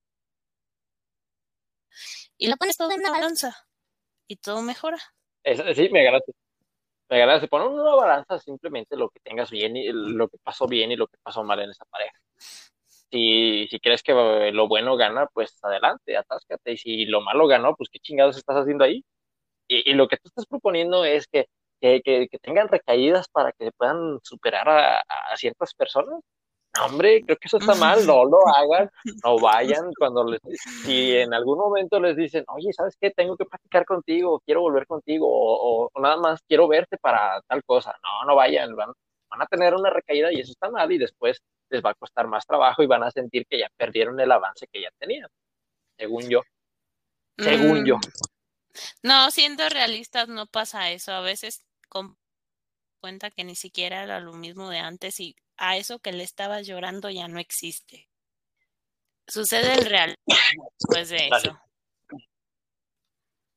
y 2.37 2.47
lo 2.47 2.57
pones 2.57 2.77
todo 2.77 2.91
en 2.91 2.99
una 3.01 3.11
balanza 3.11 3.66
y 4.27 4.37
todo 4.37 4.61
mejora. 4.61 4.97
sí, 5.43 5.89
me 5.91 6.03
ganaste. 6.03 6.33
Me 7.09 7.19
ganaste. 7.19 7.47
En 7.51 7.61
una 7.61 7.95
balanza 7.95 8.39
simplemente 8.39 8.97
lo 8.97 9.09
que 9.09 9.19
tengas 9.21 9.49
bien 9.51 9.75
y 9.77 9.89
lo 9.91 10.27
que 10.29 10.37
pasó 10.43 10.67
bien 10.67 10.91
y 10.91 10.95
lo 10.95 11.07
que 11.07 11.17
pasó 11.23 11.43
mal 11.43 11.59
en 11.61 11.71
esa 11.71 11.85
pareja. 11.85 12.17
si, 13.11 13.67
si 13.69 13.79
crees 13.79 14.03
que 14.03 14.13
lo 14.13 14.67
bueno 14.67 14.97
gana, 14.97 15.27
pues 15.33 15.57
adelante, 15.63 16.17
atáscate. 16.17 16.73
Y 16.73 16.77
si 16.77 17.05
lo 17.05 17.21
malo 17.21 17.47
ganó, 17.47 17.75
pues 17.75 17.89
qué 17.89 17.99
chingados 17.99 18.37
estás 18.37 18.57
haciendo 18.57 18.83
ahí. 18.83 19.03
Y, 19.67 19.93
lo 19.93 20.07
que 20.07 20.17
tú 20.17 20.23
estás 20.29 20.45
proponiendo 20.45 21.05
es 21.05 21.27
que, 21.27 21.47
que, 21.81 22.01
que, 22.03 22.39
tengan 22.41 22.69
recaídas 22.69 23.27
para 23.29 23.51
que 23.53 23.71
puedan 23.73 24.19
superar 24.23 24.69
a 24.69 25.37
ciertas 25.37 25.73
personas 25.73 26.21
hombre, 26.79 27.23
creo 27.23 27.37
que 27.37 27.47
eso 27.47 27.57
está 27.57 27.75
mal, 27.75 28.05
no 28.05 28.25
lo 28.25 28.39
hagan, 28.47 28.89
no 29.23 29.39
vayan 29.39 29.91
cuando 29.97 30.23
les, 30.23 30.41
si 30.83 31.15
en 31.17 31.33
algún 31.33 31.57
momento 31.57 31.99
les 31.99 32.15
dicen, 32.15 32.43
oye, 32.47 32.71
¿sabes 32.73 32.95
qué? 32.99 33.11
Tengo 33.11 33.35
que 33.37 33.45
practicar 33.45 33.85
contigo, 33.85 34.41
quiero 34.45 34.61
volver 34.61 34.85
contigo, 34.87 35.27
o, 35.29 35.89
nada 35.99 36.17
más 36.17 36.41
quiero 36.47 36.67
verte 36.67 36.97
para 36.97 37.41
tal 37.47 37.63
cosa. 37.63 37.95
No, 38.03 38.25
no 38.25 38.35
vayan, 38.35 38.75
van, 38.75 38.91
van, 39.29 39.41
a 39.41 39.45
tener 39.45 39.73
una 39.75 39.89
recaída 39.89 40.31
y 40.31 40.39
eso 40.41 40.51
está 40.51 40.69
mal 40.69 40.91
y 40.91 40.97
después 40.97 41.41
les 41.69 41.83
va 41.83 41.91
a 41.91 41.95
costar 41.95 42.27
más 42.27 42.45
trabajo 42.45 42.83
y 42.83 42.87
van 42.87 43.03
a 43.03 43.11
sentir 43.11 43.45
que 43.47 43.59
ya 43.59 43.69
perdieron 43.75 44.19
el 44.19 44.31
avance 44.31 44.67
que 44.71 44.81
ya 44.81 44.89
tenían, 44.97 45.29
según 45.97 46.29
yo. 46.29 46.41
Según 47.37 47.85
yo. 47.85 47.97
Mm. 47.97 48.01
No, 49.03 49.31
siendo 49.31 49.67
realistas 49.69 50.27
no 50.27 50.45
pasa 50.45 50.91
eso. 50.91 51.11
A 51.11 51.21
veces 51.21 51.63
cuenta 52.99 53.31
que 53.31 53.43
ni 53.43 53.55
siquiera 53.55 54.03
era 54.03 54.19
lo 54.19 54.33
mismo 54.33 54.69
de 54.69 54.79
antes 54.79 55.19
y 55.19 55.35
a 55.57 55.77
eso 55.77 55.99
que 55.99 56.11
le 56.11 56.23
estabas 56.23 56.67
llorando 56.67 57.09
ya 57.09 57.27
no 57.27 57.39
existe. 57.39 58.07
Sucede 59.27 59.73
el 59.73 59.85
real 59.85 60.15
después 60.79 61.09
de 61.09 61.27
eso. 61.27 61.59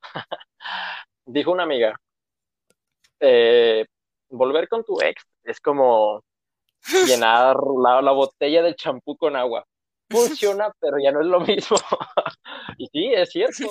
Dijo 1.26 1.52
una 1.52 1.62
amiga, 1.62 2.00
eh, 3.20 3.86
volver 4.28 4.68
con 4.68 4.84
tu 4.84 5.00
ex 5.00 5.22
es 5.44 5.60
como 5.60 6.24
llenar 7.06 7.56
la, 8.02 8.12
botella 8.12 8.62
de 8.62 8.74
champú 8.74 9.16
con 9.16 9.36
agua. 9.36 9.64
Funciona, 10.08 10.72
pero 10.80 10.96
ya 10.98 11.12
no 11.12 11.20
es 11.20 11.26
lo 11.26 11.40
mismo. 11.40 11.76
y 12.78 12.86
sí, 12.88 13.12
es 13.14 13.30
cierto. 13.30 13.68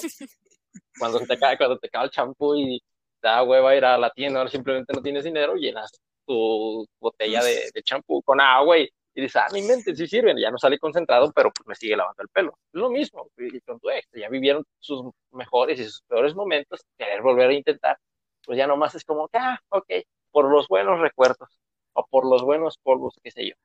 Cuando 0.97 1.19
te 1.19 1.37
cae, 1.37 1.57
cuando 1.57 1.77
te 1.77 1.89
cae 1.89 2.05
el 2.05 2.11
champú 2.11 2.55
y 2.55 2.81
da 3.21 3.43
hueva 3.43 3.75
ir 3.75 3.83
a 3.83 3.97
la 3.97 4.09
tienda, 4.11 4.47
simplemente 4.47 4.93
no 4.93 5.01
tienes 5.01 5.25
dinero, 5.25 5.55
llenas 5.55 5.91
tu 6.29 6.87
botella 6.99 7.43
de, 7.43 7.71
champú 7.83 8.21
con 8.21 8.39
agua 8.39 8.77
y, 8.77 8.87
y 9.15 9.21
dices, 9.21 9.37
ah, 9.37 9.47
mi 9.51 9.63
mente 9.63 9.95
sí 9.95 10.05
sirven, 10.07 10.37
ya 10.37 10.51
no 10.51 10.59
sale 10.59 10.77
concentrado, 10.77 11.31
pero 11.33 11.51
pues 11.51 11.67
me 11.67 11.73
sigue 11.73 11.97
lavando 11.97 12.21
el 12.21 12.29
pelo. 12.29 12.51
Es 12.71 12.79
lo 12.79 12.91
mismo 12.91 13.27
con 13.65 13.79
tu 13.79 13.89
ex, 13.89 14.07
ya 14.13 14.29
vivieron 14.29 14.63
sus 14.77 15.11
mejores 15.31 15.79
y 15.79 15.85
sus 15.85 16.03
peores 16.03 16.35
momentos, 16.35 16.85
querer 16.95 17.23
volver 17.23 17.49
a 17.49 17.53
intentar, 17.53 17.97
pues 18.45 18.59
ya 18.59 18.67
nomás 18.67 18.93
es 18.93 19.03
como, 19.03 19.27
ah, 19.33 19.57
ok, 19.69 19.89
por 20.29 20.51
los 20.51 20.67
buenos 20.67 20.99
recuerdos 20.99 21.49
o 21.93 22.05
por 22.05 22.29
los 22.29 22.43
buenos 22.43 22.77
polvos, 22.77 23.15
qué 23.23 23.31
sé 23.31 23.47
yo. 23.47 23.55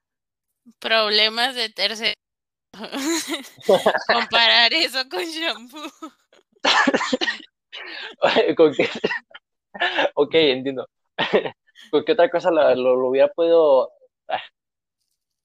Problemas 0.79 1.55
de 1.55 1.69
tercer. 1.69 2.15
Comparar 4.07 4.73
eso 4.73 5.07
con 5.11 5.23
shampoo. 5.23 5.91
¿Con 8.57 8.73
qué? 8.73 8.89
ok, 10.15 10.35
entiendo. 10.35 10.87
¿Con 11.91 12.05
qué 12.05 12.13
otra 12.13 12.31
cosa 12.31 12.51
lo, 12.51 13.09
hubiera 13.09 13.29
podido? 13.29 13.93
Ah, 14.29 14.43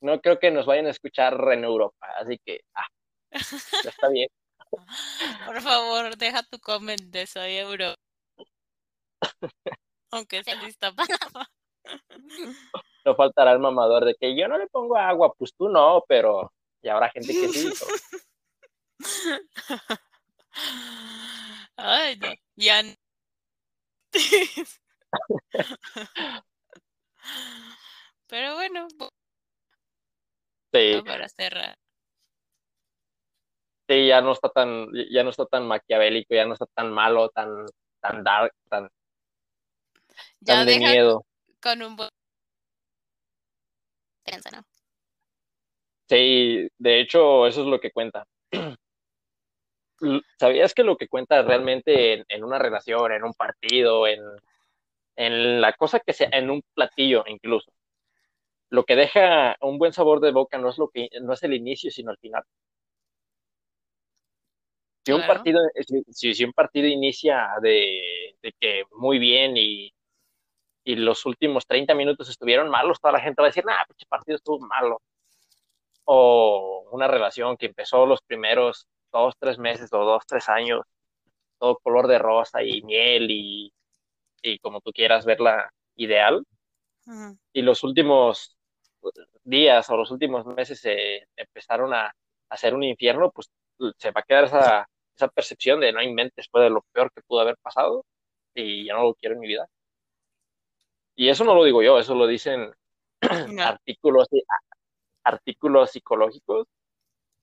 no 0.02 0.20
creo 0.22 0.40
que 0.40 0.52
nos 0.52 0.66
vayan 0.66 0.88
a 0.88 0.92
escuchar 0.92 1.34
en 1.52 1.64
Europa, 1.64 2.08
así 2.18 2.40
que 2.44 2.62
ah, 2.76 2.88
está 3.32 4.10
bien. 4.10 4.28
Por 5.46 5.62
favor, 5.62 6.16
deja 6.18 6.44
tu 6.44 6.60
comment 6.60 7.02
de 7.02 7.26
Soy 7.28 7.58
Euro. 7.58 7.96
Aunque 10.12 10.40
esté 10.40 10.56
lista 10.58 10.92
para. 10.94 11.18
No 13.06 13.16
faltará 13.16 13.54
el 13.54 13.60
mamador 13.60 14.04
de 14.04 14.14
que 14.14 14.38
yo 14.38 14.48
no 14.50 14.58
le 14.58 14.68
pongo 14.68 14.98
agua, 14.98 15.34
pues 15.34 15.54
tú 15.56 15.70
no, 15.70 16.04
pero 16.08 16.52
ya 16.84 16.94
habrá 16.94 17.10
gente 17.10 17.32
que 17.32 17.48
sí. 17.48 17.72
Ay, 21.78 22.18
no, 22.18 22.34
ya. 22.58 22.84
Pero 28.28 28.56
bueno, 28.56 28.88
sí. 30.72 31.02
para 31.06 31.28
cerrar. 31.30 31.78
Sí, 33.88 34.08
ya 34.08 34.22
no 34.22 34.34
está 34.34 34.50
tan, 34.50 34.88
ya 35.10 35.24
no 35.24 35.32
está 35.32 35.46
tan 35.48 35.68
maquiavélico, 35.68 36.36
ya 36.36 36.46
no 36.46 36.54
está 36.54 36.68
tan 36.68 36.92
malo, 36.92 37.30
tan, 37.30 37.66
tan 38.00 38.24
dark, 38.24 38.54
tan, 38.70 38.88
ya 40.42 40.66
de 40.66 40.78
miedo. 40.78 41.26
Con 41.62 41.82
un 41.82 41.96
¿no? 41.96 42.10
Sí, 46.08 46.68
de 46.78 47.00
hecho, 47.00 47.48
eso 47.48 47.62
es 47.62 47.68
lo 47.68 47.80
que 47.80 47.92
cuenta. 47.92 48.26
¿Sabías 50.40 50.74
que 50.74 50.84
lo 50.84 50.98
que 50.98 51.08
cuenta 51.08 51.42
realmente 51.42 52.26
en, 52.28 52.44
una 52.44 52.58
relación, 52.58 53.12
en 53.12 53.24
un 53.24 53.34
partido, 53.34 54.08
en, 54.08 54.22
en 55.20 55.60
la 55.60 55.74
cosa 55.74 56.00
que 56.00 56.14
sea, 56.14 56.30
en 56.32 56.50
un 56.50 56.64
platillo 56.74 57.26
incluso. 57.28 57.72
Lo 58.70 58.86
que 58.86 58.96
deja 58.96 59.58
un 59.62 59.78
buen 59.78 59.92
sabor 59.92 60.22
de 60.22 60.32
boca 60.32 60.58
no 60.58 60.70
es 60.70 60.78
lo 60.78 60.90
que 60.90 61.10
no 61.22 61.34
es 61.34 61.44
el 61.44 61.54
inicio, 61.54 61.92
sino 61.92 62.12
el 62.12 62.18
final. 62.20 62.44
Si 65.06 65.12
un 65.12 65.26
partido, 65.28 65.60
si, 66.12 66.44
un 66.46 66.54
partido 66.54 66.88
inicia 66.88 67.50
de, 67.62 68.36
que 68.60 68.84
muy 68.92 69.20
bien 69.20 69.58
y, 69.58 69.92
y, 70.86 70.96
los 70.96 71.26
últimos 71.26 71.66
30 71.66 71.96
minutos 71.96 72.30
estuvieron 72.30 72.70
malos, 72.70 73.02
toda 73.02 73.14
la 73.14 73.20
gente 73.22 73.42
va 73.42 73.48
a 73.48 73.50
decir, 73.50 73.66
nah, 73.66 73.84
este 73.90 74.06
partido 74.08 74.38
estuvo 74.38 74.60
malo. 74.60 75.02
O 76.06 76.88
una 76.92 77.08
relación 77.08 77.58
que 77.58 77.66
empezó 77.68 78.06
los 78.06 78.22
primeros 78.22 78.88
dos, 79.12 79.36
tres 79.38 79.58
meses 79.58 79.92
o 79.92 80.00
dos, 80.06 80.24
tres 80.28 80.48
años, 80.48 80.82
todo 81.60 81.78
color 81.84 82.08
de 82.08 82.20
rosa 82.20 82.64
y 82.64 82.82
miel 82.84 83.32
y 83.32 83.74
y 84.42 84.60
como 84.60 84.82
tú 84.82 84.92
quieras 84.92 85.26
verla 85.26 85.72
ideal. 85.96 86.44
Y 87.54 87.62
los 87.64 87.84
últimos 87.84 88.56
días 89.44 89.90
o 89.90 89.98
los 89.98 90.12
últimos 90.12 90.46
meses 90.46 90.80
se 90.80 91.28
empezaron 91.36 91.94
a, 91.94 92.14
hacer 92.50 92.74
un 92.74 92.84
infierno, 92.84 93.32
pues 93.32 93.50
se 93.98 94.12
va 94.12 94.22
a 94.22 94.24
quedar 94.24 94.46
esa, 94.46 94.90
esa 95.16 95.28
percepción 95.28 95.80
de 95.80 95.92
no 95.94 96.02
inventes 96.02 96.36
después 96.38 96.64
de 96.64 96.70
lo 96.72 96.82
peor 96.92 97.12
que 97.14 97.22
pudo 97.22 97.42
haber 97.42 97.58
pasado 97.58 98.06
y 98.56 98.86
ya 98.86 98.94
no 98.94 99.04
lo 99.04 99.14
quiero 99.16 99.36
en 99.36 99.42
mi 99.42 99.48
vida. 99.48 99.68
Y 101.16 101.30
eso 101.30 101.44
no 101.44 101.54
lo 101.54 101.64
digo 101.64 101.84
yo, 101.84 102.00
eso 102.00 102.16
lo 102.16 102.26
dicen 102.28 102.72
artículos, 103.60 104.28
artículos 105.24 105.92
psicológicos, 105.92 106.68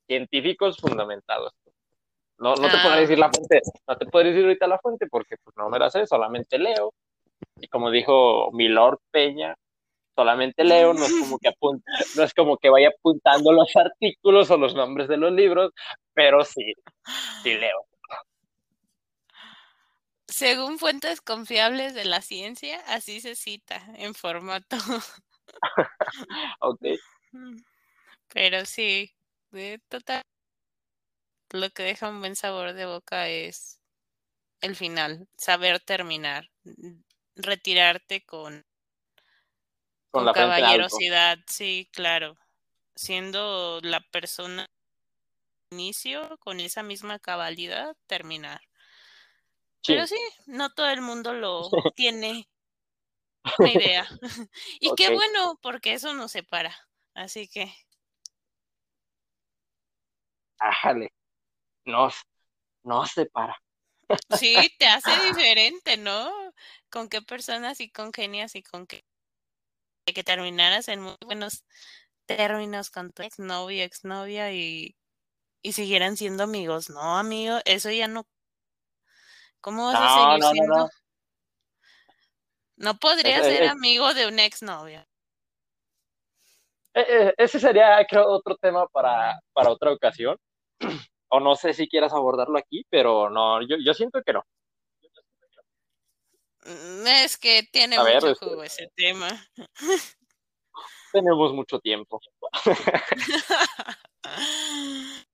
científicos 0.06 0.78
fundamentados. 0.78 1.52
No, 2.38 2.54
no 2.54 2.68
te 2.68 2.78
puedo 2.78 2.94
ah. 2.94 3.00
decir 3.00 3.18
la 3.18 3.30
fuente, 3.30 3.62
no 3.88 3.96
te 3.96 4.06
puedo 4.06 4.26
decir 4.26 4.44
ahorita 4.44 4.66
la 4.66 4.78
fuente 4.78 5.06
porque 5.06 5.36
pues 5.42 5.56
no 5.56 5.70
me 5.70 5.78
la 5.78 5.90
sé, 5.90 6.06
solamente 6.06 6.58
leo. 6.58 6.92
Y 7.60 7.68
como 7.68 7.90
dijo 7.90 8.50
Milord 8.52 8.98
Peña, 9.10 9.54
solamente 10.14 10.64
leo, 10.64 10.92
no 10.92 11.04
es 11.04 11.12
como 11.20 11.38
que 11.38 11.48
apunta, 11.48 11.90
no 12.16 12.22
es 12.22 12.34
como 12.34 12.56
que 12.58 12.68
vaya 12.68 12.88
apuntando 12.88 13.52
los 13.52 13.74
artículos 13.74 14.50
o 14.50 14.58
los 14.58 14.74
nombres 14.74 15.08
de 15.08 15.16
los 15.16 15.32
libros, 15.32 15.72
pero 16.12 16.44
sí, 16.44 16.74
sí 17.42 17.54
leo. 17.54 17.86
Según 20.28 20.78
fuentes 20.78 21.22
confiables 21.22 21.94
de 21.94 22.04
la 22.04 22.20
ciencia, 22.20 22.80
así 22.88 23.20
se 23.20 23.36
cita 23.36 23.82
en 23.96 24.12
formato. 24.12 24.76
ok. 26.60 26.82
Pero 28.34 28.66
sí, 28.66 29.14
de 29.52 29.80
total 29.88 30.22
lo 31.50 31.70
que 31.70 31.82
deja 31.82 32.08
un 32.08 32.20
buen 32.20 32.36
sabor 32.36 32.72
de 32.72 32.86
boca 32.86 33.28
es 33.28 33.80
el 34.60 34.74
final, 34.74 35.28
saber 35.36 35.80
terminar, 35.80 36.50
retirarte 37.36 38.24
con, 38.24 38.66
con, 40.10 40.32
caballerosidad, 40.32 41.38
sí, 41.46 41.88
claro, 41.92 42.36
siendo 42.94 43.80
la 43.82 44.00
persona 44.00 44.68
inicio 45.70 46.38
con 46.38 46.60
esa 46.60 46.82
misma 46.82 47.18
cabalidad 47.18 47.96
terminar. 48.06 48.60
Pero 49.86 50.06
sí, 50.06 50.18
no 50.46 50.70
todo 50.70 50.88
el 50.88 51.00
mundo 51.00 51.32
lo 51.32 51.68
tiene 51.94 52.48
una 53.58 53.70
idea. 53.70 54.08
y 54.80 54.92
qué 54.96 55.14
bueno, 55.14 55.58
porque 55.62 55.92
eso 55.92 56.12
nos 56.14 56.32
separa. 56.32 56.76
Así 57.14 57.46
que. 57.46 57.72
Ájale 60.58 61.15
no, 61.86 62.10
no 62.82 63.06
se 63.06 63.26
para. 63.26 63.56
Sí, 64.36 64.72
te 64.78 64.86
hace 64.86 65.10
diferente, 65.26 65.96
¿no? 65.96 66.30
Con 66.90 67.08
qué 67.08 67.22
personas 67.22 67.80
y 67.80 67.90
congenias 67.90 68.54
y 68.54 68.62
con 68.62 68.86
qué 68.86 69.04
que 70.14 70.22
terminaras 70.22 70.88
en 70.88 71.00
muy 71.00 71.16
buenos 71.24 71.64
términos 72.26 72.90
con 72.90 73.12
tu 73.12 73.22
exnovio, 73.22 73.82
exnovia 73.82 74.52
y, 74.52 74.96
y 75.62 75.72
siguieran 75.72 76.16
siendo 76.16 76.44
amigos. 76.44 76.90
No, 76.90 77.18
amigo, 77.18 77.58
eso 77.64 77.90
ya 77.90 78.06
no. 78.06 78.24
¿Cómo 79.60 79.86
vas 79.86 80.00
a 80.00 80.14
seguir 80.14 80.44
siendo? 80.52 80.76
No, 80.76 80.88
no 82.76 82.98
podría 82.98 83.42
ser 83.42 83.64
amigo 83.64 84.14
de 84.14 84.26
eh, 86.96 87.04
eh, 87.08 87.34
ese 87.36 87.60
sería, 87.60 88.02
creo, 88.08 88.26
otro 88.26 88.56
tema 88.56 88.86
para, 88.88 89.38
para 89.52 89.70
otra 89.70 89.92
ocasión. 89.92 90.38
O 91.28 91.40
no 91.40 91.56
sé 91.56 91.72
si 91.74 91.88
quieras 91.88 92.12
abordarlo 92.12 92.58
aquí, 92.58 92.84
pero 92.88 93.28
no, 93.30 93.60
yo, 93.66 93.76
yo 93.84 93.94
siento 93.94 94.22
que 94.22 94.32
no. 94.32 94.42
Mm, 96.64 97.06
Es 97.06 97.36
que 97.36 97.62
tiene 97.72 97.96
A 97.96 98.02
ver, 98.02 98.14
mucho 98.16 98.30
este- 98.32 98.46
jugo 98.46 98.62
ese 98.62 98.88
tema. 98.96 99.28
Tenemos 101.12 101.52
mucho 101.52 101.78
tiempo. 101.80 102.20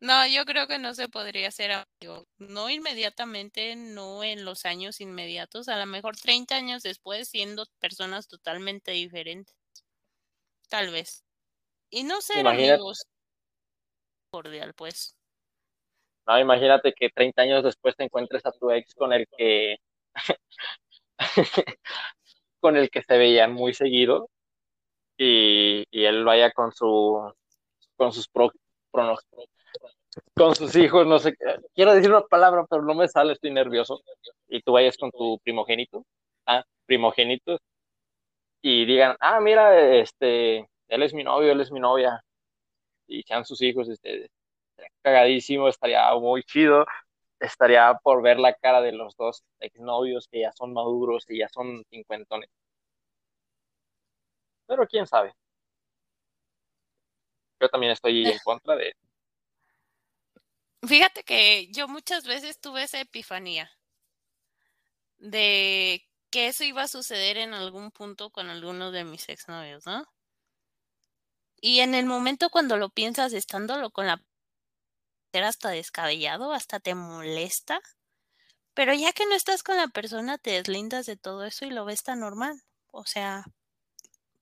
No, 0.00 0.24
yo 0.28 0.44
creo 0.44 0.68
que 0.68 0.78
no 0.78 0.94
se 0.94 1.08
podría 1.08 1.50
ser 1.50 1.72
amigo. 1.72 2.24
No 2.38 2.70
inmediatamente, 2.70 3.74
no 3.74 4.22
en 4.22 4.44
los 4.44 4.64
años 4.64 5.00
inmediatos, 5.00 5.68
a 5.68 5.76
lo 5.76 5.86
mejor 5.86 6.16
30 6.16 6.54
años 6.54 6.84
después, 6.84 7.28
siendo 7.28 7.66
personas 7.80 8.28
totalmente 8.28 8.92
diferentes. 8.92 9.56
Tal 10.68 10.92
vez. 10.92 11.24
Y 11.90 12.04
no 12.04 12.20
ser 12.20 12.40
Imagínate. 12.40 12.74
amigos 12.74 13.06
cordial, 14.30 14.74
pues. 14.74 15.16
No, 16.26 16.38
imagínate 16.38 16.92
que 16.92 17.08
30 17.10 17.42
años 17.42 17.64
después 17.64 17.96
te 17.96 18.04
encuentres 18.04 18.44
a 18.46 18.52
tu 18.52 18.70
ex 18.70 18.94
con 18.94 19.12
el 19.12 19.26
que 19.36 19.76
con 22.60 22.76
el 22.76 22.90
que 22.90 23.02
se 23.02 23.18
veían 23.18 23.52
muy 23.54 23.74
seguido 23.74 24.30
y, 25.18 25.84
y 25.90 26.04
él 26.06 26.24
vaya 26.24 26.52
con 26.52 26.72
su 26.72 27.32
con 27.96 28.12
sus 28.12 28.28
pro- 28.28 28.52
con 30.34 30.54
sus 30.54 30.74
hijos, 30.76 31.06
no 31.06 31.18
sé, 31.18 31.34
quiero 31.74 31.94
decir 31.94 32.10
una 32.10 32.22
palabra, 32.22 32.64
pero 32.68 32.82
no 32.82 32.94
me 32.94 33.08
sale, 33.08 33.32
estoy 33.34 33.50
nervioso. 33.52 34.00
Y 34.48 34.62
tú 34.62 34.72
vayas 34.72 34.96
con 34.96 35.10
tu 35.10 35.38
primogénito, 35.44 36.04
ah, 36.46 36.64
primogénito, 36.86 37.58
y 38.62 38.84
digan, 38.86 39.16
ah, 39.20 39.40
mira, 39.40 39.78
este, 39.98 40.68
él 40.88 41.02
es 41.02 41.14
mi 41.14 41.24
novio, 41.24 41.52
él 41.52 41.60
es 41.60 41.70
mi 41.72 41.80
novia, 41.80 42.22
y 43.08 43.22
sean 43.24 43.44
sus 43.44 43.62
hijos, 43.62 43.88
este, 43.88 44.30
estaría 44.70 44.92
cagadísimo, 45.02 45.68
estaría 45.68 46.14
muy 46.14 46.42
chido, 46.44 46.86
estaría 47.40 47.94
por 48.02 48.22
ver 48.22 48.38
la 48.38 48.54
cara 48.54 48.80
de 48.80 48.92
los 48.92 49.16
dos 49.16 49.44
exnovios 49.60 50.28
que 50.28 50.40
ya 50.40 50.52
son 50.52 50.72
maduros 50.72 51.24
y 51.28 51.38
ya 51.38 51.48
son 51.48 51.84
cincuentones. 51.90 52.50
Pero 54.66 54.86
quién 54.86 55.06
sabe. 55.06 55.34
Yo 57.60 57.68
también 57.68 57.92
estoy 57.92 58.24
en 58.26 58.38
contra 58.44 58.76
de 58.76 58.94
Fíjate 60.86 61.24
que 61.24 61.68
yo 61.72 61.88
muchas 61.88 62.24
veces 62.24 62.60
tuve 62.60 62.84
esa 62.84 63.00
epifanía 63.00 63.70
de 65.18 66.06
que 66.30 66.48
eso 66.48 66.64
iba 66.64 66.82
a 66.82 66.88
suceder 66.88 67.36
en 67.38 67.52
algún 67.52 67.90
punto 67.90 68.30
con 68.30 68.48
alguno 68.48 68.92
de 68.92 69.04
mis 69.04 69.28
exnovios, 69.28 69.86
¿no? 69.86 70.06
Y 71.60 71.80
en 71.80 71.94
el 71.94 72.04
momento 72.04 72.50
cuando 72.50 72.76
lo 72.76 72.88
piensas 72.90 73.32
estándolo 73.32 73.90
con 73.92 74.08
la 74.08 74.20
era 75.32 75.48
hasta 75.48 75.70
descabellado, 75.70 76.52
hasta 76.52 76.80
te 76.80 76.94
molesta, 76.94 77.80
pero 78.74 78.94
ya 78.94 79.12
que 79.12 79.26
no 79.26 79.34
estás 79.34 79.62
con 79.62 79.76
la 79.76 79.88
persona 79.88 80.38
te 80.38 80.52
deslindas 80.52 81.06
de 81.06 81.16
todo 81.16 81.44
eso 81.44 81.66
y 81.66 81.70
lo 81.70 81.84
ves 81.84 82.02
tan 82.04 82.20
normal. 82.20 82.62
O 82.92 83.04
sea, 83.06 83.44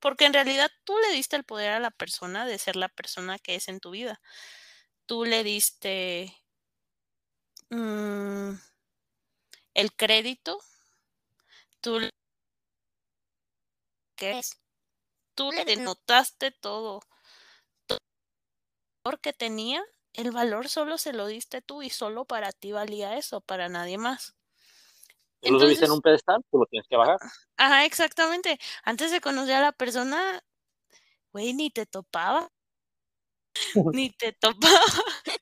porque 0.01 0.27
en 0.27 0.33
realidad 0.35 0.71
tú 0.85 0.95
le 0.99 1.15
diste 1.15 1.37
el 1.37 1.45
poder 1.45 1.73
a 1.73 1.81
la 1.81 1.91
persona 1.91 2.47
de 2.47 2.59
ser 2.59 2.77
la 2.77 2.89
persona 2.89 3.39
que 3.39 3.57
es 3.57 3.69
en 3.69 3.81
tu 3.81 3.91
vida. 3.91 4.21
Tú 5.07 5.25
le 5.25 5.45
diste 5.45 6.37
mm, 7.71 8.57
el 9.75 9.93
crédito, 9.95 10.59
tú 11.81 12.01
le- 12.01 12.11
¿qué 14.17 14.39
es? 14.39 14.51
Tú 15.37 15.53
le 15.53 15.65
denotaste 15.65 16.51
todo, 16.51 17.01
todo 17.87 17.99
el 17.99 18.05
valor 19.05 19.21
que 19.21 19.33
tenía, 19.33 19.85
el 20.15 20.33
valor 20.33 20.69
solo 20.69 20.99
se 20.99 21.13
lo 21.13 21.27
diste 21.27 21.63
tú 21.63 21.83
y 21.83 21.91
solo 21.91 22.25
para 22.25 22.53
ti 22.53 22.73
valía 22.73 23.17
eso, 23.17 23.41
para 23.41 23.69
nadie 23.69 23.99
más. 23.99 24.35
Tú 25.41 25.53
lo 25.53 25.61
subiste 25.61 25.85
en 25.85 25.93
un 25.93 26.01
pedestal, 26.01 26.43
tú 26.51 26.59
lo 26.59 26.67
tienes 26.67 26.89
que 26.89 26.97
bajar. 26.97 27.19
Ajá, 27.57 27.85
exactamente. 27.85 28.59
Antes 28.83 29.11
de 29.11 29.21
conocer 29.21 29.57
a 29.57 29.61
la 29.61 29.73
persona, 29.73 30.43
güey, 31.33 31.55
ni 31.55 31.71
te 31.71 31.87
topaba. 31.87 32.49
Ni 33.95 34.11
te 34.11 34.33
topaba. 34.33 34.81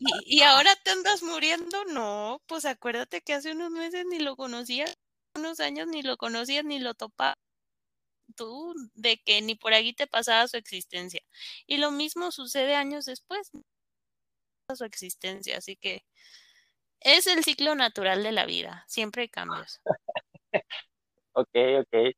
Y, 0.00 0.38
y 0.38 0.42
ahora 0.42 0.74
te 0.82 0.90
andas 0.90 1.22
muriendo. 1.22 1.84
No, 1.86 2.42
pues 2.46 2.64
acuérdate 2.64 3.22
que 3.22 3.34
hace 3.34 3.52
unos 3.52 3.70
meses 3.70 4.04
ni 4.10 4.18
lo 4.18 4.36
conocías, 4.36 4.98
unos 5.36 5.60
años 5.60 5.86
ni 5.86 6.02
lo 6.02 6.16
conocías 6.16 6.64
ni 6.64 6.80
lo 6.80 6.94
topaba. 6.94 7.36
Tú, 8.36 8.74
de 8.94 9.18
que 9.18 9.40
ni 9.42 9.54
por 9.54 9.74
aquí 9.74 9.92
te 9.92 10.06
pasaba 10.06 10.48
su 10.48 10.56
existencia. 10.56 11.22
Y 11.66 11.78
lo 11.78 11.90
mismo 11.90 12.30
sucede 12.32 12.74
años 12.74 13.04
después, 13.04 13.50
su 14.74 14.84
existencia. 14.84 15.58
Así 15.58 15.76
que 15.76 16.04
es 17.00 17.26
el 17.26 17.44
ciclo 17.44 17.74
natural 17.74 18.22
de 18.22 18.32
la 18.32 18.46
vida. 18.46 18.84
Siempre 18.88 19.22
hay 19.22 19.28
cambios. 19.28 19.80
Ok, 21.36 21.48
ok. 21.80 22.14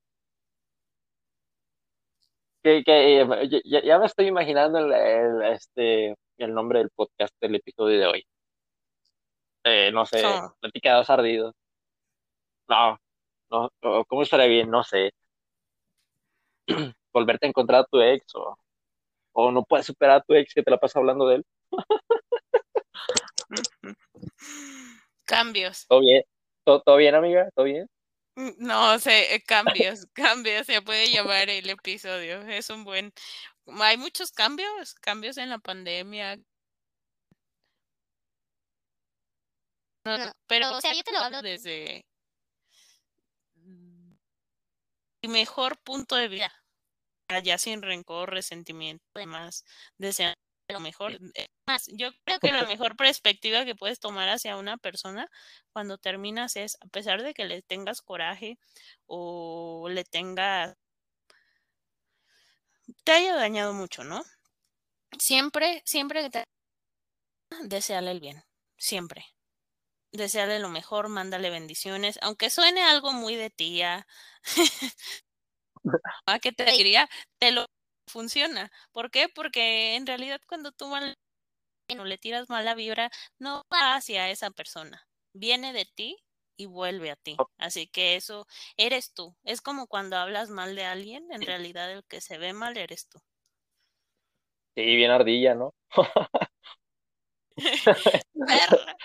Que, 2.62 2.82
que, 2.84 3.20
eh, 3.22 3.62
ya, 3.64 3.98
me 3.98 4.04
estoy 4.04 4.26
imaginando 4.26 4.78
el, 4.78 4.92
el, 4.92 5.42
este, 5.54 6.14
el 6.36 6.52
nombre 6.52 6.80
del 6.80 6.90
podcast 6.90 7.34
del 7.40 7.54
episodio 7.54 7.98
de 7.98 8.06
hoy. 8.06 8.26
Eh, 9.64 9.90
no 9.92 10.04
sé, 10.04 10.22
¿Cómo? 10.22 10.54
platicados 10.60 11.08
ardidos. 11.08 11.54
No, 12.68 12.98
no, 13.50 13.70
¿cómo 14.06 14.22
estaría 14.22 14.46
bien? 14.46 14.70
No 14.70 14.82
sé. 14.84 15.12
Volverte 17.12 17.46
a 17.46 17.48
encontrar 17.48 17.82
a 17.82 17.86
tu 17.86 18.00
ex 18.00 18.34
o, 18.34 18.58
o 19.32 19.50
no 19.50 19.64
puedes 19.64 19.86
superar 19.86 20.18
a 20.18 20.22
tu 20.22 20.34
ex 20.34 20.52
que 20.54 20.62
te 20.62 20.70
la 20.70 20.78
pasas 20.78 20.96
hablando 20.96 21.26
de 21.28 21.36
él. 21.36 21.46
Cambios. 25.24 25.86
¿Todo 25.88 26.00
bien? 26.00 26.22
¿Todo, 26.64 26.82
todo 26.82 26.96
bien, 26.96 27.14
amiga? 27.14 27.48
¿Todo 27.54 27.66
bien? 27.66 27.86
Mm, 28.36 28.50
No 28.58 28.98
sé, 28.98 29.34
eh, 29.34 29.42
cambios, 29.42 30.06
cambios, 30.12 30.66
se 30.66 30.82
puede 30.82 31.10
llamar 31.10 31.48
el 31.50 31.68
episodio. 31.70 32.42
Es 32.42 32.70
un 32.70 32.84
buen. 32.84 33.12
Hay 33.80 33.96
muchos 33.96 34.30
cambios, 34.30 34.94
cambios 34.94 35.36
en 35.38 35.50
la 35.50 35.58
pandemia. 35.58 36.38
No, 40.04 40.18
No, 40.18 40.32
pero, 40.46 40.76
o 40.76 40.80
sea, 40.80 40.94
yo 40.94 41.02
te 41.02 41.12
lo 41.12 41.18
hablo 41.18 41.42
desde 41.42 42.04
mi 43.56 44.16
mejor 45.29 45.79
punto 45.79 46.16
de 46.16 46.29
vida. 46.29 46.53
Ya 47.45 47.59
sin 47.59 47.83
rencor, 47.83 48.31
resentimiento, 48.31 49.05
además, 49.14 49.64
deseando 49.99 50.37
lo 50.68 50.81
mejor. 50.81 51.18
Eh, 51.35 51.47
Más, 51.66 51.87
yo 51.93 52.11
creo 52.24 52.39
que 52.41 52.53
la 52.53 52.64
mejor 52.64 52.97
perspectiva 52.97 53.64
que 53.64 53.74
puedes 53.74 53.99
tomar 54.01 54.29
hacia 54.29 54.57
una 54.57 54.77
persona 54.79 55.29
cuando 55.72 55.99
terminas 55.99 56.57
es, 56.57 56.77
a 56.81 56.87
pesar 56.89 57.22
de 57.22 57.35
que 57.35 57.45
le 57.45 57.62
tengas 57.62 58.01
coraje 58.03 58.59
o 59.07 59.89
le 59.91 60.05
tengas, 60.05 60.77
te 63.05 63.12
haya 63.12 63.35
dañado 63.35 63.72
mucho, 63.72 64.05
¿no? 64.05 64.22
Siempre, 65.18 65.83
siempre 65.85 66.22
que 66.22 66.31
te 66.31 66.45
desearle 67.64 68.12
el 68.12 68.20
bien, 68.20 68.43
siempre. 68.79 69.27
Desearle 70.16 70.58
lo 70.60 70.68
mejor, 70.68 71.08
mándale 71.08 71.50
bendiciones, 71.50 72.18
aunque 72.22 72.50
suene 72.50 72.82
algo 72.82 73.12
muy 73.12 73.36
de 73.36 73.50
tía, 73.50 74.06
¿a 76.26 76.38
qué 76.38 76.52
te 76.52 76.64
diría? 76.70 77.08
Te 77.38 77.52
lo 77.52 77.66
funciona. 78.08 78.70
¿Por 78.92 79.10
qué? 79.10 79.28
Porque 79.28 79.96
en 79.96 80.06
realidad 80.06 80.40
cuando 80.46 80.72
tú 80.72 80.88
mal 80.88 81.14
o 81.98 82.04
le 82.04 82.18
tiras 82.18 82.50
mala 82.50 82.74
vibra, 82.74 83.10
no 83.40 83.64
va 83.72 83.96
hacia 83.96 84.30
esa 84.30 84.50
persona, 84.50 85.08
viene 85.34 85.72
de 85.72 85.86
ti 85.86 86.18
y 86.58 86.66
vuelve 86.66 87.10
a 87.12 87.16
ti. 87.16 87.44
Así 87.58 87.88
que 87.88 88.16
eso 88.16 88.46
eres 88.78 89.14
tú. 89.14 89.36
Es 89.44 89.62
como 89.62 89.88
cuando 89.88 90.16
hablas 90.16 90.50
mal 90.50 90.76
de 90.76 90.84
alguien, 90.86 91.26
en 91.32 91.42
realidad 91.42 91.92
el 91.92 92.04
que 92.06 92.20
se 92.22 92.38
ve 92.38 92.52
mal 92.54 92.76
eres 92.78 93.08
tú. 93.08 93.20
Sí, 94.76 94.96
bien 94.96 95.10
ardilla, 95.10 95.54
¿no? 95.54 95.74
Perra. 97.57 98.96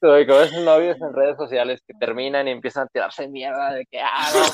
Como 0.00 0.40
esos 0.40 0.62
novios 0.64 0.96
en 1.00 1.12
redes 1.14 1.36
sociales 1.36 1.80
que 1.86 1.94
terminan 1.94 2.48
y 2.48 2.52
empiezan 2.52 2.84
a 2.84 2.88
tirarse 2.88 3.28
mierda 3.28 3.72
de 3.72 3.86
que, 3.86 4.00
ah, 4.00 4.32
no. 4.34 4.44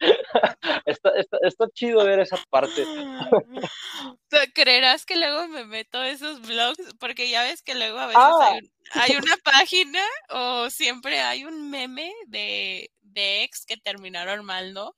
está, 0.86 1.10
está, 1.16 1.38
está 1.42 1.66
chido 1.74 2.04
ver 2.04 2.20
esa 2.20 2.36
parte. 2.50 2.84
¿Tú 2.84 4.36
¿Creerás 4.54 5.06
que 5.06 5.16
luego 5.16 5.48
me 5.48 5.64
meto 5.64 5.98
a 5.98 6.08
esos 6.08 6.40
blogs? 6.42 6.94
Porque 6.98 7.30
ya 7.30 7.42
ves 7.42 7.62
que 7.62 7.74
luego 7.74 7.98
a 7.98 8.06
veces 8.06 8.22
Ah. 8.22 8.52
hay, 8.52 8.70
hay 8.92 9.16
una 9.16 9.36
página 9.38 10.02
o 10.30 10.68
siempre 10.70 11.20
hay 11.20 11.44
un 11.44 11.70
meme 11.70 12.12
de, 12.26 12.90
de 13.00 13.42
ex 13.44 13.64
que 13.64 13.76
terminaron 13.76 14.44
mal, 14.44 14.74
¿no? 14.74 14.94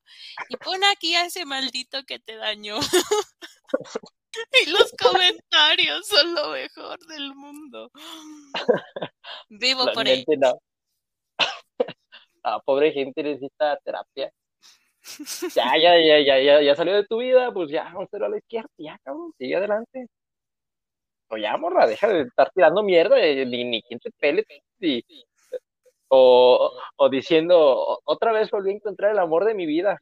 Y 0.48 0.56
pon 0.56 0.82
aquí 0.84 1.14
a 1.14 1.26
ese 1.26 1.44
maldito 1.44 2.02
que 2.04 2.18
te 2.18 2.36
dañó. 2.36 2.78
y 4.66 4.70
los 4.70 4.92
comentarios 4.92 6.06
son 6.06 6.34
lo 6.34 6.50
mejor 6.50 6.98
del 7.06 7.34
mundo. 7.34 7.90
Vivo 9.48 9.84
La 9.84 9.92
por 9.92 10.04
mente 10.04 10.36
no. 10.36 10.58
Ah, 12.44 12.60
pobre 12.64 12.90
gente 12.90 13.22
necesita 13.22 13.78
terapia. 13.84 14.32
Ya, 15.54 15.76
ya, 15.76 15.96
ya, 15.96 16.18
ya, 16.18 16.38
ya, 16.40 16.60
ya 16.60 16.74
salió 16.74 16.94
de 16.94 17.06
tu 17.06 17.18
vida, 17.18 17.52
pues 17.52 17.70
ya, 17.70 17.92
un 17.96 18.08
cero 18.10 18.26
a 18.26 18.28
la 18.28 18.38
izquierda, 18.38 18.68
ya, 18.78 18.98
cabrón, 19.04 19.32
sigue 19.38 19.56
adelante. 19.56 20.08
O 21.28 21.36
ya, 21.36 21.56
morra, 21.56 21.86
deja 21.86 22.08
de 22.08 22.22
estar 22.22 22.50
tirando 22.52 22.82
mierda, 22.82 23.20
eh, 23.20 23.46
ni, 23.46 23.64
ni 23.64 23.82
quien 23.82 24.00
te 24.00 24.10
pele, 24.10 24.44
y, 24.80 25.04
o, 26.08 26.72
o 26.96 27.08
diciendo, 27.08 28.00
otra 28.04 28.32
vez 28.32 28.50
volví 28.50 28.70
a 28.70 28.74
encontrar 28.74 29.12
el 29.12 29.18
amor 29.18 29.44
de 29.44 29.54
mi 29.54 29.66
vida. 29.66 29.98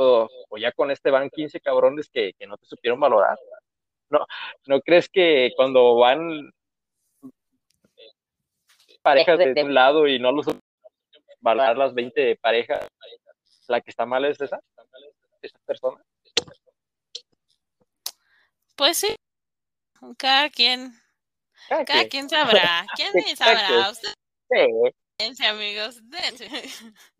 O, 0.00 0.28
o 0.48 0.58
ya 0.58 0.70
con 0.72 0.90
este 0.92 1.10
van 1.10 1.28
15 1.28 1.60
cabrones 1.60 2.08
que, 2.08 2.32
que 2.38 2.46
no 2.46 2.56
te 2.56 2.66
supieron 2.66 3.00
valorar. 3.00 3.36
No, 4.10 4.26
¿no 4.66 4.80
crees 4.80 5.08
que 5.08 5.52
cuando 5.56 5.96
van 5.96 6.52
parejas 9.02 9.38
de 9.38 9.62
un 9.62 9.74
lado 9.74 10.06
y 10.06 10.18
no 10.18 10.30
los 10.32 10.46
valorar 11.40 11.76
las 11.76 11.94
20 11.94 12.36
parejas, 12.36 12.86
la 13.66 13.80
que 13.80 13.90
está 13.90 14.06
mal 14.06 14.24
es 14.24 14.40
esa, 14.40 14.60
esa 15.42 15.58
persona? 15.66 16.02
Pues 18.76 18.98
sí, 18.98 19.16
cada 20.16 20.48
quien, 20.48 20.92
Cada 21.68 21.84
cada 21.84 22.08
quien. 22.08 22.30
sabrá, 22.30 22.86
quién 22.94 23.12
sabrá, 23.36 23.90
ustedes 23.90 24.14
Sí, 24.50 24.66
dense, 25.18 25.46
amigos, 25.46 26.00
dense. 26.08 26.48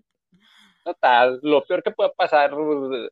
total, 0.93 1.41
lo 1.43 1.65
peor 1.65 1.83
que 1.83 1.91
puede 1.91 2.11
pasar 2.17 2.55
uh, 2.55 3.09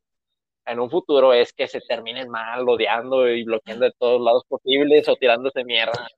en 0.69 0.81
un 0.81 0.91
futuro 0.91 1.33
es 1.33 1.53
que 1.53 1.69
se 1.69 1.81
terminen 1.81 2.29
mal, 2.29 2.69
odiando 2.69 3.29
y 3.29 3.45
bloqueando 3.45 3.85
de 3.85 3.93
todos 3.99 4.21
lados 4.21 4.43
posibles 4.49 5.09
o 5.09 5.15
tirándose 5.17 5.65
mierda. 5.65 6.09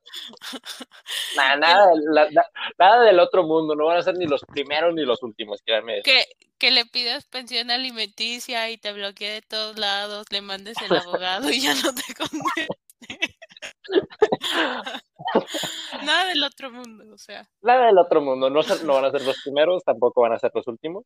Nada, 1.37 1.57
nada, 1.57 1.91
la- 2.11 2.31
la- 2.31 2.51
nada 2.79 3.05
del 3.05 3.21
otro 3.21 3.43
mundo, 3.45 3.75
no 3.75 3.87
van 3.87 3.99
a 3.99 4.03
ser 4.03 4.17
ni 4.17 4.27
los 4.27 4.43
primeros 4.47 4.95
ni 4.95 5.03
los 5.05 5.23
últimos, 5.23 5.61
créanme. 5.63 6.01
Que, 6.03 6.25
que 6.59 6.71
le 6.71 6.87
pidas 6.87 7.27
pensión 7.27 7.71
alimenticia 7.71 8.71
y 8.71 8.79
te 8.79 8.93
bloquee 8.93 9.31
de 9.31 9.43
todos 9.43 9.79
lados, 9.79 10.27
le 10.31 10.41
mandes 10.41 10.77
el 10.83 10.97
abogado 10.97 11.51
y 11.51 11.61
ya 11.61 11.75
no 11.75 11.93
te 11.95 12.15
conteste. 12.19 12.67
Nada 16.05 16.29
del 16.29 16.43
otro 16.43 16.71
mundo, 16.71 17.05
o 17.15 17.19
sea. 17.19 17.47
Nada 17.61 17.87
del 17.87 17.99
otro 17.99 18.21
mundo, 18.23 18.49
no, 18.51 18.61
no 18.63 18.95
van 18.95 19.05
a 19.05 19.11
ser 19.11 19.23
los 19.23 19.41
primeros, 19.43 19.85
tampoco 19.85 20.23
van 20.23 20.33
a 20.33 20.39
ser 20.39 20.51
los 20.55 20.67
últimos. 20.67 21.05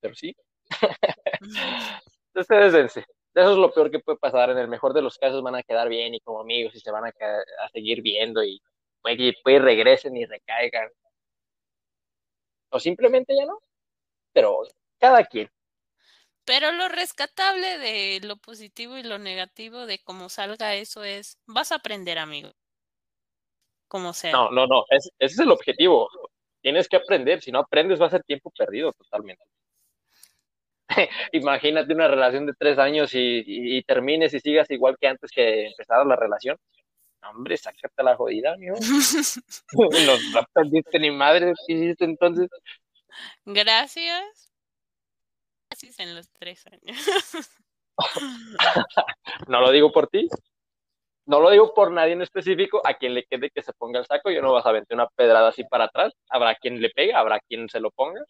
Pero 0.00 0.14
sí, 0.14 0.34
ustedes 2.34 2.72
dense. 2.72 3.04
Eso 3.34 3.52
es 3.52 3.58
lo 3.58 3.72
peor 3.72 3.90
que 3.90 4.00
puede 4.00 4.18
pasar. 4.18 4.50
En 4.50 4.58
el 4.58 4.68
mejor 4.68 4.92
de 4.92 5.02
los 5.02 5.18
casos 5.18 5.42
van 5.42 5.54
a 5.54 5.62
quedar 5.62 5.88
bien 5.88 6.14
y 6.14 6.20
como 6.20 6.40
amigos 6.40 6.74
y 6.74 6.80
se 6.80 6.90
van 6.90 7.04
a, 7.04 7.12
seguir 7.72 8.02
viendo 8.02 8.42
y 8.42 8.60
puede 9.00 9.16
que 9.16 9.34
puede 9.42 9.60
regresen 9.60 10.16
y 10.16 10.26
recaigan. 10.26 10.88
O 12.70 12.80
simplemente 12.80 13.34
ya 13.36 13.46
no. 13.46 13.60
Pero 14.32 14.62
cada 14.98 15.24
quien. 15.24 15.50
Pero 16.44 16.72
lo 16.72 16.88
rescatable 16.88 17.78
de 17.78 18.20
lo 18.24 18.36
positivo 18.36 18.96
y 18.96 19.02
lo 19.02 19.18
negativo 19.18 19.86
de 19.86 20.00
cómo 20.02 20.28
salga 20.28 20.74
eso 20.74 21.04
es, 21.04 21.38
vas 21.46 21.70
a 21.70 21.76
aprender, 21.76 22.18
amigo. 22.18 22.50
Como 23.86 24.12
sea. 24.12 24.32
No, 24.32 24.50
no, 24.50 24.66
no. 24.66 24.84
es- 24.90 25.10
ese 25.18 25.34
es 25.34 25.40
el 25.40 25.50
objetivo. 25.50 26.08
Tienes 26.60 26.88
que 26.88 26.96
aprender. 26.96 27.40
Si 27.40 27.52
no 27.52 27.60
aprendes 27.60 28.00
va 28.00 28.06
a 28.06 28.10
ser 28.10 28.22
tiempo 28.24 28.50
perdido 28.50 28.92
totalmente. 28.92 29.44
Imagínate 31.32 31.92
una 31.94 32.08
relación 32.08 32.46
de 32.46 32.52
tres 32.58 32.78
años 32.78 33.14
y, 33.14 33.18
y- 33.46 33.78
y 33.78 33.82
termines 33.84 34.34
y 34.34 34.40
sigas 34.40 34.70
igual 34.70 34.96
que 35.00 35.06
antes 35.08 35.30
que 35.30 35.66
empezaron 35.68 36.08
la 36.08 36.16
relación. 36.16 36.56
Hombre, 37.22 37.56
sácate 37.56 38.02
la 38.02 38.16
jodida, 38.16 38.54
amigo. 38.54 38.76
No, 39.74 39.88
no 40.32 40.38
aprendiste 40.40 40.98
ni 40.98 41.10
madre. 41.10 41.52
¿Qué 41.66 41.74
hiciste 41.74 42.04
entonces? 42.06 42.48
Gracias. 43.44 44.50
Gracias 45.70 45.98
en 46.00 46.14
los 46.14 46.28
tres 46.30 46.66
años. 46.66 46.96
No 49.48 49.60
lo 49.60 49.70
digo 49.70 49.92
por 49.92 50.08
ti. 50.08 50.26
No 51.26 51.40
lo 51.40 51.50
digo 51.50 51.74
por 51.74 51.90
nadie 51.92 52.14
en 52.14 52.22
específico. 52.22 52.80
A 52.84 52.94
quien 52.94 53.12
le 53.14 53.24
quede 53.24 53.50
que 53.50 53.62
se 53.62 53.72
ponga 53.74 53.98
el 54.00 54.06
saco, 54.06 54.30
yo 54.30 54.40
no 54.40 54.52
vas 54.54 54.64
a 54.64 54.70
aventar 54.70 54.94
una 54.96 55.06
pedrada 55.08 55.48
así 55.48 55.64
para 55.64 55.84
atrás. 55.84 56.14
Habrá 56.30 56.54
quien 56.54 56.80
le 56.80 56.88
pega, 56.90 57.18
habrá 57.18 57.38
quien 57.40 57.68
se 57.68 57.78
lo 57.80 57.90
ponga. 57.90 58.22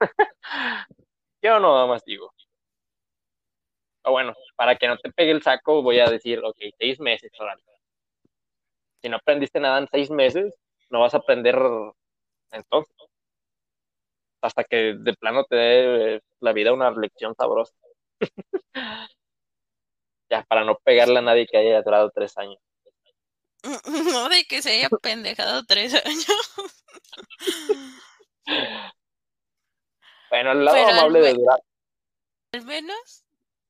yo 1.42 1.60
no 1.60 1.74
nada 1.74 1.86
más 1.86 2.04
digo. 2.04 2.32
O 4.04 4.12
bueno, 4.12 4.34
para 4.56 4.76
que 4.76 4.88
no 4.88 4.96
te 4.96 5.12
pegue 5.12 5.30
el 5.32 5.42
saco, 5.42 5.82
voy 5.82 6.00
a 6.00 6.06
decir, 6.06 6.40
ok, 6.42 6.56
seis 6.78 7.00
meses. 7.00 7.30
Si 9.02 9.08
no 9.08 9.16
aprendiste 9.16 9.60
nada 9.60 9.78
en 9.78 9.88
seis 9.90 10.10
meses, 10.10 10.54
no 10.90 11.00
vas 11.00 11.14
a 11.14 11.18
aprender 11.18 11.56
entonces. 12.52 12.94
Hasta 14.40 14.64
que 14.64 14.94
de 14.98 15.14
plano 15.14 15.44
te 15.44 15.56
dé 15.56 16.16
eh, 16.16 16.20
la 16.40 16.52
vida 16.52 16.72
una 16.72 16.90
lección 16.90 17.34
sabrosa. 17.34 17.74
ya, 20.30 20.44
para 20.44 20.64
no 20.64 20.76
pegarle 20.84 21.18
a 21.18 21.22
nadie 21.22 21.46
que 21.46 21.58
haya 21.58 21.82
durado 21.82 22.10
tres 22.10 22.36
años. 22.38 22.58
No 24.14 24.28
de 24.28 24.44
que 24.44 24.62
se 24.62 24.70
haya 24.70 24.88
pendejado 24.88 25.64
tres 25.64 25.94
años. 25.94 26.26
Bueno, 30.30 30.52
el 30.52 30.64
lado 30.64 30.76
Pero 30.76 30.88
amable 30.90 31.20
de. 31.20 31.36
Al 32.52 32.64
menos 32.64 33.24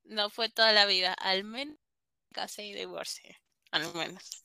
no 0.05 0.31
fue 0.31 0.49
toda 0.49 0.73
la 0.73 0.87
vida. 0.87 1.13
Al 1.15 1.45
menos 1.45 1.77
casé 2.33 2.65
y 2.65 2.75
divorcié. 2.75 3.41
Al 3.71 3.93
menos. 3.95 4.45